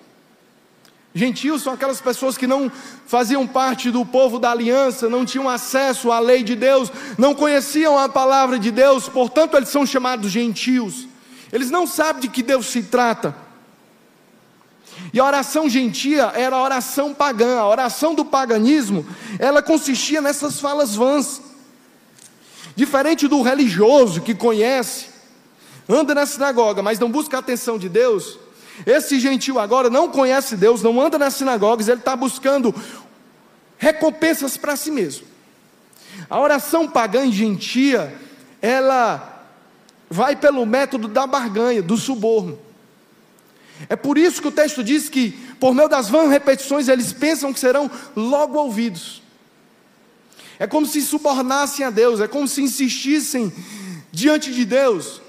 Gentios 1.14 1.62
são 1.62 1.72
aquelas 1.72 1.98
pessoas 1.98 2.36
que 2.36 2.46
não 2.46 2.70
faziam 3.06 3.46
parte 3.46 3.90
do 3.90 4.04
povo 4.04 4.38
da 4.38 4.50
aliança, 4.50 5.08
não 5.08 5.24
tinham 5.24 5.48
acesso 5.48 6.12
à 6.12 6.18
lei 6.18 6.42
de 6.42 6.54
Deus, 6.54 6.92
não 7.16 7.34
conheciam 7.34 7.98
a 7.98 8.06
palavra 8.06 8.58
de 8.58 8.70
Deus, 8.70 9.08
portanto 9.08 9.56
eles 9.56 9.70
são 9.70 9.86
chamados 9.86 10.30
gentios. 10.30 11.08
Eles 11.50 11.70
não 11.70 11.86
sabem 11.86 12.20
de 12.20 12.28
que 12.28 12.42
Deus 12.42 12.66
se 12.66 12.82
trata. 12.82 13.34
E 15.12 15.20
a 15.20 15.24
oração 15.24 15.68
gentia 15.68 16.32
era 16.34 16.56
a 16.56 16.62
oração 16.62 17.14
pagã. 17.14 17.58
A 17.58 17.68
oração 17.68 18.14
do 18.14 18.24
paganismo, 18.24 19.06
ela 19.38 19.62
consistia 19.62 20.20
nessas 20.20 20.60
falas 20.60 20.94
vãs. 20.94 21.40
Diferente 22.76 23.28
do 23.28 23.40
religioso 23.42 24.20
que 24.20 24.34
conhece, 24.34 25.06
anda 25.88 26.14
na 26.14 26.26
sinagoga, 26.26 26.82
mas 26.82 26.98
não 26.98 27.10
busca 27.10 27.36
a 27.36 27.40
atenção 27.40 27.78
de 27.78 27.88
Deus. 27.88 28.38
Esse 28.84 29.20
gentil 29.20 29.60
agora 29.60 29.88
não 29.88 30.08
conhece 30.08 30.56
Deus, 30.56 30.82
não 30.82 31.00
anda 31.00 31.16
nas 31.16 31.34
sinagogas, 31.34 31.86
ele 31.86 32.00
está 32.00 32.16
buscando 32.16 32.74
recompensas 33.78 34.56
para 34.56 34.74
si 34.74 34.90
mesmo. 34.90 35.26
A 36.28 36.40
oração 36.40 36.88
pagã 36.88 37.24
e 37.24 37.32
gentia, 37.32 38.12
ela 38.60 39.46
vai 40.10 40.34
pelo 40.34 40.64
método 40.66 41.06
da 41.06 41.26
barganha, 41.26 41.82
do 41.82 41.96
suborno. 41.96 42.58
É 43.88 43.96
por 43.96 44.16
isso 44.16 44.40
que 44.40 44.48
o 44.48 44.52
texto 44.52 44.82
diz 44.82 45.08
que, 45.08 45.32
por 45.58 45.74
meio 45.74 45.88
das 45.88 46.08
vãs 46.08 46.30
repetições, 46.30 46.88
eles 46.88 47.12
pensam 47.12 47.52
que 47.52 47.60
serão 47.60 47.90
logo 48.14 48.58
ouvidos. 48.58 49.22
É 50.58 50.66
como 50.66 50.86
se 50.86 51.02
subornassem 51.02 51.84
a 51.84 51.90
Deus, 51.90 52.20
é 52.20 52.28
como 52.28 52.46
se 52.46 52.62
insistissem 52.62 53.52
diante 54.12 54.52
de 54.52 54.64
Deus. 54.64 55.20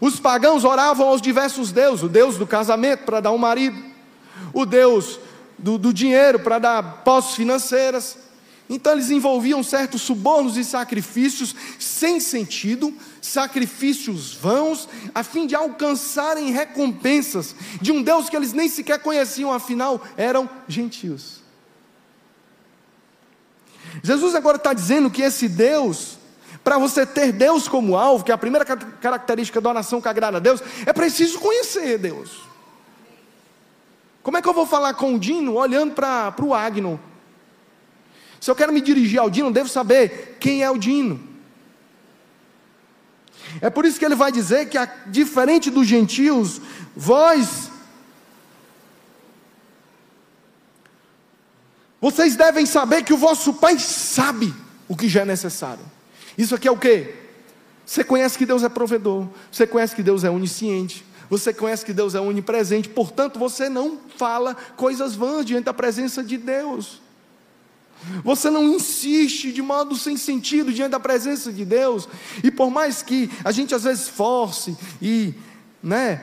Os 0.00 0.18
pagãos 0.18 0.64
oravam 0.64 1.06
aos 1.06 1.20
diversos 1.20 1.70
deuses: 1.70 2.02
o 2.02 2.08
Deus 2.08 2.38
do 2.38 2.46
casamento 2.46 3.04
para 3.04 3.20
dar 3.20 3.32
um 3.32 3.38
marido, 3.38 3.78
o 4.52 4.64
Deus 4.64 5.20
do, 5.58 5.78
do 5.78 5.92
dinheiro 5.92 6.40
para 6.40 6.58
dar 6.58 6.82
posses 7.04 7.34
financeiras, 7.34 8.16
então 8.74 8.92
eles 8.94 9.10
envolviam 9.10 9.62
certos 9.62 10.00
subornos 10.00 10.56
e 10.56 10.64
sacrifícios 10.64 11.54
sem 11.78 12.18
sentido, 12.18 12.92
sacrifícios 13.20 14.34
vãos, 14.34 14.88
a 15.14 15.22
fim 15.22 15.46
de 15.46 15.54
alcançarem 15.54 16.50
recompensas 16.50 17.54
de 17.82 17.92
um 17.92 18.02
Deus 18.02 18.30
que 18.30 18.36
eles 18.36 18.54
nem 18.54 18.70
sequer 18.70 18.98
conheciam, 19.00 19.52
afinal 19.52 20.02
eram 20.16 20.48
gentios. 20.66 21.42
Jesus 24.02 24.34
agora 24.34 24.56
está 24.56 24.72
dizendo 24.72 25.10
que 25.10 25.20
esse 25.20 25.50
Deus, 25.50 26.16
para 26.64 26.78
você 26.78 27.04
ter 27.04 27.30
Deus 27.30 27.68
como 27.68 27.94
alvo, 27.94 28.24
que 28.24 28.30
é 28.30 28.34
a 28.34 28.38
primeira 28.38 28.64
característica 28.64 29.60
da 29.60 29.68
oração 29.68 30.00
que 30.00 30.08
agrada 30.08 30.38
a 30.38 30.40
Deus, 30.40 30.62
é 30.86 30.94
preciso 30.94 31.38
conhecer 31.38 31.98
Deus. 31.98 32.40
Como 34.22 34.38
é 34.38 34.40
que 34.40 34.48
eu 34.48 34.54
vou 34.54 34.64
falar 34.64 34.94
com 34.94 35.14
o 35.14 35.18
Dino 35.18 35.56
olhando 35.56 35.92
para 35.92 36.34
o 36.40 36.54
Agno? 36.54 37.11
Se 38.42 38.50
eu 38.50 38.56
quero 38.56 38.72
me 38.72 38.80
dirigir 38.80 39.20
ao 39.20 39.30
Dino, 39.30 39.52
devo 39.52 39.68
saber 39.68 40.36
quem 40.40 40.64
é 40.64 40.68
o 40.68 40.76
Dino. 40.76 41.20
É 43.60 43.70
por 43.70 43.84
isso 43.84 44.00
que 44.00 44.04
ele 44.04 44.16
vai 44.16 44.32
dizer 44.32 44.68
que, 44.68 44.76
diferente 45.06 45.70
dos 45.70 45.86
gentios, 45.86 46.60
vós, 46.96 47.70
vocês 52.00 52.34
devem 52.34 52.66
saber 52.66 53.04
que 53.04 53.14
o 53.14 53.16
vosso 53.16 53.54
Pai 53.54 53.78
sabe 53.78 54.52
o 54.88 54.96
que 54.96 55.08
já 55.08 55.20
é 55.20 55.24
necessário. 55.24 55.84
Isso 56.36 56.56
aqui 56.56 56.66
é 56.66 56.72
o 56.72 56.76
que? 56.76 57.14
Você 57.86 58.02
conhece 58.02 58.36
que 58.36 58.44
Deus 58.44 58.64
é 58.64 58.68
provedor, 58.68 59.28
você 59.52 59.68
conhece 59.68 59.94
que 59.94 60.02
Deus 60.02 60.24
é 60.24 60.30
onisciente, 60.30 61.04
você 61.30 61.54
conhece 61.54 61.84
que 61.84 61.92
Deus 61.92 62.16
é 62.16 62.20
onipresente, 62.20 62.88
portanto 62.88 63.38
você 63.38 63.68
não 63.68 64.00
fala 64.16 64.56
coisas 64.76 65.14
vãs 65.14 65.46
diante 65.46 65.66
da 65.66 65.72
presença 65.72 66.24
de 66.24 66.36
Deus. 66.36 67.00
Você 68.24 68.50
não 68.50 68.64
insiste 68.64 69.52
de 69.52 69.62
modo 69.62 69.96
sem 69.96 70.16
sentido 70.16 70.72
diante 70.72 70.92
da 70.92 71.00
presença 71.00 71.52
de 71.52 71.64
Deus. 71.64 72.08
E 72.42 72.50
por 72.50 72.70
mais 72.70 73.02
que 73.02 73.30
a 73.44 73.52
gente 73.52 73.74
às 73.74 73.84
vezes 73.84 74.08
force 74.08 74.76
e, 75.00 75.34
né, 75.82 76.22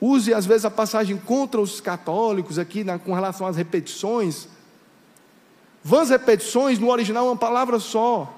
use 0.00 0.32
às 0.32 0.46
vezes 0.46 0.64
a 0.64 0.70
passagem 0.70 1.16
contra 1.16 1.60
os 1.60 1.80
católicos 1.80 2.58
aqui 2.58 2.84
na, 2.84 2.98
com 2.98 3.14
relação 3.14 3.46
às 3.46 3.56
repetições, 3.56 4.48
vãs 5.82 6.10
repetições 6.10 6.78
no 6.78 6.90
original 6.90 7.26
é 7.26 7.30
uma 7.30 7.36
palavra 7.36 7.78
só. 7.78 8.36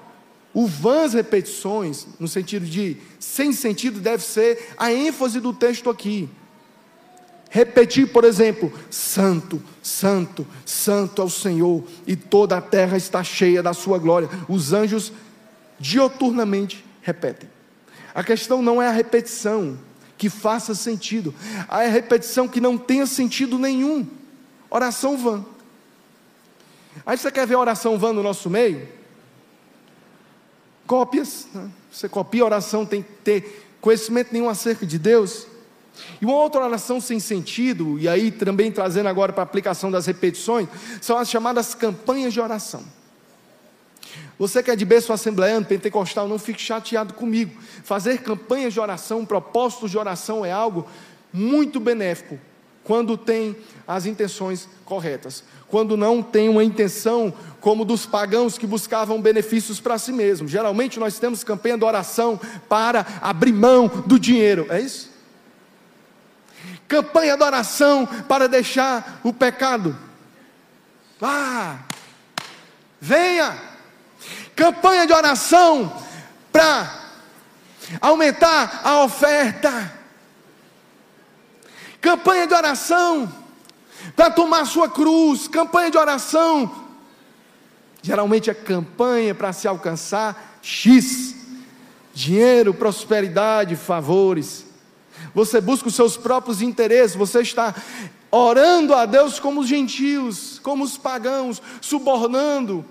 O 0.53 0.67
vãs 0.67 1.13
repetições, 1.13 2.05
no 2.19 2.27
sentido 2.27 2.65
de 2.65 2.97
sem 3.19 3.51
sentido, 3.51 3.99
deve 3.99 4.23
ser 4.23 4.73
a 4.77 4.93
ênfase 4.93 5.39
do 5.39 5.51
texto 5.51 5.89
aqui 5.89 6.29
repetir, 7.53 8.07
por 8.07 8.23
exemplo, 8.23 8.73
Santo, 8.89 9.61
Santo, 9.83 10.47
Santo 10.65 11.21
é 11.21 11.25
o 11.25 11.29
Senhor, 11.29 11.83
e 12.07 12.15
toda 12.15 12.57
a 12.57 12.61
terra 12.61 12.95
está 12.95 13.21
cheia 13.21 13.61
da 13.61 13.73
Sua 13.73 13.99
glória. 13.99 14.29
Os 14.47 14.71
anjos 14.71 15.11
dioturnamente 15.77 16.83
repetem. 17.01 17.49
A 18.15 18.23
questão 18.23 18.61
não 18.61 18.81
é 18.81 18.87
a 18.87 18.91
repetição 18.91 19.77
que 20.17 20.29
faça 20.29 20.73
sentido, 20.73 21.35
a 21.67 21.81
repetição 21.81 22.47
que 22.47 22.61
não 22.61 22.77
tenha 22.77 23.05
sentido 23.05 23.59
nenhum. 23.59 24.07
Oração 24.69 25.17
vã. 25.17 25.45
Aí 27.05 27.17
você 27.17 27.29
quer 27.29 27.45
ver 27.45 27.55
a 27.55 27.59
oração 27.59 27.97
vã 27.99 28.13
no 28.13 28.23
nosso 28.23 28.49
meio? 28.49 28.87
Cópias. 30.87 31.47
Né? 31.53 31.69
Você 31.91 32.07
copia 32.07 32.43
a 32.43 32.45
oração, 32.45 32.85
tem 32.85 33.01
que 33.01 33.11
ter 33.23 33.67
conhecimento 33.81 34.31
nenhum 34.31 34.47
acerca 34.47 34.85
de 34.85 34.97
Deus. 34.97 35.47
E 36.21 36.25
uma 36.25 36.35
outra 36.35 36.61
oração 36.61 36.99
sem 36.99 37.19
sentido, 37.19 37.99
e 37.99 38.07
aí 38.07 38.31
também 38.31 38.71
trazendo 38.71 39.07
agora 39.07 39.31
para 39.31 39.43
a 39.43 39.45
aplicação 39.45 39.91
das 39.91 40.05
repetições, 40.05 40.67
são 41.01 41.17
as 41.17 41.29
chamadas 41.29 41.75
campanhas 41.75 42.33
de 42.33 42.41
oração. 42.41 42.83
Você 44.37 44.63
que 44.63 44.71
é 44.71 44.75
de 44.75 44.85
berço 44.85 45.13
assembleano, 45.13 45.65
pentecostal, 45.65 46.27
não 46.27 46.39
fique 46.39 46.61
chateado 46.61 47.13
comigo. 47.13 47.55
Fazer 47.83 48.19
campanhas 48.19 48.73
de 48.73 48.79
oração, 48.79 49.25
propósitos 49.25 49.91
de 49.91 49.97
oração 49.97 50.43
é 50.43 50.51
algo 50.51 50.87
muito 51.31 51.79
benéfico 51.79 52.39
quando 52.83 53.15
tem 53.15 53.55
as 53.87 54.05
intenções 54.05 54.67
corretas, 54.83 55.43
quando 55.69 55.95
não 55.95 56.21
tem 56.21 56.49
uma 56.49 56.63
intenção 56.63 57.33
como 57.61 57.85
dos 57.85 58.05
pagãos 58.05 58.57
que 58.57 58.67
buscavam 58.67 59.21
benefícios 59.21 59.79
para 59.79 59.97
si 59.97 60.11
mesmos. 60.11 60.51
Geralmente 60.51 60.99
nós 60.99 61.17
temos 61.17 61.43
campanha 61.43 61.77
de 61.77 61.85
oração 61.85 62.39
para 62.67 63.05
abrir 63.21 63.53
mão 63.53 63.87
do 64.05 64.19
dinheiro, 64.19 64.67
é 64.69 64.81
isso? 64.81 65.12
Campanha 66.87 67.35
de 67.37 67.43
oração 67.43 68.05
para 68.05 68.47
deixar 68.47 69.19
o 69.23 69.33
pecado. 69.33 69.97
Ah, 71.21 71.77
venha! 72.99 73.57
Campanha 74.55 75.07
de 75.07 75.13
oração 75.13 76.03
para 76.51 77.03
aumentar 77.99 78.81
a 78.83 79.03
oferta. 79.03 79.91
Campanha 81.99 82.45
de 82.45 82.53
oração 82.53 83.33
para 84.15 84.29
tomar 84.29 84.65
sua 84.65 84.89
cruz. 84.89 85.47
Campanha 85.47 85.89
de 85.89 85.97
oração. 85.97 86.83
Geralmente 88.01 88.49
é 88.49 88.53
campanha 88.53 89.33
para 89.33 89.53
se 89.53 89.67
alcançar 89.67 90.59
X. 90.61 91.35
Dinheiro, 92.13 92.73
prosperidade, 92.73 93.75
favores. 93.75 94.62
Você 95.33 95.59
busca 95.59 95.87
os 95.87 95.95
seus 95.95 96.15
próprios 96.15 96.61
interesses, 96.61 97.15
você 97.15 97.41
está 97.41 97.73
orando 98.29 98.93
a 98.93 99.05
Deus 99.05 99.39
como 99.39 99.61
os 99.61 99.67
gentios, 99.67 100.59
como 100.59 100.83
os 100.83 100.97
pagãos, 100.97 101.61
subornando. 101.81 102.85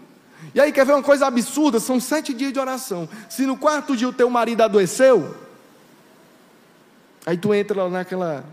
E 0.54 0.60
aí 0.60 0.72
quer 0.72 0.84
ver 0.84 0.92
uma 0.92 1.02
coisa 1.02 1.26
absurda? 1.26 1.78
São 1.78 2.00
sete 2.00 2.34
dias 2.34 2.52
de 2.52 2.58
oração. 2.58 3.08
Se 3.28 3.46
no 3.46 3.56
quarto 3.56 3.96
dia 3.96 4.08
o 4.08 4.12
teu 4.12 4.28
marido 4.28 4.62
adoeceu, 4.62 5.36
aí 7.24 7.36
tu 7.36 7.54
entra 7.54 7.84
lá 7.84 7.88
naquela 7.88 8.44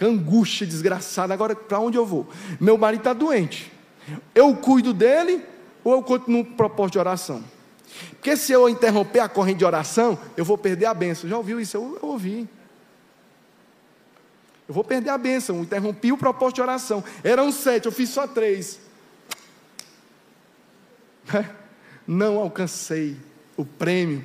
angústia 0.00 0.66
desgraçada. 0.66 1.32
Agora, 1.32 1.54
para 1.54 1.78
onde 1.78 1.96
eu 1.96 2.04
vou? 2.04 2.28
Meu 2.60 2.76
marido 2.76 3.00
está 3.00 3.12
doente. 3.12 3.72
Eu 4.34 4.54
cuido 4.56 4.92
dele 4.92 5.44
ou 5.84 5.92
eu 5.94 6.02
continuo 6.02 6.44
com 6.44 6.52
propósito 6.54 6.92
de 6.94 6.98
oração? 6.98 7.42
Porque 8.10 8.36
se 8.36 8.52
eu 8.52 8.68
interromper 8.68 9.20
a 9.20 9.28
corrente 9.28 9.58
de 9.58 9.64
oração, 9.64 10.18
eu 10.36 10.44
vou 10.44 10.58
perder 10.58 10.86
a 10.86 10.94
bênção. 10.94 11.28
Já 11.28 11.36
ouviu 11.36 11.60
isso? 11.60 11.76
Eu, 11.76 11.98
eu 12.02 12.08
ouvi. 12.08 12.48
Eu 14.72 14.74
vou 14.74 14.82
perder 14.82 15.10
a 15.10 15.18
bênção. 15.18 15.60
Interrompi 15.60 16.12
o 16.12 16.16
propósito 16.16 16.54
de 16.54 16.62
oração. 16.62 17.04
Eram 17.22 17.52
sete, 17.52 17.84
eu 17.84 17.92
fiz 17.92 18.08
só 18.08 18.26
três. 18.26 18.80
Não 22.08 22.38
alcancei 22.38 23.18
o 23.54 23.66
prêmio. 23.66 24.24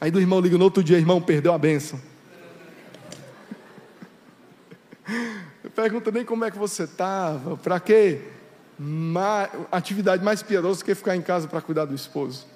Aí 0.00 0.10
do 0.10 0.18
irmão 0.18 0.40
liga 0.40 0.56
no 0.56 0.64
outro 0.64 0.82
dia, 0.82 0.96
irmão, 0.96 1.20
perdeu 1.20 1.52
a 1.52 1.58
bênção. 1.58 2.00
Pergunta 5.76 6.10
nem 6.10 6.24
como 6.24 6.46
é 6.46 6.50
que 6.50 6.56
você 6.56 6.84
estava, 6.84 7.58
para 7.58 7.78
quê? 7.78 8.22
Atividade 9.70 10.24
mais 10.24 10.42
piedosa 10.42 10.82
que 10.82 10.94
ficar 10.94 11.14
em 11.14 11.20
casa 11.20 11.46
para 11.46 11.60
cuidar 11.60 11.84
do 11.84 11.94
esposo. 11.94 12.46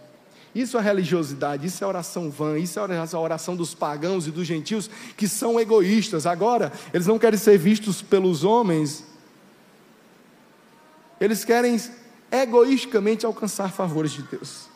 Isso 0.58 0.76
é 0.76 0.80
religiosidade, 0.80 1.68
isso 1.68 1.84
é 1.84 1.86
oração 1.86 2.28
vã, 2.28 2.58
isso 2.58 2.80
é 2.80 2.82
a 2.82 3.20
oração 3.20 3.54
dos 3.54 3.74
pagãos 3.74 4.26
e 4.26 4.32
dos 4.32 4.44
gentios 4.44 4.90
que 5.16 5.28
são 5.28 5.60
egoístas. 5.60 6.26
Agora, 6.26 6.72
eles 6.92 7.06
não 7.06 7.16
querem 7.16 7.38
ser 7.38 7.56
vistos 7.56 8.02
pelos 8.02 8.42
homens, 8.42 9.04
eles 11.20 11.44
querem 11.44 11.80
egoisticamente 12.32 13.24
alcançar 13.24 13.70
favores 13.70 14.10
de 14.10 14.22
Deus. 14.22 14.66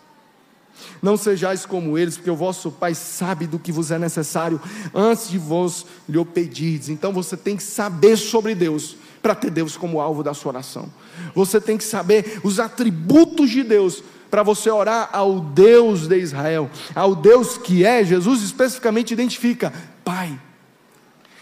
Não 1.03 1.17
sejais 1.17 1.67
como 1.67 1.99
eles, 1.99 2.17
porque 2.17 2.31
o 2.31 2.37
vosso 2.37 2.71
Pai 2.71 2.95
sabe 2.95 3.49
do 3.49 3.59
que 3.59 3.73
vos 3.73 3.91
é 3.91 3.99
necessário 3.99 4.61
antes 4.95 5.29
de 5.29 5.37
vos 5.37 5.85
lhe 6.09 6.17
o 6.17 6.25
pedirdes. 6.25 6.91
Então 6.91 7.13
você 7.13 7.37
tem 7.37 7.57
que 7.57 7.63
saber 7.63 8.17
sobre 8.17 8.55
Deus 8.55 8.97
para 9.21 9.35
ter 9.35 9.51
Deus 9.51 9.77
como 9.77 10.01
alvo 10.01 10.23
da 10.23 10.33
sua 10.33 10.53
oração. 10.53 10.89
Você 11.35 11.61
tem 11.61 11.77
que 11.77 11.85
saber 11.85 12.41
os 12.45 12.61
atributos 12.61 13.51
de 13.51 13.65
Deus 13.65 14.03
para 14.33 14.43
você 14.43 14.71
orar 14.71 15.11
ao 15.13 15.41
Deus 15.41 16.09
de 16.09 16.17
Israel, 16.17 16.71
ao 16.95 17.15
Deus 17.15 17.59
que 17.59 17.85
é, 17.85 18.03
Jesus 18.03 18.41
especificamente 18.41 19.13
identifica, 19.13 19.71
Pai. 20.03 20.41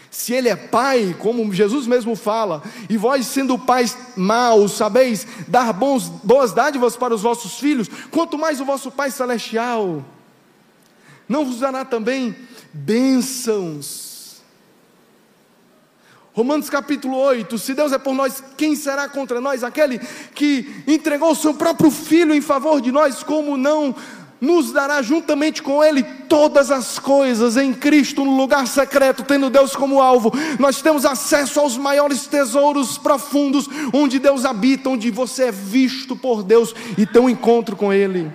Se 0.09 0.33
Ele 0.33 0.49
é 0.49 0.57
Pai, 0.57 1.15
como 1.17 1.53
Jesus 1.53 1.87
mesmo 1.87 2.17
fala, 2.17 2.61
e 2.89 2.97
vós 2.97 3.27
sendo 3.27 3.57
pais 3.57 3.97
maus, 4.17 4.73
sabeis 4.73 5.25
dar 5.47 5.71
bons, 5.71 6.09
boas 6.09 6.51
dádivas 6.51 6.97
para 6.97 7.15
os 7.15 7.21
vossos 7.21 7.57
filhos, 7.57 7.89
quanto 8.11 8.37
mais 8.37 8.59
o 8.59 8.65
vosso 8.65 8.91
Pai 8.91 9.09
Celestial, 9.09 10.03
não 11.29 11.45
vos 11.45 11.61
dará 11.61 11.85
também 11.85 12.35
bênçãos. 12.73 14.10
Romanos 16.33 16.69
capítulo 16.69 17.17
8: 17.17 17.57
Se 17.57 17.73
Deus 17.73 17.91
é 17.91 17.97
por 17.97 18.13
nós, 18.13 18.43
quem 18.55 18.75
será 18.75 19.09
contra 19.09 19.41
nós? 19.41 19.63
Aquele 19.63 19.99
que 20.33 20.83
entregou 20.87 21.31
o 21.31 21.35
seu 21.35 21.53
próprio 21.53 21.91
filho 21.91 22.33
em 22.33 22.41
favor 22.41 22.79
de 22.79 22.91
nós, 22.91 23.21
como 23.21 23.57
não 23.57 23.93
nos 24.39 24.71
dará 24.71 25.03
juntamente 25.03 25.61
com 25.61 25.83
Ele 25.83 26.01
todas 26.27 26.71
as 26.71 26.97
coisas 26.97 27.57
em 27.57 27.71
Cristo, 27.73 28.25
no 28.25 28.35
lugar 28.35 28.65
secreto, 28.65 29.23
tendo 29.23 29.51
Deus 29.51 29.75
como 29.75 30.01
alvo. 30.01 30.31
Nós 30.57 30.81
temos 30.81 31.05
acesso 31.05 31.59
aos 31.59 31.77
maiores 31.77 32.25
tesouros 32.25 32.97
profundos, 32.97 33.69
onde 33.93 34.17
Deus 34.17 34.43
habita, 34.43 34.89
onde 34.89 35.11
você 35.11 35.45
é 35.45 35.51
visto 35.51 36.15
por 36.15 36.41
Deus 36.41 36.73
e 36.97 37.05
tem 37.05 37.21
um 37.21 37.29
encontro 37.29 37.75
com 37.75 37.93
Ele. 37.93 38.31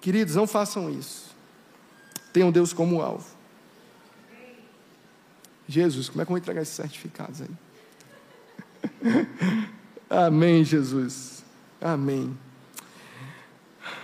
Queridos, 0.00 0.36
não 0.36 0.46
façam 0.46 0.90
isso. 0.90 1.34
Tenham 2.32 2.52
Deus 2.52 2.72
como 2.72 3.00
alvo. 3.00 3.33
Jesus, 5.68 6.08
como 6.08 6.22
é 6.22 6.24
que 6.24 6.30
eu 6.30 6.34
vou 6.34 6.38
entregar 6.38 6.62
esses 6.62 6.74
certificados 6.74 7.40
aí? 7.42 7.48
Amém, 10.10 10.62
Jesus. 10.64 11.42
Amém. 11.80 12.36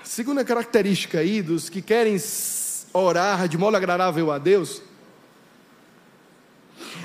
Segunda 0.03 0.45
característica 0.45 1.21
aí 1.21 1.43
dos 1.43 1.69
que 1.69 1.81
querem 1.81 2.17
orar 2.93 3.47
de 3.49 3.57
modo 3.57 3.77
agradável 3.77 4.33
a 4.33 4.39
Deus, 4.39 4.83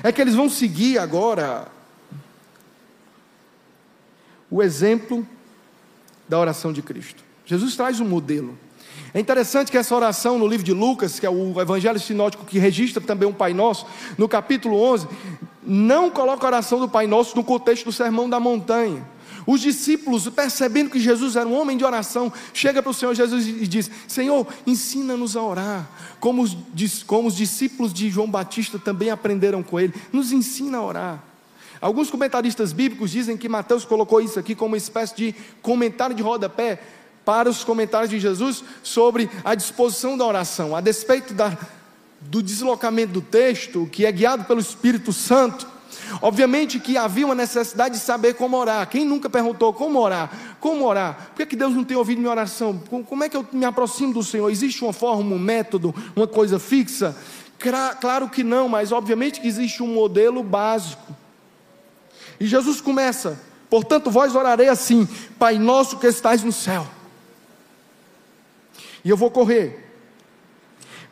é 0.02 0.10
que 0.10 0.20
eles 0.20 0.34
vão 0.34 0.48
seguir 0.48 0.98
agora 0.98 1.68
o 4.50 4.62
exemplo 4.62 5.26
da 6.28 6.38
oração 6.38 6.72
de 6.72 6.82
Cristo. 6.82 7.22
Jesus 7.44 7.76
traz 7.76 8.00
um 8.00 8.08
modelo. 8.08 8.58
É 9.16 9.18
interessante 9.18 9.72
que 9.72 9.78
essa 9.78 9.96
oração 9.96 10.38
no 10.38 10.46
livro 10.46 10.62
de 10.62 10.74
Lucas, 10.74 11.18
que 11.18 11.24
é 11.24 11.30
o 11.30 11.58
evangelho 11.58 11.98
sinótico 11.98 12.44
que 12.44 12.58
registra 12.58 13.02
também 13.02 13.26
um 13.26 13.32
Pai 13.32 13.54
Nosso, 13.54 13.86
no 14.18 14.28
capítulo 14.28 14.78
11, 14.78 15.08
não 15.62 16.10
coloca 16.10 16.44
a 16.44 16.48
oração 16.48 16.78
do 16.78 16.86
Pai 16.86 17.06
Nosso 17.06 17.34
no 17.34 17.42
contexto 17.42 17.86
do 17.86 17.92
Sermão 17.92 18.28
da 18.28 18.38
Montanha. 18.38 19.02
Os 19.46 19.62
discípulos, 19.62 20.28
percebendo 20.28 20.90
que 20.90 21.00
Jesus 21.00 21.34
era 21.34 21.48
um 21.48 21.58
homem 21.58 21.78
de 21.78 21.84
oração, 21.84 22.30
chega 22.52 22.82
para 22.82 22.90
o 22.90 22.92
Senhor 22.92 23.14
Jesus 23.14 23.46
e 23.46 23.66
diz: 23.66 23.90
Senhor, 24.06 24.46
ensina-nos 24.66 25.34
a 25.34 25.42
orar, 25.42 25.88
como 26.20 26.42
os, 26.42 26.54
como 27.04 27.26
os 27.26 27.34
discípulos 27.34 27.94
de 27.94 28.10
João 28.10 28.30
Batista 28.30 28.78
também 28.78 29.08
aprenderam 29.08 29.62
com 29.62 29.80
ele, 29.80 29.94
nos 30.12 30.30
ensina 30.30 30.76
a 30.76 30.82
orar. 30.82 31.24
Alguns 31.80 32.10
comentaristas 32.10 32.70
bíblicos 32.74 33.12
dizem 33.12 33.34
que 33.34 33.48
Mateus 33.48 33.86
colocou 33.86 34.20
isso 34.20 34.38
aqui 34.38 34.54
como 34.54 34.72
uma 34.72 34.76
espécie 34.76 35.16
de 35.16 35.34
comentário 35.62 36.14
de 36.14 36.22
rodapé 36.22 36.82
para 37.26 37.50
os 37.50 37.64
comentários 37.64 38.08
de 38.08 38.20
Jesus 38.20 38.62
sobre 38.84 39.28
a 39.44 39.56
disposição 39.56 40.16
da 40.16 40.24
oração, 40.24 40.76
a 40.76 40.80
despeito 40.80 41.34
da, 41.34 41.58
do 42.20 42.40
deslocamento 42.40 43.14
do 43.14 43.20
texto, 43.20 43.88
que 43.90 44.06
é 44.06 44.12
guiado 44.12 44.44
pelo 44.44 44.60
Espírito 44.60 45.12
Santo. 45.12 45.66
Obviamente 46.22 46.78
que 46.78 46.96
havia 46.96 47.26
uma 47.26 47.34
necessidade 47.34 47.96
de 47.96 48.00
saber 48.00 48.34
como 48.34 48.56
orar. 48.56 48.88
Quem 48.88 49.04
nunca 49.04 49.28
perguntou 49.28 49.72
como 49.72 49.98
orar? 49.98 50.30
Como 50.60 50.86
orar? 50.86 51.30
Por 51.30 51.38
que, 51.38 51.46
que 51.46 51.56
Deus 51.56 51.74
não 51.74 51.82
tem 51.82 51.96
ouvido 51.96 52.18
minha 52.18 52.30
oração? 52.30 52.80
Como 53.08 53.24
é 53.24 53.28
que 53.28 53.36
eu 53.36 53.44
me 53.52 53.64
aproximo 53.64 54.14
do 54.14 54.22
Senhor? 54.22 54.48
Existe 54.48 54.84
uma 54.84 54.92
forma, 54.92 55.34
um 55.34 55.38
método, 55.38 55.92
uma 56.14 56.28
coisa 56.28 56.60
fixa? 56.60 57.16
Claro 58.00 58.28
que 58.28 58.44
não, 58.44 58.68
mas 58.68 58.92
obviamente 58.92 59.40
que 59.40 59.48
existe 59.48 59.82
um 59.82 59.88
modelo 59.88 60.44
básico. 60.44 61.12
E 62.38 62.46
Jesus 62.46 62.80
começa: 62.80 63.40
portanto, 63.68 64.12
vós 64.12 64.36
orarei 64.36 64.68
assim, 64.68 65.08
Pai 65.40 65.58
nosso 65.58 65.98
que 65.98 66.06
estais 66.06 66.44
no 66.44 66.52
céu. 66.52 66.86
E 69.06 69.08
eu 69.08 69.16
vou 69.16 69.30
correr. 69.30 69.86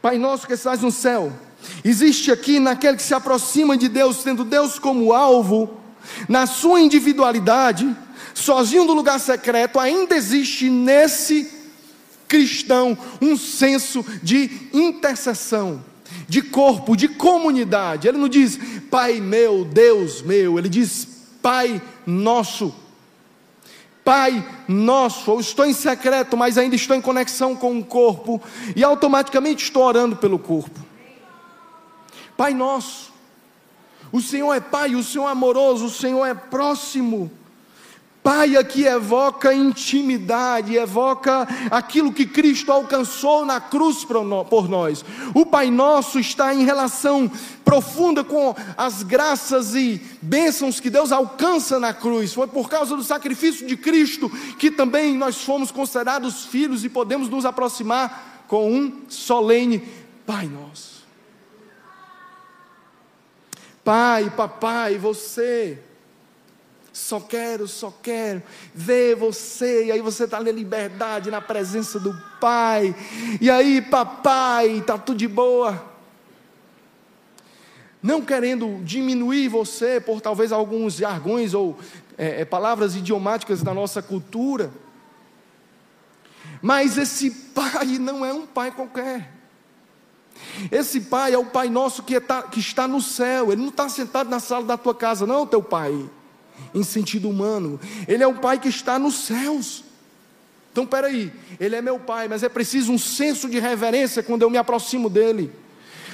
Pai 0.03 0.19
nosso 0.19 0.47
que 0.47 0.53
estás 0.53 0.83
no 0.83 0.91
céu, 0.91 1.33
Existe 1.85 2.31
aqui 2.31 2.59
naquele 2.59 2.97
que 2.97 3.03
se 3.03 3.15
aproxima 3.15 3.77
de 3.77 3.89
Deus, 3.89 4.23
tendo 4.23 4.45
Deus 4.45 4.79
como 4.79 5.13
alvo, 5.13 5.81
na 6.29 6.47
sua 6.47 6.81
individualidade, 6.81 7.97
sozinho 8.35 8.85
no 8.85 8.93
lugar 8.93 9.19
secreto, 9.19 9.79
ainda 9.79 10.15
existe 10.17 10.69
nesse 10.69 11.51
cristão 12.29 12.97
um 13.21 13.37
senso 13.37 14.05
de 14.23 14.69
intercessão, 14.73 15.83
de 16.29 16.43
corpo, 16.43 16.97
de 16.97 17.09
comunidade. 17.09 18.09
Ele 18.09 18.19
não 18.19 18.29
diz 18.29 18.59
Pai 18.91 19.21
meu, 19.21 19.65
Deus 19.65 20.21
meu, 20.23 20.59
ele 20.59 20.69
diz 20.69 21.07
Pai 21.41 21.81
nosso. 22.07 22.75
Pai 24.05 24.47
nosso, 24.69 25.31
eu 25.31 25.41
estou 25.41 25.65
em 25.65 25.73
secreto, 25.73 26.37
mas 26.37 26.59
ainda 26.59 26.77
estou 26.77 26.95
em 26.95 27.01
conexão 27.01 27.57
com 27.57 27.79
o 27.79 27.85
corpo, 27.85 28.41
e 28.77 28.85
automaticamente 28.85 29.65
estou 29.65 29.83
orando 29.83 30.17
pelo 30.17 30.39
corpo. 30.39 30.79
Pai 32.37 32.53
nosso. 32.53 33.13
O 34.13 34.21
Senhor 34.21 34.53
é 34.53 34.61
Pai, 34.61 34.95
o 34.95 35.03
Senhor 35.03 35.27
é 35.29 35.33
amoroso, 35.33 35.87
o 35.87 35.91
Senhor 35.91 36.25
é 36.27 36.35
próximo. 36.35 37.31
Pai 38.25 38.57
aqui 38.57 38.87
evoca 38.87 39.53
intimidade, 39.53 40.75
evoca 40.75 41.47
aquilo 41.71 42.11
que 42.11 42.25
Cristo 42.25 42.73
alcançou 42.73 43.45
na 43.45 43.61
cruz 43.61 44.03
por 44.03 44.67
nós. 44.67 45.05
O 45.35 45.45
Pai 45.45 45.71
Nosso 45.71 46.19
está 46.19 46.55
em 46.55 46.65
relação 46.65 47.31
profunda 47.63 48.25
com 48.25 48.57
as 48.79 49.03
graças 49.03 49.75
e 49.75 50.01
bênçãos 50.23 50.81
que 50.81 50.89
Deus 50.89 51.13
alcança 51.13 51.79
na 51.79 51.93
cruz. 51.93 52.33
Foi 52.33 52.47
por 52.47 52.71
causa 52.71 52.97
do 52.97 53.05
sacrifício 53.05 53.67
de 53.67 53.77
Cristo 53.77 54.31
que 54.59 54.71
também 54.71 55.15
nós 55.19 55.45
fomos 55.45 55.71
considerados 55.71 56.47
filhos 56.47 56.83
e 56.83 56.89
podemos 56.89 57.29
nos 57.29 57.45
aproximar 57.45 58.47
com 58.49 58.73
um 58.73 59.03
solene 59.07 59.87
Pai 60.25 60.47
Nosso. 60.47 61.05
Pai, 63.85 64.33
papai, 64.35 64.97
você 64.97 65.79
só 66.95 67.19
quero, 67.19 67.67
só 67.67 67.93
quero 68.01 68.41
ver 68.73 69.17
você. 69.17 69.87
E 69.87 69.93
aí 69.93 70.01
você 70.01 70.27
está 70.27 70.39
na 70.41 70.53
liberdade, 70.53 71.29
na 71.29 71.41
presença 71.41 71.99
do 71.99 72.17
Pai. 72.41 72.95
E 73.41 73.51
aí, 73.51 73.83
papai, 73.83 74.79
está 74.79 74.97
tudo 74.97 75.19
de 75.19 75.27
boa. 75.27 75.93
Não 78.01 78.23
querendo 78.23 78.81
diminuir 78.85 79.49
você 79.49 80.01
por 80.01 80.21
talvez 80.21 80.53
alguns 80.53 80.95
jargões 80.95 81.53
ou 81.53 81.77
é, 82.17 82.43
é, 82.43 82.45
palavras 82.45 82.95
idiomáticas 82.95 83.61
da 83.61 83.75
nossa 83.75 84.01
cultura. 84.01 84.71
Mas 86.63 86.97
esse 86.97 87.29
pai 87.29 87.99
não 87.99 88.25
é 88.25 88.33
um 88.33 88.47
pai 88.47 88.71
qualquer. 88.71 89.33
Esse 90.71 91.01
pai 91.01 91.35
é 91.35 91.39
o 91.39 91.47
pai 91.47 91.69
nosso 91.69 92.05
que, 92.05 92.15
está, 92.15 92.43
que 92.43 92.61
está 92.61 92.87
no 92.87 93.01
céu. 93.01 93.51
Ele 93.51 93.63
não 93.63 93.71
está 93.71 93.89
sentado 93.89 94.31
na 94.31 94.39
sala 94.39 94.65
da 94.65 94.77
tua 94.77 94.95
casa, 94.95 95.27
não, 95.27 95.45
teu 95.45 95.61
pai 95.61 96.09
em 96.75 96.83
sentido 96.83 97.29
humano. 97.29 97.81
Ele 98.07 98.23
é 98.23 98.27
o 98.27 98.35
Pai 98.35 98.59
que 98.59 98.69
está 98.69 98.99
nos 98.99 99.27
céus. 99.27 99.85
Então, 100.73 100.85
peraí, 100.85 101.33
Ele 101.61 101.77
é 101.77 101.81
meu 101.81 101.99
Pai, 101.99 102.27
mas 102.27 102.43
é 102.43 102.49
preciso 102.49 102.93
um 102.93 102.99
senso 102.99 103.49
de 103.49 103.61
reverência 103.61 104.23
quando 104.23 104.43
eu 104.43 104.51
me 104.51 104.59
aproximo 104.59 105.09
dEle. 105.09 105.53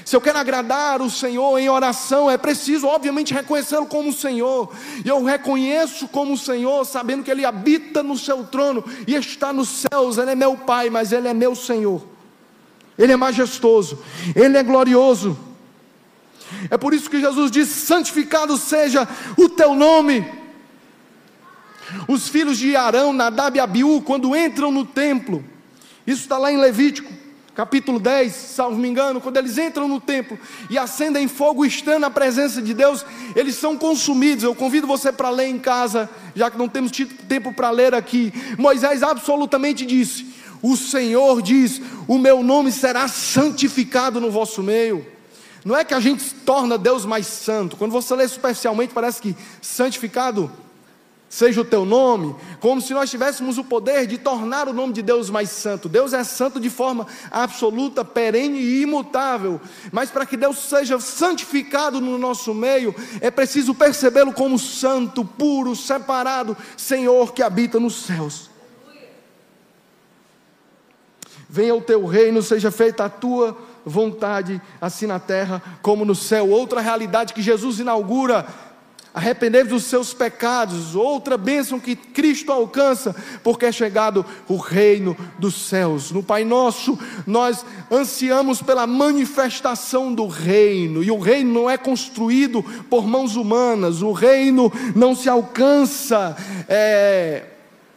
Se 0.05 0.16
eu 0.16 0.20
quero 0.20 0.38
agradar 0.38 1.01
o 1.01 1.11
Senhor 1.11 1.59
em 1.59 1.68
oração, 1.68 2.30
é 2.30 2.36
preciso, 2.36 2.86
obviamente, 2.86 3.32
reconhecê-lo 3.32 3.86
como 3.86 4.11
o 4.11 4.12
Senhor. 4.12 4.72
E 5.05 5.09
eu 5.09 5.22
reconheço 5.24 6.09
como 6.09 6.34
o 6.34 6.38
Senhor, 6.38 6.84
sabendo 6.84 7.22
que 7.22 7.30
Ele 7.30 7.45
habita 7.45 8.03
no 8.03 8.18
seu 8.18 8.45
trono 8.45 8.84
e 9.07 9.14
está 9.14 9.53
nos 9.53 9.68
céus. 9.68 10.18
Ele 10.18 10.32
é 10.32 10.34
meu 10.34 10.57
Pai, 10.57 10.91
mas 10.91 11.12
Ele 11.12 11.28
é 11.28 11.34
meu 11.34 11.55
Senhor. 11.55 12.03
Ele 12.99 13.12
é 13.12 13.16
majestoso, 13.16 13.99
Ele 14.34 14.59
é 14.59 14.62
glorioso. 14.62 15.38
É 16.70 16.76
por 16.76 16.94
isso 16.94 17.11
que 17.11 17.20
Jesus 17.20 17.51
diz: 17.51 17.68
santificado 17.68 18.57
seja 18.57 19.09
o 19.36 19.48
teu 19.48 19.74
nome. 19.74 20.40
Os 22.07 22.28
filhos 22.28 22.59
de 22.59 22.76
Arão, 22.76 23.12
Nadab 23.12 23.57
e 23.57 23.61
Abiú, 23.61 24.03
quando 24.03 24.36
entram 24.36 24.70
no 24.70 24.84
templo, 24.84 25.44
isso 26.07 26.22
está 26.22 26.38
lá 26.38 26.53
em 26.53 26.57
Levítico, 26.57 27.12
capítulo 27.55 27.98
10, 27.98 28.32
salvo 28.32 28.78
me 28.78 28.88
engano, 28.88 29.20
quando 29.20 29.36
eles 29.36 29.59
entram 29.59 29.86
no 29.86 30.01
templo 30.01 30.38
e 30.68 30.78
acendem 30.78 31.28
fogo 31.28 31.64
estando 31.64 32.01
na 32.01 32.11
presença 32.11 32.62
de 32.62 32.72
Deus, 32.72 33.05
eles 33.34 33.57
são 33.57 33.76
consumidos. 33.76 34.44
Eu 34.44 34.55
convido 34.55 34.86
você 34.86 35.12
para 35.12 35.30
ler 35.30 35.48
em 35.48 35.59
casa, 35.59 36.09
já 36.34 36.51
que 36.51 36.59
não 36.59 36.68
temos 36.68 36.92
tempo 37.28 37.53
para 37.53 37.70
ler 37.70 37.94
aqui. 37.94 38.32
Moisés 38.57 39.03
absolutamente 39.03 39.84
disse: 39.84 40.26
O 40.62 40.76
Senhor 40.76 41.42
diz: 41.42 41.82
O 42.07 42.18
meu 42.18 42.42
nome 42.42 42.72
será 42.72 43.09
santificado 43.09 44.20
no 44.20 44.30
vosso 44.30 44.62
meio. 44.62 45.19
Não 45.64 45.76
é 45.76 45.84
que 45.84 45.94
a 45.94 46.00
gente 46.00 46.34
torna 46.34 46.78
Deus 46.78 47.04
mais 47.04 47.26
santo. 47.26 47.76
Quando 47.76 47.92
você 47.92 48.14
lê 48.14 48.26
superficialmente, 48.26 48.94
parece 48.94 49.20
que 49.20 49.36
santificado 49.61 50.50
seja 51.30 51.61
o 51.61 51.64
teu 51.64 51.84
nome, 51.84 52.34
como 52.58 52.80
se 52.80 52.92
nós 52.92 53.08
tivéssemos 53.08 53.56
o 53.56 53.62
poder 53.62 54.04
de 54.04 54.18
tornar 54.18 54.66
o 54.66 54.72
nome 54.72 54.92
de 54.92 55.00
Deus 55.00 55.30
mais 55.30 55.48
santo. 55.48 55.88
Deus 55.88 56.12
é 56.12 56.24
santo 56.24 56.58
de 56.58 56.68
forma 56.68 57.06
absoluta, 57.30 58.04
perene 58.04 58.58
e 58.58 58.82
imutável. 58.82 59.61
Mas 59.92 60.11
para 60.11 60.26
que 60.26 60.36
Deus 60.36 60.58
seja 60.58 60.98
santificado 60.98 62.00
no 62.00 62.18
nosso 62.18 62.52
meio, 62.52 62.92
é 63.20 63.30
preciso 63.30 63.72
percebê-lo 63.72 64.32
como 64.32 64.58
santo, 64.58 65.24
puro, 65.24 65.76
separado, 65.76 66.56
Senhor 66.76 67.32
que 67.32 67.44
habita 67.44 67.78
nos 67.78 68.02
céus. 68.02 68.50
Venha 71.48 71.74
o 71.76 71.80
teu 71.80 72.04
reino, 72.06 72.42
seja 72.42 72.72
feita 72.72 73.04
a 73.04 73.08
tua 73.08 73.56
vontade, 73.85 74.61
assim 74.81 75.07
na 75.07 75.18
terra 75.18 75.62
como 75.83 76.05
no 76.05 76.14
céu. 76.14 76.49
Outra 76.49 76.81
realidade 76.81 77.33
que 77.33 77.43
Jesus 77.43 77.81
inaugura 77.81 78.47
arrepender 79.12 79.64
dos 79.64 79.85
seus 79.85 80.14
pecados, 80.14 80.95
outra 80.95 81.37
bênção 81.37 81.81
que 81.81 81.97
Cristo 81.97 82.53
alcança, 82.53 83.14
porque 83.43 83.66
é 83.66 83.72
chegado 83.72 84.24
o 84.49 84.57
reino 84.57 85.16
dos 85.39 85.55
céus. 85.68 86.11
No 86.12 86.22
Pai 86.22 86.45
Nosso, 86.45 86.99
nós 87.26 87.64
ansiamos 87.91 88.62
pela 88.62 88.87
manifestação 88.87 90.14
do 90.14 90.26
reino, 90.26 91.03
e 91.03 91.11
o 91.11 91.18
reino 91.18 91.53
não 91.53 91.70
é 91.70 91.76
construído 91.76 92.62
por 92.89 93.07
mãos 93.07 93.37
humanas, 93.37 94.03
o 94.03 94.12
reino 94.12 94.72
não 94.95 95.14
se 95.14 95.28
alcança 95.28 96.37
é, 96.68 97.47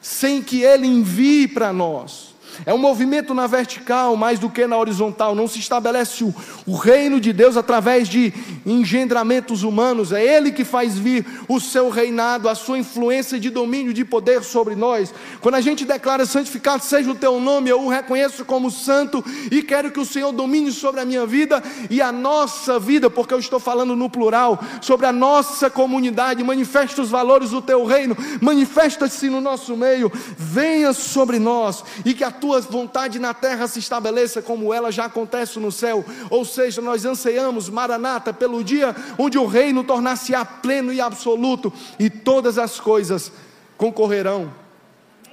sem 0.02 0.42
que 0.42 0.64
Ele 0.64 0.88
envie 0.88 1.48
para 1.48 1.72
nós. 1.72 2.33
É 2.66 2.74
um 2.74 2.78
movimento 2.78 3.34
na 3.34 3.47
vertical 3.47 4.16
mais 4.16 4.39
do 4.39 4.49
que 4.49 4.68
na 4.68 4.78
horizontal. 4.78 5.36
Não 5.36 5.47
se 5.47 5.60
estabelece 5.60 6.24
o, 6.24 6.34
o, 6.66 6.76
reino 6.76 7.20
de 7.20 7.34
Deus 7.34 7.58
através 7.58 8.08
de 8.08 8.34
engendramentos 8.66 9.64
humanos. 9.64 10.12
É 10.12 10.24
Ele 10.24 10.51
que 10.51 10.64
faz 10.64 10.97
vir 10.97 11.26
o 11.47 11.60
seu 11.60 11.89
reinado, 11.89 12.49
a 12.49 12.56
sua 12.56 12.78
influência 12.78 13.39
de 13.39 13.49
domínio, 13.49 13.93
de 13.93 14.06
poder 14.06 14.43
sobre 14.43 14.76
nós. 14.76 15.14
Quando 15.41 15.56
a 15.56 15.62
gente 15.62 15.86
declara 15.86 16.26
santificado 16.26 16.84
seja 16.84 17.12
o 17.12 17.16
teu 17.16 17.39
nome, 17.39 17.70
eu 17.70 17.82
o 17.82 17.89
reconheço 17.89 18.45
como 18.45 18.70
santo 18.70 19.24
e 19.51 19.62
quero 19.62 19.91
que 19.91 19.99
o 19.99 20.06
Senhor 20.06 20.32
domine 20.32 20.72
sobre 20.72 21.01
a 21.01 21.06
minha 21.06 21.26
vida 21.26 21.62
e 21.89 22.01
a 22.01 22.12
nossa 22.12 22.80
vida, 22.80 23.10
porque 23.10 23.34
eu 23.34 23.39
estou 23.39 23.60
falando 23.60 23.95
no 23.95 24.10
plural, 24.10 24.60
sobre 24.82 25.06
a 25.06 25.12
nossa 25.12 25.70
comunidade. 25.70 26.43
Manifesta 26.43 27.01
os 27.01 27.10
valores 27.10 27.51
do 27.51 27.62
teu 27.62 27.86
reino, 27.86 28.16
manifesta-se 28.41 29.30
no 29.30 29.41
nosso 29.41 29.76
meio, 29.76 30.12
venha 30.38 30.93
sobre 30.93 31.39
nós 31.39 31.84
e 32.06 32.14
que 32.14 32.24
a 32.24 32.32
tua 32.44 32.60
vontade 32.60 33.20
na 33.20 33.34
terra 33.34 33.70
se 33.70 33.80
estabeleça 33.80 34.41
como 34.41 34.74
ela 34.74 34.91
já 34.91 35.06
acontece 35.06 35.58
no 35.60 35.72
céu. 35.72 36.04
Ou 36.30 36.44
seja, 36.44 36.82
nós 36.82 37.06
anseiamos, 37.06 37.70
Maranata, 37.70 38.34
pelo 38.34 38.62
dia 38.62 38.94
onde 39.18 39.38
o 39.38 39.46
reino 39.46 39.82
tornar-se-á 39.82 40.44
pleno 40.44 40.91
e 40.91 41.00
absoluto 41.00 41.72
e 41.98 42.10
todas 42.10 42.58
as 42.58 42.82
coisas 42.82 43.32
concorrerão 43.78 44.54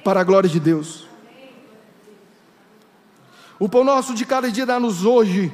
para 0.04 0.20
a 0.20 0.24
glória 0.24 0.48
de 0.48 0.60
Deus. 0.60 1.08
O 3.58 3.68
pão 3.68 3.82
nosso 3.82 4.14
de 4.14 4.24
cada 4.24 4.48
dia 4.48 4.64
dá-nos 4.64 5.04
hoje. 5.04 5.52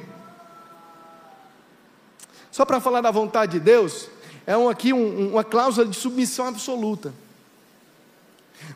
Só 2.51 2.65
para 2.65 2.79
falar 2.79 3.01
da 3.01 3.09
vontade 3.09 3.53
de 3.53 3.59
Deus, 3.59 4.09
é 4.45 4.55
um, 4.55 4.69
aqui 4.69 4.93
um, 4.93 5.31
uma 5.31 5.43
cláusula 5.43 5.87
de 5.87 5.95
submissão 5.95 6.45
absoluta. 6.45 7.11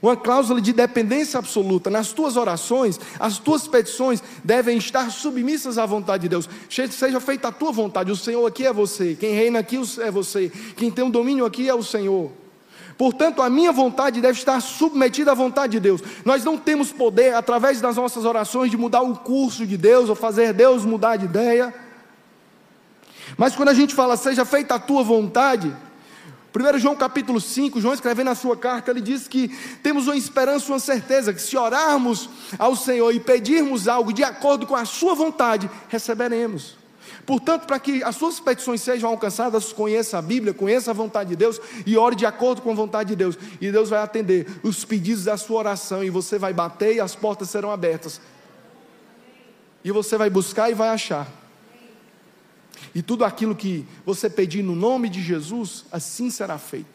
Uma 0.01 0.17
cláusula 0.17 0.59
de 0.59 0.73
dependência 0.73 1.37
absoluta. 1.37 1.89
Nas 1.89 2.11
tuas 2.11 2.35
orações, 2.35 2.99
as 3.19 3.37
tuas 3.37 3.67
petições 3.67 4.23
devem 4.43 4.77
estar 4.77 5.11
submissas 5.11 5.77
à 5.77 5.85
vontade 5.85 6.23
de 6.23 6.29
Deus. 6.29 6.49
Seja 6.69 7.19
feita 7.19 7.49
a 7.49 7.51
tua 7.51 7.71
vontade. 7.71 8.11
O 8.11 8.15
Senhor 8.15 8.45
aqui 8.45 8.65
é 8.65 8.73
você. 8.73 9.15
Quem 9.19 9.33
reina 9.33 9.59
aqui 9.59 9.79
é 9.99 10.09
você. 10.09 10.51
Quem 10.75 10.89
tem 10.89 11.03
o 11.03 11.07
um 11.07 11.11
domínio 11.11 11.45
aqui 11.45 11.69
é 11.69 11.73
o 11.73 11.83
Senhor. 11.83 12.31
Portanto, 12.97 13.41
a 13.41 13.49
minha 13.49 13.71
vontade 13.71 14.21
deve 14.21 14.37
estar 14.37 14.59
submetida 14.61 15.31
à 15.31 15.35
vontade 15.35 15.73
de 15.73 15.79
Deus. 15.79 16.01
Nós 16.23 16.43
não 16.43 16.57
temos 16.57 16.91
poder, 16.91 17.33
através 17.33 17.81
das 17.81 17.95
nossas 17.95 18.25
orações, 18.25 18.69
de 18.69 18.77
mudar 18.77 19.01
o 19.01 19.15
curso 19.15 19.65
de 19.65 19.77
Deus 19.77 20.09
ou 20.09 20.15
fazer 20.15 20.53
Deus 20.53 20.85
mudar 20.85 21.17
de 21.17 21.25
ideia. 21.25 21.73
Mas 23.37 23.55
quando 23.55 23.69
a 23.69 23.73
gente 23.73 23.95
fala, 23.95 24.17
seja 24.17 24.45
feita 24.45 24.75
a 24.75 24.79
tua 24.79 25.03
vontade, 25.03 25.75
1 26.53 26.79
João 26.79 26.95
capítulo 26.95 27.39
5, 27.39 27.79
João 27.79 27.93
escrevendo 27.93 28.27
na 28.27 28.35
sua 28.35 28.57
carta, 28.57 28.91
ele 28.91 28.99
diz 28.99 29.27
que 29.27 29.47
temos 29.81 30.07
uma 30.07 30.17
esperança, 30.17 30.71
uma 30.71 30.79
certeza, 30.79 31.33
que 31.33 31.41
se 31.41 31.55
orarmos 31.55 32.29
ao 32.59 32.75
Senhor 32.75 33.13
e 33.13 33.19
pedirmos 33.19 33.87
algo 33.87 34.11
de 34.11 34.23
acordo 34.23 34.67
com 34.67 34.75
a 34.75 34.83
sua 34.83 35.15
vontade, 35.15 35.69
receberemos. 35.87 36.75
Portanto, 37.25 37.65
para 37.65 37.79
que 37.79 38.03
as 38.03 38.15
suas 38.15 38.39
petições 38.39 38.81
sejam 38.81 39.09
alcançadas, 39.09 39.71
conheça 39.71 40.17
a 40.17 40.21
Bíblia, 40.21 40.53
conheça 40.53 40.91
a 40.91 40.93
vontade 40.93 41.29
de 41.29 41.35
Deus 41.35 41.59
e 41.85 41.95
ore 41.95 42.15
de 42.15 42.25
acordo 42.25 42.61
com 42.61 42.71
a 42.71 42.75
vontade 42.75 43.09
de 43.09 43.15
Deus. 43.15 43.37
E 43.59 43.71
Deus 43.71 43.89
vai 43.89 44.01
atender 44.01 44.47
os 44.63 44.83
pedidos 44.83 45.25
da 45.25 45.37
sua 45.37 45.59
oração 45.59 46.03
e 46.03 46.09
você 46.09 46.37
vai 46.37 46.53
bater 46.53 46.95
e 46.95 46.99
as 46.99 47.15
portas 47.15 47.49
serão 47.49 47.71
abertas. 47.71 48.19
E 49.83 49.91
você 49.91 50.17
vai 50.17 50.29
buscar 50.29 50.69
e 50.69 50.73
vai 50.73 50.89
achar. 50.89 51.40
E 52.93 53.01
tudo 53.01 53.23
aquilo 53.23 53.55
que 53.55 53.85
você 54.05 54.29
pedir 54.29 54.63
no 54.63 54.75
nome 54.75 55.09
de 55.09 55.21
Jesus, 55.21 55.85
assim 55.91 56.29
será 56.29 56.57
feito. 56.57 56.89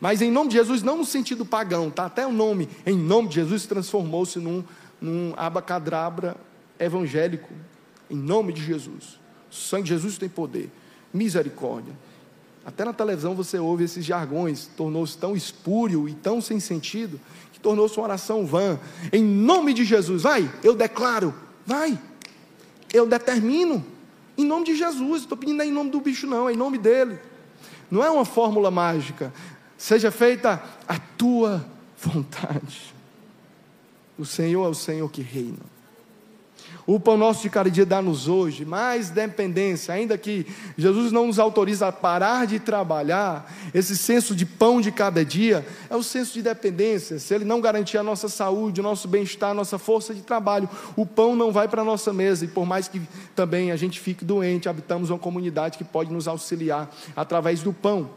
Mas 0.00 0.22
em 0.22 0.30
nome 0.30 0.50
de 0.50 0.56
Jesus, 0.56 0.82
não 0.82 0.98
no 0.98 1.04
sentido 1.04 1.44
pagão, 1.44 1.90
tá? 1.90 2.06
Até 2.06 2.26
o 2.26 2.32
nome, 2.32 2.68
em 2.86 2.96
nome 2.96 3.28
de 3.28 3.36
Jesus, 3.36 3.66
transformou-se 3.66 4.38
num, 4.38 4.64
num 5.00 5.32
abacadabra 5.36 6.36
evangélico. 6.78 7.52
Em 8.10 8.16
nome 8.16 8.52
de 8.52 8.62
Jesus. 8.64 9.18
O 9.50 9.54
sangue 9.54 9.84
de 9.84 9.88
Jesus 9.90 10.18
tem 10.18 10.28
poder. 10.28 10.70
misericórdia. 11.12 11.94
Até 12.66 12.84
na 12.84 12.92
televisão 12.92 13.34
você 13.34 13.58
ouve 13.58 13.84
esses 13.84 14.04
jargões, 14.04 14.66
tornou-se 14.76 15.16
tão 15.16 15.36
espúrio 15.36 16.08
e 16.08 16.14
tão 16.14 16.40
sem 16.40 16.58
sentido, 16.58 17.20
que 17.52 17.60
tornou-se 17.60 17.96
uma 17.98 18.04
oração 18.04 18.46
vã. 18.46 18.80
Em 19.12 19.22
nome 19.22 19.74
de 19.74 19.84
Jesus, 19.84 20.22
vai, 20.22 20.50
eu 20.62 20.74
declaro, 20.74 21.34
vai, 21.66 21.98
eu 22.92 23.06
determino, 23.06 23.84
em 24.36 24.44
nome 24.44 24.64
de 24.64 24.76
Jesus, 24.76 25.22
estou 25.22 25.36
pedindo 25.36 25.62
em 25.62 25.70
nome 25.70 25.90
do 25.90 26.00
bicho, 26.00 26.26
não, 26.26 26.48
é 26.48 26.52
em 26.52 26.56
nome 26.56 26.78
dele. 26.78 27.18
Não 27.90 28.02
é 28.02 28.10
uma 28.10 28.24
fórmula 28.24 28.70
mágica, 28.70 29.32
seja 29.76 30.10
feita 30.10 30.62
a 30.88 30.98
tua 30.98 31.64
vontade. 31.96 32.94
O 34.18 34.24
Senhor 34.24 34.64
é 34.64 34.68
o 34.68 34.74
Senhor 34.74 35.10
que 35.10 35.22
reina. 35.22 35.73
O 36.86 37.00
pão 37.00 37.16
nosso 37.16 37.42
de 37.42 37.48
cada 37.48 37.70
dia 37.70 37.86
dá-nos 37.86 38.28
hoje 38.28 38.64
mais 38.64 39.08
dependência, 39.08 39.94
ainda 39.94 40.18
que 40.18 40.46
Jesus 40.76 41.10
não 41.12 41.26
nos 41.26 41.38
autoriza 41.38 41.88
a 41.88 41.92
parar 41.92 42.46
de 42.46 42.60
trabalhar, 42.60 43.50
esse 43.72 43.96
senso 43.96 44.34
de 44.34 44.44
pão 44.44 44.80
de 44.80 44.92
cada 44.92 45.24
dia 45.24 45.66
é 45.88 45.96
o 45.96 46.02
senso 46.02 46.34
de 46.34 46.42
dependência. 46.42 47.18
Se 47.18 47.34
Ele 47.34 47.44
não 47.44 47.60
garantir 47.60 47.96
a 47.96 48.02
nossa 48.02 48.28
saúde, 48.28 48.80
o 48.80 48.84
nosso 48.84 49.08
bem-estar, 49.08 49.50
a 49.50 49.54
nossa 49.54 49.78
força 49.78 50.14
de 50.14 50.20
trabalho, 50.20 50.68
o 50.94 51.06
pão 51.06 51.34
não 51.34 51.50
vai 51.50 51.68
para 51.68 51.80
a 51.80 51.84
nossa 51.84 52.12
mesa, 52.12 52.44
e 52.44 52.48
por 52.48 52.66
mais 52.66 52.86
que 52.86 53.00
também 53.34 53.72
a 53.72 53.76
gente 53.76 53.98
fique 53.98 54.24
doente, 54.24 54.68
habitamos 54.68 55.08
uma 55.08 55.18
comunidade 55.18 55.78
que 55.78 55.84
pode 55.84 56.12
nos 56.12 56.28
auxiliar 56.28 56.90
através 57.16 57.62
do 57.62 57.72
pão. 57.72 58.10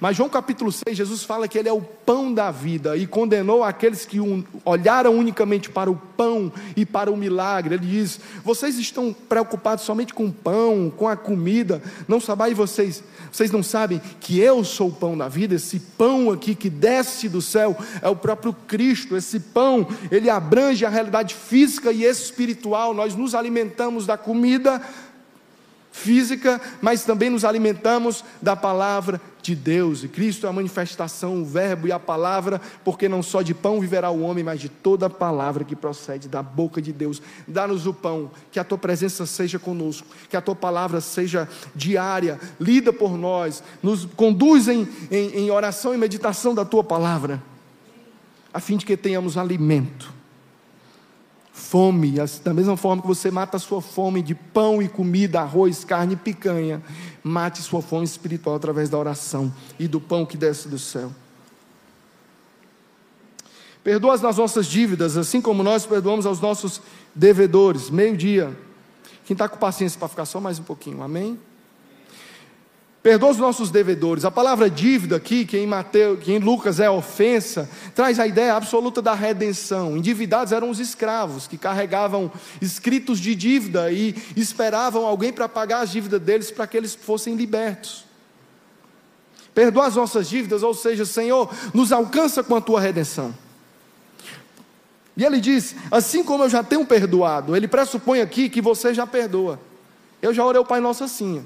Mas 0.00 0.16
João 0.16 0.28
capítulo 0.28 0.70
6, 0.72 0.96
Jesus 0.96 1.22
fala 1.22 1.48
que 1.48 1.58
ele 1.58 1.68
é 1.68 1.72
o 1.72 1.80
pão 1.80 2.32
da 2.32 2.50
vida 2.50 2.96
e 2.96 3.06
condenou 3.06 3.62
aqueles 3.62 4.04
que 4.04 4.18
olharam 4.64 5.16
unicamente 5.16 5.70
para 5.70 5.90
o 5.90 5.96
pão 5.96 6.52
e 6.76 6.84
para 6.84 7.10
o 7.10 7.16
milagre. 7.16 7.74
Ele 7.74 7.86
diz: 7.86 8.20
Vocês 8.44 8.78
estão 8.78 9.12
preocupados 9.12 9.84
somente 9.84 10.12
com 10.12 10.26
o 10.26 10.32
pão, 10.32 10.92
com 10.96 11.08
a 11.08 11.16
comida, 11.16 11.82
não 12.06 12.20
sabem 12.20 12.54
vocês, 12.54 13.02
vocês 13.30 13.50
não 13.50 13.62
sabem 13.62 14.00
que 14.20 14.38
eu 14.38 14.64
sou 14.64 14.88
o 14.88 14.92
pão 14.92 15.16
da 15.16 15.28
vida, 15.28 15.54
esse 15.54 15.78
pão 15.78 16.30
aqui 16.30 16.54
que 16.54 16.70
desce 16.70 17.28
do 17.28 17.42
céu 17.42 17.76
é 18.02 18.08
o 18.08 18.16
próprio 18.16 18.52
Cristo. 18.66 19.16
Esse 19.16 19.40
pão, 19.40 19.86
ele 20.10 20.30
abrange 20.30 20.84
a 20.84 20.88
realidade 20.88 21.34
física 21.34 21.92
e 21.92 22.04
espiritual. 22.04 22.94
Nós 22.94 23.14
nos 23.14 23.34
alimentamos 23.34 24.06
da 24.06 24.16
comida 24.16 24.80
física, 25.94 26.60
mas 26.82 27.04
também 27.04 27.30
nos 27.30 27.44
alimentamos 27.44 28.24
da 28.42 28.56
palavra 28.56 29.20
de 29.40 29.54
Deus. 29.54 30.02
E 30.02 30.08
Cristo 30.08 30.44
é 30.44 30.48
a 30.50 30.52
manifestação, 30.52 31.40
o 31.40 31.44
Verbo 31.44 31.86
e 31.86 31.92
a 31.92 32.00
palavra, 32.00 32.60
porque 32.84 33.08
não 33.08 33.22
só 33.22 33.42
de 33.42 33.54
pão 33.54 33.80
viverá 33.80 34.10
o 34.10 34.20
homem, 34.20 34.42
mas 34.42 34.60
de 34.60 34.68
toda 34.68 35.06
a 35.06 35.10
palavra 35.10 35.62
que 35.62 35.76
procede 35.76 36.28
da 36.28 36.42
boca 36.42 36.82
de 36.82 36.92
Deus. 36.92 37.22
Dá-nos 37.46 37.86
o 37.86 37.94
pão, 37.94 38.32
que 38.50 38.58
a 38.58 38.64
tua 38.64 38.76
presença 38.76 39.24
seja 39.24 39.56
conosco, 39.56 40.04
que 40.28 40.36
a 40.36 40.40
tua 40.40 40.56
palavra 40.56 41.00
seja 41.00 41.48
diária, 41.76 42.40
lida 42.58 42.92
por 42.92 43.16
nós, 43.16 43.62
nos 43.80 44.04
conduz 44.04 44.66
em, 44.66 44.88
em, 45.12 45.44
em 45.44 45.50
oração 45.52 45.94
e 45.94 45.96
meditação 45.96 46.56
da 46.56 46.64
tua 46.64 46.82
palavra, 46.82 47.40
a 48.52 48.58
fim 48.58 48.76
de 48.76 48.84
que 48.84 48.96
tenhamos 48.96 49.38
alimento 49.38 50.13
fome, 51.56 52.16
da 52.42 52.52
mesma 52.52 52.76
forma 52.76 53.00
que 53.00 53.06
você 53.06 53.30
mata 53.30 53.58
a 53.58 53.60
sua 53.60 53.80
fome 53.80 54.20
de 54.20 54.34
pão 54.34 54.82
e 54.82 54.88
comida, 54.88 55.40
arroz, 55.40 55.84
carne 55.84 56.14
e 56.14 56.16
picanha, 56.16 56.82
mate 57.22 57.62
sua 57.62 57.80
fome 57.80 58.04
espiritual 58.04 58.56
através 58.56 58.90
da 58.90 58.98
oração 58.98 59.54
e 59.78 59.86
do 59.86 60.00
pão 60.00 60.26
que 60.26 60.36
desce 60.36 60.66
do 60.66 60.80
céu. 60.80 61.12
Perdoa 63.84 64.14
as 64.14 64.20
nossas 64.20 64.66
dívidas, 64.66 65.16
assim 65.16 65.40
como 65.40 65.62
nós 65.62 65.86
perdoamos 65.86 66.26
aos 66.26 66.40
nossos 66.40 66.82
devedores. 67.14 67.88
Meio-dia. 67.88 68.56
Quem 69.24 69.34
está 69.34 69.48
com 69.48 69.56
paciência 69.56 69.96
para 69.96 70.08
ficar 70.08 70.24
só 70.24 70.40
mais 70.40 70.58
um 70.58 70.64
pouquinho, 70.64 71.02
amém? 71.02 71.38
Perdoa 73.04 73.32
os 73.32 73.36
nossos 73.36 73.70
devedores. 73.70 74.24
A 74.24 74.30
palavra 74.30 74.70
dívida 74.70 75.16
aqui, 75.16 75.44
que 75.44 75.58
em 75.58 75.66
Mateus, 75.66 76.20
que 76.20 76.32
em 76.32 76.38
Lucas 76.38 76.80
é 76.80 76.88
ofensa, 76.88 77.68
traz 77.94 78.18
a 78.18 78.26
ideia 78.26 78.54
absoluta 78.54 79.02
da 79.02 79.12
redenção. 79.12 79.94
Endividados 79.94 80.54
eram 80.54 80.70
os 80.70 80.80
escravos 80.80 81.46
que 81.46 81.58
carregavam 81.58 82.32
escritos 82.62 83.20
de 83.20 83.34
dívida 83.34 83.92
e 83.92 84.14
esperavam 84.34 85.04
alguém 85.04 85.34
para 85.34 85.46
pagar 85.46 85.80
as 85.80 85.90
dívidas 85.90 86.18
deles 86.18 86.50
para 86.50 86.66
que 86.66 86.78
eles 86.78 86.94
fossem 86.94 87.36
libertos. 87.36 88.06
Perdoa 89.54 89.86
as 89.86 89.96
nossas 89.96 90.26
dívidas, 90.26 90.62
ou 90.62 90.72
seja, 90.72 91.04
Senhor, 91.04 91.54
nos 91.74 91.92
alcança 91.92 92.42
com 92.42 92.56
a 92.56 92.60
tua 92.62 92.80
redenção. 92.80 93.34
E 95.14 95.22
ele 95.22 95.42
diz: 95.42 95.76
assim 95.90 96.24
como 96.24 96.44
eu 96.44 96.48
já 96.48 96.64
tenho 96.64 96.86
perdoado, 96.86 97.54
ele 97.54 97.68
pressupõe 97.68 98.22
aqui 98.22 98.48
que 98.48 98.62
você 98.62 98.94
já 98.94 99.06
perdoa. 99.06 99.60
Eu 100.22 100.32
já 100.32 100.42
orei 100.42 100.58
o 100.58 100.64
Pai 100.64 100.80
Nosso 100.80 101.04
assim. 101.04 101.44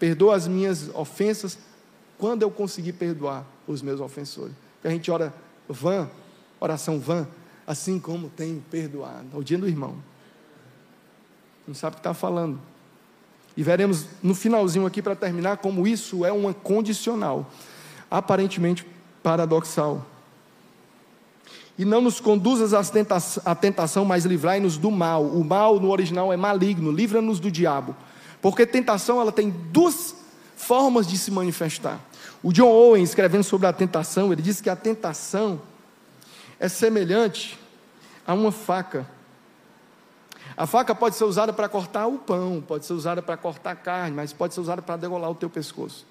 Perdoa 0.00 0.34
as 0.34 0.48
minhas 0.48 0.90
ofensas 0.94 1.56
quando 2.18 2.42
eu 2.42 2.50
conseguir 2.50 2.94
perdoar 2.94 3.44
os 3.68 3.82
meus 3.82 4.00
ofensores. 4.00 4.54
Porque 4.74 4.88
a 4.88 4.90
gente 4.90 5.08
ora 5.10 5.32
vã, 5.68 6.10
oração 6.58 6.98
vã, 6.98 7.28
assim 7.66 8.00
como 8.00 8.28
tem 8.28 8.64
perdoado. 8.70 9.28
Ao 9.32 9.42
dia 9.42 9.58
do 9.58 9.68
irmão. 9.68 9.94
Não 11.68 11.74
sabe 11.74 11.94
o 11.94 11.96
que 11.96 12.00
está 12.00 12.14
falando. 12.14 12.58
E 13.56 13.62
veremos 13.62 14.06
no 14.22 14.34
finalzinho 14.34 14.86
aqui 14.86 15.02
para 15.02 15.14
terminar 15.14 15.58
como 15.58 15.86
isso 15.86 16.24
é 16.24 16.32
uma 16.32 16.54
condicional, 16.54 17.50
aparentemente 18.10 18.86
paradoxal. 19.22 20.06
E 21.78 21.84
não 21.84 22.00
nos 22.00 22.20
conduzas 22.20 22.72
à 23.44 23.54
tentação, 23.54 24.04
mas 24.04 24.24
livrai-nos 24.24 24.76
do 24.76 24.90
mal. 24.90 25.24
O 25.24 25.44
mal 25.44 25.78
no 25.78 25.90
original 25.90 26.32
é 26.32 26.36
maligno, 26.36 26.90
livra-nos 26.90 27.38
do 27.38 27.50
diabo. 27.50 27.94
Porque 28.40 28.66
tentação 28.66 29.20
ela 29.20 29.32
tem 29.32 29.50
duas 29.50 30.14
formas 30.56 31.06
de 31.06 31.16
se 31.18 31.30
manifestar. 31.30 32.00
O 32.42 32.52
John 32.52 32.68
Owen, 32.68 33.02
escrevendo 33.02 33.44
sobre 33.44 33.66
a 33.66 33.72
tentação, 33.72 34.32
ele 34.32 34.40
diz 34.40 34.60
que 34.60 34.70
a 34.70 34.76
tentação 34.76 35.60
é 36.58 36.68
semelhante 36.68 37.58
a 38.26 38.34
uma 38.34 38.52
faca. 38.52 39.06
A 40.56 40.66
faca 40.66 40.94
pode 40.94 41.16
ser 41.16 41.24
usada 41.24 41.52
para 41.52 41.68
cortar 41.68 42.06
o 42.06 42.18
pão, 42.18 42.62
pode 42.66 42.84
ser 42.84 42.92
usada 42.92 43.22
para 43.22 43.36
cortar 43.36 43.72
a 43.72 43.76
carne, 43.76 44.16
mas 44.16 44.32
pode 44.32 44.54
ser 44.54 44.60
usada 44.60 44.82
para 44.82 44.96
degolar 44.96 45.30
o 45.30 45.34
teu 45.34 45.48
pescoço. 45.48 46.06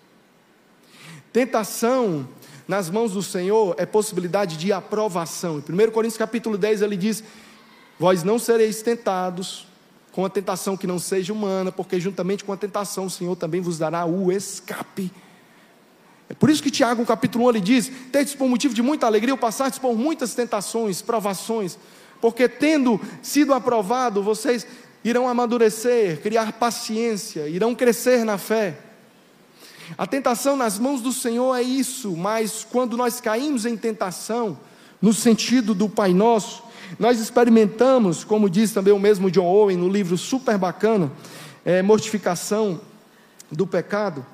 Tentação 1.32 2.28
nas 2.68 2.90
mãos 2.90 3.14
do 3.14 3.22
Senhor 3.22 3.76
é 3.78 3.86
possibilidade 3.86 4.58
de 4.58 4.74
aprovação. 4.74 5.58
Em 5.58 5.88
1 5.88 5.92
Coríntios 5.92 6.18
capítulo 6.18 6.58
10 6.58 6.82
ele 6.82 6.98
diz: 6.98 7.24
Vós 8.00 8.24
não 8.24 8.40
sereis 8.40 8.82
tentados 8.82 9.69
com 10.12 10.26
a 10.26 10.30
tentação 10.30 10.76
que 10.76 10.88
não 10.88 11.00
seja 11.00 11.32
humana, 11.32 11.72
porque 11.72 12.00
juntamente 12.00 12.44
com 12.44 12.52
a 12.52 12.58
tentação 12.58 13.06
o 13.06 13.10
Senhor 13.10 13.36
também 13.36 13.62
vos 13.62 13.78
dará 13.78 14.06
o 14.06 14.32
escape. 14.32 15.12
É 16.30 16.34
por 16.34 16.50
isso 16.50 16.62
que 16.62 16.70
Tiago, 16.70 17.06
capítulo 17.06 17.46
1, 17.46 17.50
ele 17.50 17.62
diz: 17.62 17.92
Tendes 18.12 18.36
por 18.36 18.48
motivo 18.48 18.74
de 18.74 18.82
muita 18.82 19.08
alegria, 19.08 19.36
passastes 19.36 19.80
por 19.80 19.96
muitas 19.98 20.34
tentações, 20.36 21.02
provações, 21.02 21.78
porque 22.22 22.48
tendo 22.48 23.00
sido 23.22 23.54
aprovado, 23.54 24.22
vocês 24.22 24.66
irão 25.04 25.28
amadurecer, 25.28 26.22
criar 26.22 26.54
paciência, 26.54 27.48
irão 27.48 27.74
crescer 27.74 28.24
na 28.24 28.38
fé. 28.38 28.78
A 29.98 30.06
tentação 30.06 30.56
nas 30.56 30.78
mãos 30.78 31.02
do 31.02 31.12
Senhor 31.12 31.56
é 31.56 31.64
isso, 31.64 32.16
mas 32.16 32.66
quando 32.70 32.96
nós 32.96 33.20
caímos 33.20 33.66
em 33.66 33.76
tentação, 33.76 34.60
no 35.02 35.14
sentido 35.14 35.74
do 35.74 35.90
Pai 35.90 36.14
Nosso, 36.14 36.64
nós 36.98 37.20
experimentamos, 37.20 38.24
como 38.24 38.50
diz 38.50 38.72
também 38.72 38.94
o 38.94 39.00
mesmo 39.00 39.30
John 39.30 39.46
Owen 39.46 39.78
no 39.78 39.90
livro 39.90 40.18
super 40.18 40.58
bacana, 40.58 41.12
é, 41.64 41.82
Mortificação 41.82 42.82
do 43.52 43.68
Pecado. 43.68 44.26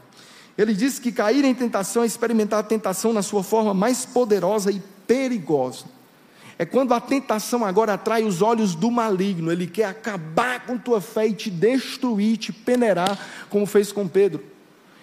Ele 0.58 0.74
diz 0.74 1.00
que 1.00 1.12
cair 1.12 1.44
em 1.44 1.54
tentação 1.54 2.04
é 2.04 2.06
experimentar 2.06 2.60
a 2.60 2.64
tentação 2.64 3.12
na 3.12 3.22
sua 3.22 3.44
forma 3.44 3.74
mais 3.74 4.06
poderosa 4.06 4.72
e 4.72 4.82
perigosa. 5.06 5.86
É 6.58 6.66
quando 6.66 6.94
a 6.94 7.02
tentação 7.02 7.66
agora 7.66 7.96
atrai 7.96 8.24
os 8.24 8.42
olhos 8.42 8.76
do 8.76 8.90
maligno, 8.90 9.52
ele 9.52 9.68
quer 9.68 9.86
acabar 9.86 10.66
com 10.66 10.78
tua 10.78 11.02
fé 11.02 11.28
e 11.28 11.34
te 11.34 11.50
destruir, 11.50 12.38
te 12.38 12.54
peneirar, 12.54 13.20
como 13.50 13.66
fez 13.66 13.92
com 13.92 14.08
Pedro. 14.08 14.55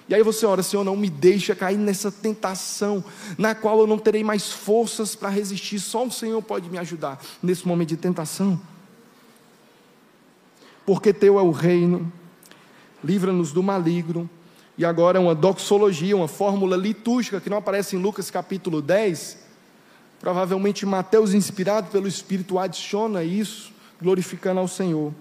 E 0.08 0.14
aí 0.14 0.22
você 0.22 0.44
ora, 0.44 0.62
Senhor, 0.62 0.84
não 0.84 0.96
me 0.96 1.08
deixa 1.08 1.54
cair 1.54 1.78
nessa 1.78 2.10
tentação, 2.10 3.04
na 3.38 3.54
qual 3.54 3.80
eu 3.80 3.86
não 3.86 3.98
terei 3.98 4.24
mais 4.24 4.50
forças 4.50 5.14
para 5.14 5.28
resistir. 5.28 5.78
Só 5.78 6.04
o 6.04 6.10
Senhor 6.10 6.42
pode 6.42 6.68
me 6.68 6.78
ajudar 6.78 7.20
nesse 7.42 7.66
momento 7.66 7.90
de 7.90 7.96
tentação. 7.96 8.60
Porque 10.84 11.12
teu 11.12 11.38
é 11.38 11.42
o 11.42 11.50
reino, 11.50 12.12
livra-nos 13.02 13.52
do 13.52 13.62
maligno. 13.62 14.28
E 14.76 14.84
agora 14.84 15.20
uma 15.20 15.34
doxologia, 15.34 16.16
uma 16.16 16.28
fórmula 16.28 16.76
litúrgica 16.76 17.40
que 17.40 17.50
não 17.50 17.58
aparece 17.58 17.94
em 17.94 18.00
Lucas 18.00 18.30
capítulo 18.30 18.82
10. 18.82 19.38
Provavelmente 20.18 20.84
Mateus, 20.86 21.34
inspirado 21.34 21.90
pelo 21.90 22.08
Espírito, 22.08 22.58
adiciona 22.58 23.22
isso, 23.22 23.72
glorificando 24.00 24.60
ao 24.60 24.68
Senhor. 24.68 25.12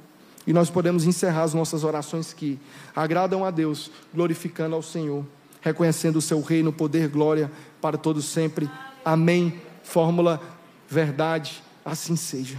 E 0.46 0.54
nós 0.54 0.70
podemos 0.70 1.06
encerrar 1.06 1.44
as 1.44 1.54
nossas 1.54 1.84
orações 1.84 2.34
que 2.34 2.60
agradam 2.96 3.46
a 3.46 3.52
Deus, 3.52 3.92
glorificando 4.14 4.76
ao 4.76 4.82
Senhor, 4.82 5.26
reconhecendo 5.62 6.18
o 6.18 6.22
seu 6.22 6.42
reino, 6.42 6.74
poder, 6.74 7.08
glória 7.08 7.52
para 7.80 7.98
todos 7.98 8.26
sempre. 8.26 8.70
Amém. 9.06 9.62
Fórmula 9.84 10.42
verdade, 10.88 11.64
assim 11.86 12.16
seja. 12.16 12.58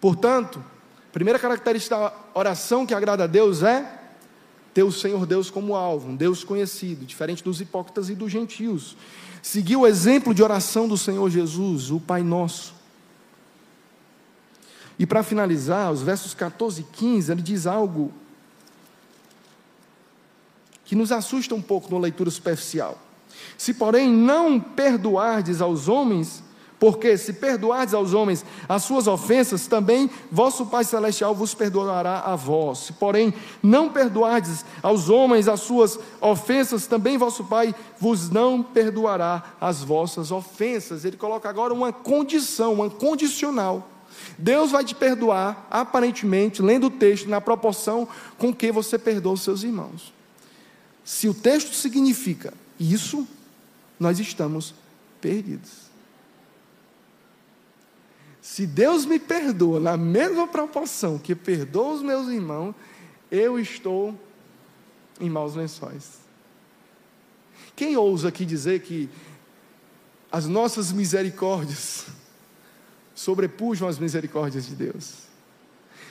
Portanto, 0.00 0.62
Primeira 1.12 1.38
característica 1.38 1.96
da 1.96 2.12
oração 2.34 2.86
que 2.86 2.94
agrada 2.94 3.24
a 3.24 3.26
Deus 3.26 3.62
é 3.62 4.00
ter 4.74 4.82
o 4.82 4.92
Senhor 4.92 5.26
Deus 5.26 5.50
como 5.50 5.74
alvo, 5.74 6.10
um 6.10 6.16
Deus 6.16 6.44
conhecido, 6.44 7.04
diferente 7.04 7.42
dos 7.42 7.60
hipócritas 7.60 8.10
e 8.10 8.14
dos 8.14 8.30
gentios. 8.30 8.96
Seguir 9.42 9.76
o 9.76 9.86
exemplo 9.86 10.34
de 10.34 10.42
oração 10.42 10.86
do 10.86 10.96
Senhor 10.96 11.28
Jesus, 11.30 11.90
o 11.90 11.98
Pai 11.98 12.22
Nosso. 12.22 12.77
E 14.98 15.06
para 15.06 15.22
finalizar, 15.22 15.92
os 15.92 16.02
versos 16.02 16.34
14 16.34 16.80
e 16.80 16.84
15, 16.84 17.30
ele 17.30 17.42
diz 17.42 17.66
algo 17.66 18.12
que 20.84 20.96
nos 20.96 21.12
assusta 21.12 21.54
um 21.54 21.62
pouco 21.62 21.92
na 21.92 22.00
leitura 22.00 22.30
superficial. 22.30 22.98
Se, 23.56 23.74
porém, 23.74 24.10
não 24.10 24.58
perdoardes 24.58 25.60
aos 25.60 25.86
homens, 25.86 26.42
porque 26.80 27.16
se 27.18 27.32
perdoardes 27.34 27.92
aos 27.92 28.14
homens 28.14 28.44
as 28.68 28.84
suas 28.84 29.06
ofensas, 29.06 29.66
também 29.66 30.08
vosso 30.32 30.66
Pai 30.66 30.84
Celestial 30.84 31.34
vos 31.34 31.54
perdoará 31.54 32.20
a 32.20 32.34
vós. 32.34 32.78
Se, 32.78 32.92
porém, 32.92 33.34
não 33.62 33.90
perdoardes 33.90 34.64
aos 34.82 35.08
homens 35.08 35.46
as 35.46 35.60
suas 35.60 35.98
ofensas, 36.20 36.86
também 36.86 37.18
vosso 37.18 37.44
Pai 37.44 37.74
vos 38.00 38.30
não 38.30 38.62
perdoará 38.62 39.54
as 39.60 39.82
vossas 39.82 40.30
ofensas. 40.30 41.04
Ele 41.04 41.16
coloca 41.16 41.48
agora 41.48 41.74
uma 41.74 41.92
condição, 41.92 42.74
uma 42.74 42.90
condicional. 42.90 43.97
Deus 44.38 44.70
vai 44.70 44.84
te 44.84 44.94
perdoar, 44.94 45.66
aparentemente, 45.70 46.62
lendo 46.62 46.86
o 46.86 46.90
texto, 46.90 47.28
na 47.28 47.40
proporção 47.40 48.08
com 48.36 48.54
que 48.54 48.70
você 48.70 48.98
perdoa 48.98 49.32
os 49.32 49.42
seus 49.42 49.62
irmãos. 49.62 50.12
Se 51.04 51.28
o 51.28 51.34
texto 51.34 51.74
significa 51.74 52.52
isso, 52.78 53.26
nós 53.98 54.18
estamos 54.18 54.74
perdidos. 55.20 55.88
Se 58.40 58.66
Deus 58.66 59.04
me 59.04 59.18
perdoa 59.18 59.78
na 59.78 59.96
mesma 59.96 60.46
proporção 60.46 61.18
que 61.18 61.34
perdoa 61.34 61.94
os 61.94 62.02
meus 62.02 62.28
irmãos, 62.28 62.74
eu 63.30 63.58
estou 63.58 64.18
em 65.20 65.28
maus 65.28 65.54
lençóis. 65.54 66.18
Quem 67.76 67.96
ousa 67.96 68.28
aqui 68.28 68.44
dizer 68.44 68.80
que 68.80 69.08
as 70.30 70.46
nossas 70.46 70.92
misericórdias 70.92 72.06
sobrepujam 73.18 73.88
as 73.88 73.98
misericórdias 73.98 74.66
de 74.66 74.76
Deus? 74.76 75.14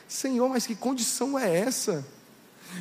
Senhor, 0.07 0.49
mas 0.49 0.67
que 0.67 0.75
condição 0.75 1.39
é 1.39 1.57
essa? 1.57 2.05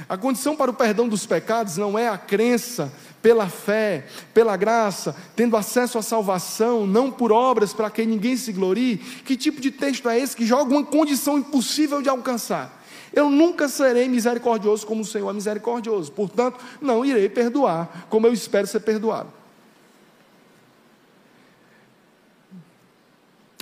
A 0.09 0.17
condição 0.17 0.57
para 0.57 0.69
o 0.71 0.75
perdão 0.75 1.09
dos 1.09 1.25
pecados 1.25 1.77
não 1.77 1.97
é 1.97 2.09
a 2.09 2.19
crença 2.19 2.93
pela 3.23 3.49
fé, 3.49 4.05
pela 4.35 4.57
graça, 4.57 5.15
tendo 5.37 5.57
acesso 5.57 5.97
à 5.97 6.03
salvação, 6.03 6.89
não 6.89 7.11
por 7.11 7.31
obras 7.31 7.73
para 7.73 7.89
que 7.89 8.05
ninguém 8.05 8.37
se 8.37 8.53
glorie. 8.53 8.97
Que 8.97 9.37
tipo 9.37 9.61
de 9.61 9.71
texto 9.71 10.09
é 10.09 10.19
esse 10.19 10.37
que 10.37 10.45
joga 10.45 10.73
uma 10.73 10.85
condição 10.85 11.39
impossível 11.39 12.03
de 12.03 12.09
alcançar? 12.09 12.85
Eu 13.13 13.31
nunca 13.31 13.69
serei 13.69 14.09
misericordioso 14.09 14.85
como 14.85 15.03
o 15.03 15.07
Senhor 15.07 15.31
é 15.31 15.33
misericordioso, 15.33 16.11
portanto, 16.11 16.59
não 16.81 17.05
irei 17.05 17.29
perdoar 17.29 18.07
como 18.11 18.27
eu 18.27 18.33
espero 18.33 18.67
ser 18.67 18.81
perdoado. 18.81 19.33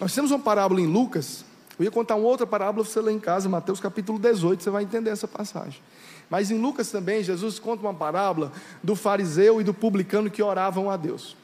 Nós 0.01 0.15
temos 0.15 0.31
uma 0.31 0.41
parábola 0.41 0.81
em 0.81 0.87
Lucas, 0.87 1.45
eu 1.79 1.85
ia 1.85 1.91
contar 1.91 2.17
uma 2.17 2.27
outra 2.27 2.47
parábola 2.47 2.85
você 2.85 3.01
ler 3.01 3.13
em 3.13 3.21
casa, 3.21 3.49
Mateus 3.49 3.81
capítulo 3.81 4.19
18, 4.19 4.63
você 4.63 4.71
vai 4.71 4.83
entender 4.83 5.11
essa 5.11 5.29
passagem. 5.29 5.81
Mas 6.29 6.51
em 6.51 6.59
Lucas 6.59 6.91
também, 6.91 7.23
Jesus 7.23 7.59
conta 7.59 7.83
uma 7.83 7.95
parábola 7.95 8.53
do 8.83 8.97
fariseu 8.97 9.61
e 9.61 9.65
do 9.65 9.75
publicano 9.75 10.31
que 10.31 10.43
oravam 10.43 10.91
a 10.91 10.97
Deus. 10.97 11.37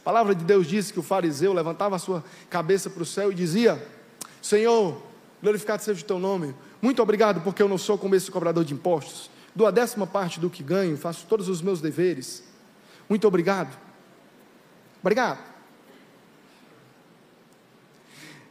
A 0.00 0.04
palavra 0.04 0.34
de 0.34 0.44
Deus 0.44 0.66
diz 0.66 0.90
que 0.90 1.00
o 1.00 1.02
fariseu 1.02 1.52
levantava 1.52 1.96
a 1.96 1.98
sua 1.98 2.24
cabeça 2.48 2.88
para 2.88 3.02
o 3.02 3.06
céu 3.06 3.32
e 3.32 3.34
dizia: 3.34 3.84
Senhor, 4.40 5.02
glorificado 5.42 5.82
seja 5.82 6.00
o 6.00 6.04
teu 6.04 6.18
nome, 6.18 6.54
muito 6.80 7.02
obrigado 7.02 7.40
porque 7.42 7.62
eu 7.62 7.68
não 7.68 7.78
sou 7.78 7.98
como 7.98 8.14
esse 8.14 8.30
cobrador 8.30 8.64
de 8.64 8.72
impostos, 8.72 9.30
dou 9.54 9.66
a 9.66 9.70
décima 9.70 10.06
parte 10.06 10.38
do 10.38 10.48
que 10.48 10.62
ganho, 10.62 10.96
faço 10.96 11.26
todos 11.28 11.48
os 11.48 11.60
meus 11.60 11.80
deveres. 11.80 12.44
Muito 13.08 13.26
obrigado. 13.26 13.76
Obrigado. 15.00 15.55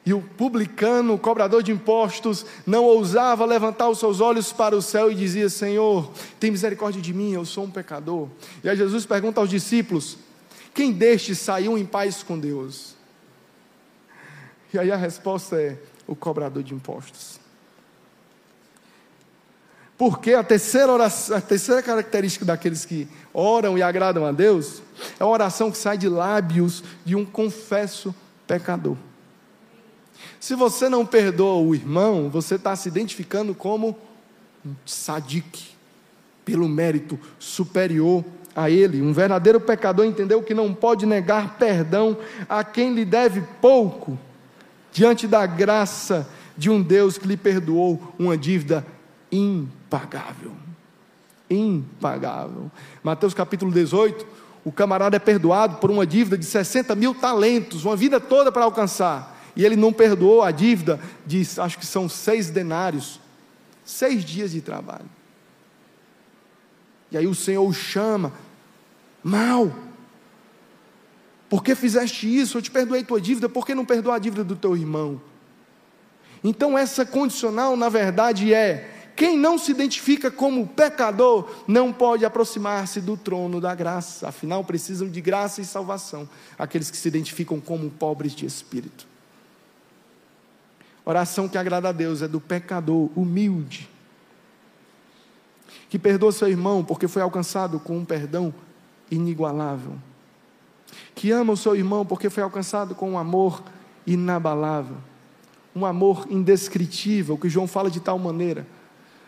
E 0.06 0.14
o 0.14 0.22
publicano, 0.22 1.16
o 1.16 1.20
cobrador 1.20 1.64
de 1.64 1.72
impostos, 1.72 2.46
não 2.66 2.84
ousava 2.84 3.44
levantar 3.44 3.90
os 3.90 3.98
seus 3.98 4.22
olhos 4.22 4.54
para 4.54 4.76
o 4.76 4.82
céu 4.82 5.12
e 5.12 5.16
dizia: 5.16 5.50
Senhor, 5.50 6.12
tem 6.40 6.52
misericórdia 6.52 7.02
de 7.02 7.12
mim, 7.12 7.34
eu 7.34 7.44
sou 7.44 7.64
um 7.64 7.72
pecador. 7.72 8.30
E 8.64 8.70
aí 8.70 8.78
Jesus 8.78 9.06
pergunta 9.06 9.42
aos 9.42 9.50
discípulos: 9.50 10.18
Quem 10.76 10.92
destes 10.92 11.40
saiu 11.40 11.76
em 11.76 11.86
paz 11.86 12.22
com 12.22 12.38
Deus? 12.38 12.96
E 14.72 14.78
aí 14.78 14.92
a 14.92 14.96
resposta 14.96 15.60
é: 15.60 15.80
o 16.06 16.16
cobrador 16.16 16.62
de 16.62 16.76
impostos. 16.76 17.40
Porque 19.98 20.34
a 20.34 20.44
terceira, 20.44 20.92
oração, 20.92 21.38
a 21.38 21.42
terceira 21.42 21.82
característica 21.82 22.46
daqueles 22.46 22.86
que 22.86 23.08
oram 23.34 23.78
e 23.78 23.82
agradam 23.82 24.26
a 24.26 24.32
Deus 24.32 24.84
é 25.20 25.24
a 25.24 25.28
oração 25.28 25.72
que 25.72 25.78
sai 25.78 25.98
de 25.98 26.10
lábios 26.10 26.84
de 27.06 27.16
um 27.16 27.26
confesso 27.26 28.14
pecador. 28.46 28.98
Se 30.40 30.56
você 30.56 30.90
não 30.90 31.06
perdoa 31.06 31.56
o 31.56 31.74
irmão, 31.74 32.30
você 32.30 32.56
está 32.56 32.76
se 32.76 32.88
identificando 32.88 33.56
como 33.56 33.98
um 34.66 34.74
sadique, 34.86 35.76
pelo 36.44 36.68
mérito 36.68 37.20
superior 37.40 38.24
a 38.56 38.70
ele. 38.70 39.02
Um 39.02 39.12
verdadeiro 39.12 39.60
pecador 39.60 40.06
entendeu 40.06 40.42
que 40.44 40.54
não 40.54 40.74
pode 40.74 41.06
negar 41.06 41.58
perdão 41.58 42.18
a 42.48 42.64
quem 42.64 42.94
lhe 42.94 43.04
deve 43.04 43.42
pouco, 43.60 44.18
diante 44.92 45.28
da 45.28 45.46
graça 45.46 46.30
de 46.56 46.70
um 46.70 46.82
Deus 46.82 47.18
que 47.18 47.28
lhe 47.28 47.36
perdoou 47.36 48.14
uma 48.18 48.38
dívida 48.38 48.86
impagável. 49.32 50.54
Impagável. 51.50 52.72
Mateus 53.04 53.34
capítulo 53.34 53.72
18, 53.72 54.26
o 54.64 54.72
camarada 54.72 55.18
é 55.18 55.20
perdoado 55.20 55.78
por 55.78 55.92
uma 55.92 56.06
dívida 56.06 56.38
de 56.38 56.46
60 56.46 56.96
mil 56.96 57.14
talentos, 57.14 57.84
uma 57.84 57.96
vida 57.96 58.20
toda 58.20 58.52
para 58.52 58.64
alcançar 58.64 59.35
e 59.56 59.64
ele 59.64 59.76
não 59.76 59.94
perdoou 59.94 60.42
a 60.42 60.52
dívida 60.52 61.00
de, 61.26 61.42
acho 61.58 61.78
que 61.78 61.86
são 61.86 62.10
seis 62.10 62.50
denários, 62.50 63.20
seis 63.84 64.24
dias 64.24 64.52
de 64.52 64.62
trabalho. 64.62 65.10
E 67.12 67.18
aí 67.18 67.28
o 67.28 67.36
Senhor 67.36 67.64
o 67.64 67.74
chama, 67.74 68.34
mal, 69.24 69.72
por 71.50 71.64
que 71.64 71.76
fizeste 71.76 72.28
isso? 72.28 72.58
Eu 72.58 72.62
te 72.62 72.72
perdoei 72.72 73.04
tua 73.04 73.22
dívida, 73.22 73.48
por 73.48 73.66
que 73.66 73.74
não 73.74 73.86
perdoou 73.86 74.14
a 74.14 74.20
dívida 74.20 74.44
do 74.44 74.56
teu 74.56 74.76
irmão? 74.76 75.22
Então, 76.44 76.78
essa 76.78 77.06
condicional, 77.06 77.78
na 77.78 77.90
verdade, 77.90 78.54
é: 78.54 79.12
quem 79.16 79.38
não 79.38 79.58
se 79.58 79.72
identifica 79.72 80.30
como 80.30 80.68
pecador 80.68 81.50
não 81.68 81.94
pode 81.94 82.26
aproximar-se 82.26 83.00
do 83.00 83.16
trono 83.16 83.62
da 83.62 83.74
graça, 83.74 84.28
afinal, 84.28 84.64
precisam 84.64 85.08
de 85.08 85.22
graça 85.22 85.62
e 85.62 85.66
salvação 85.66 86.28
aqueles 86.60 86.92
que 86.92 86.98
se 86.98 87.08
identificam 87.08 87.60
como 87.60 87.90
pobres 87.90 88.36
de 88.36 88.46
espírito. 88.46 89.08
Oração 91.06 91.48
que 91.48 91.58
agrada 91.58 91.90
a 91.90 91.92
Deus 91.92 92.24
é 92.24 92.28
do 92.28 92.42
pecador 92.42 93.12
humilde, 93.16 93.88
que 95.88 96.00
perdoa 96.00 96.32
seu 96.32 96.48
irmão 96.48 96.84
porque 96.84 97.08
foi 97.08 97.22
alcançado 97.22 97.80
com 97.80 97.96
um 97.96 98.04
perdão 98.04 98.52
inigualável, 99.12 99.94
que 101.14 101.30
ama 101.30 101.54
o 101.54 101.58
seu 101.58 101.76
irmão 101.76 102.04
porque 102.04 102.28
foi 102.28 102.42
alcançado 102.42 102.96
com 102.96 103.12
um 103.12 103.20
amor 103.20 103.64
inabalável, 104.08 104.98
um 105.76 105.86
amor 105.86 106.26
indescritível, 106.28 107.38
que 107.38 107.50
João 107.50 107.68
fala 107.68 107.92
de 107.92 108.00
tal 108.00 108.18
maneira. 108.18 108.66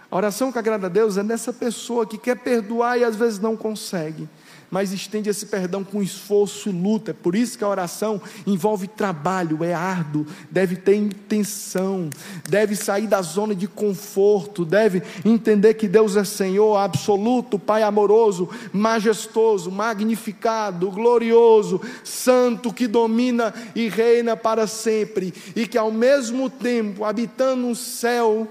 A 0.10 0.16
oração 0.16 0.52
que 0.52 0.58
agrada 0.58 0.88
a 0.88 0.90
Deus 0.90 1.16
é 1.16 1.24
dessa 1.24 1.54
pessoa 1.54 2.08
que 2.08 2.18
quer 2.18 2.38
perdoar 2.38 2.98
e 2.98 3.04
às 3.04 3.16
vezes 3.16 3.40
não 3.40 3.56
consegue 3.56 4.28
mas 4.70 4.92
estende 4.92 5.30
esse 5.30 5.46
perdão 5.46 5.84
com 5.84 6.02
esforço 6.02 6.70
e 6.70 6.72
luta. 6.72 7.14
Por 7.14 7.36
isso 7.36 7.58
que 7.58 7.64
a 7.64 7.68
oração 7.68 8.22
envolve 8.46 8.88
trabalho, 8.88 9.64
é 9.64 9.74
árduo, 9.74 10.26
deve 10.52 10.76
ter 10.76 10.96
intenção, 10.96 12.10
deve 12.50 12.76
sair 12.76 13.08
da 13.08 13.22
zona 13.22 13.56
de 13.56 13.68
conforto, 13.68 14.66
deve 14.66 15.02
entender 15.24 15.76
que 15.76 15.88
Deus 15.88 16.16
é 16.16 16.24
Senhor 16.24 16.78
absoluto, 16.78 17.58
Pai 17.58 17.84
amoroso, 17.84 18.50
majestoso, 18.74 19.72
magnificado, 19.72 20.92
glorioso, 20.92 21.82
santo, 22.04 22.74
que 22.74 22.88
domina 22.88 23.54
e 23.76 23.88
reina 23.88 24.36
para 24.36 24.68
sempre, 24.68 25.34
e 25.56 25.66
que 25.66 25.78
ao 25.78 25.92
mesmo 25.92 26.50
tempo, 26.50 27.06
habitando 27.06 27.68
no 27.68 27.76
céu, 27.76 28.48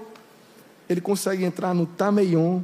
ele 0.89 1.01
consegue 1.01 1.43
entrar 1.43 1.73
no 1.73 1.85
Tameion, 1.85 2.61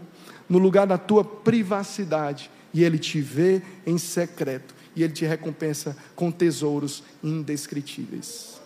no 0.49 0.57
lugar 0.57 0.87
da 0.87 0.97
tua 0.97 1.23
privacidade 1.23 2.49
e 2.73 2.83
Ele 2.83 2.97
te 2.97 3.21
vê 3.21 3.61
em 3.85 3.97
secreto, 3.97 4.73
e 4.95 5.03
Ele 5.03 5.13
te 5.13 5.25
recompensa 5.25 5.95
com 6.15 6.31
tesouros 6.31 7.03
indescritíveis. 7.23 8.61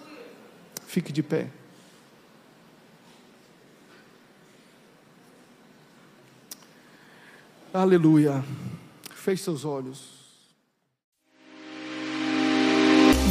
Fique 0.85 1.11
de 1.11 1.21
pé. 1.21 1.47
Aleluia. 7.73 8.43
Feche 9.13 9.43
seus 9.43 9.65
olhos. 9.65 10.15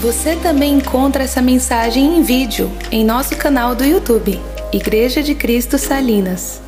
Você 0.01 0.37
também 0.37 0.75
encontra 0.75 1.25
essa 1.25 1.41
mensagem 1.41 2.19
em 2.19 2.23
vídeo 2.23 2.71
em 2.93 3.05
nosso 3.05 3.35
canal 3.37 3.75
do 3.75 3.83
YouTube 3.83 4.39
Igreja 4.73 5.23
de 5.23 5.35
Cristo 5.35 5.79
Salinas 5.79 6.61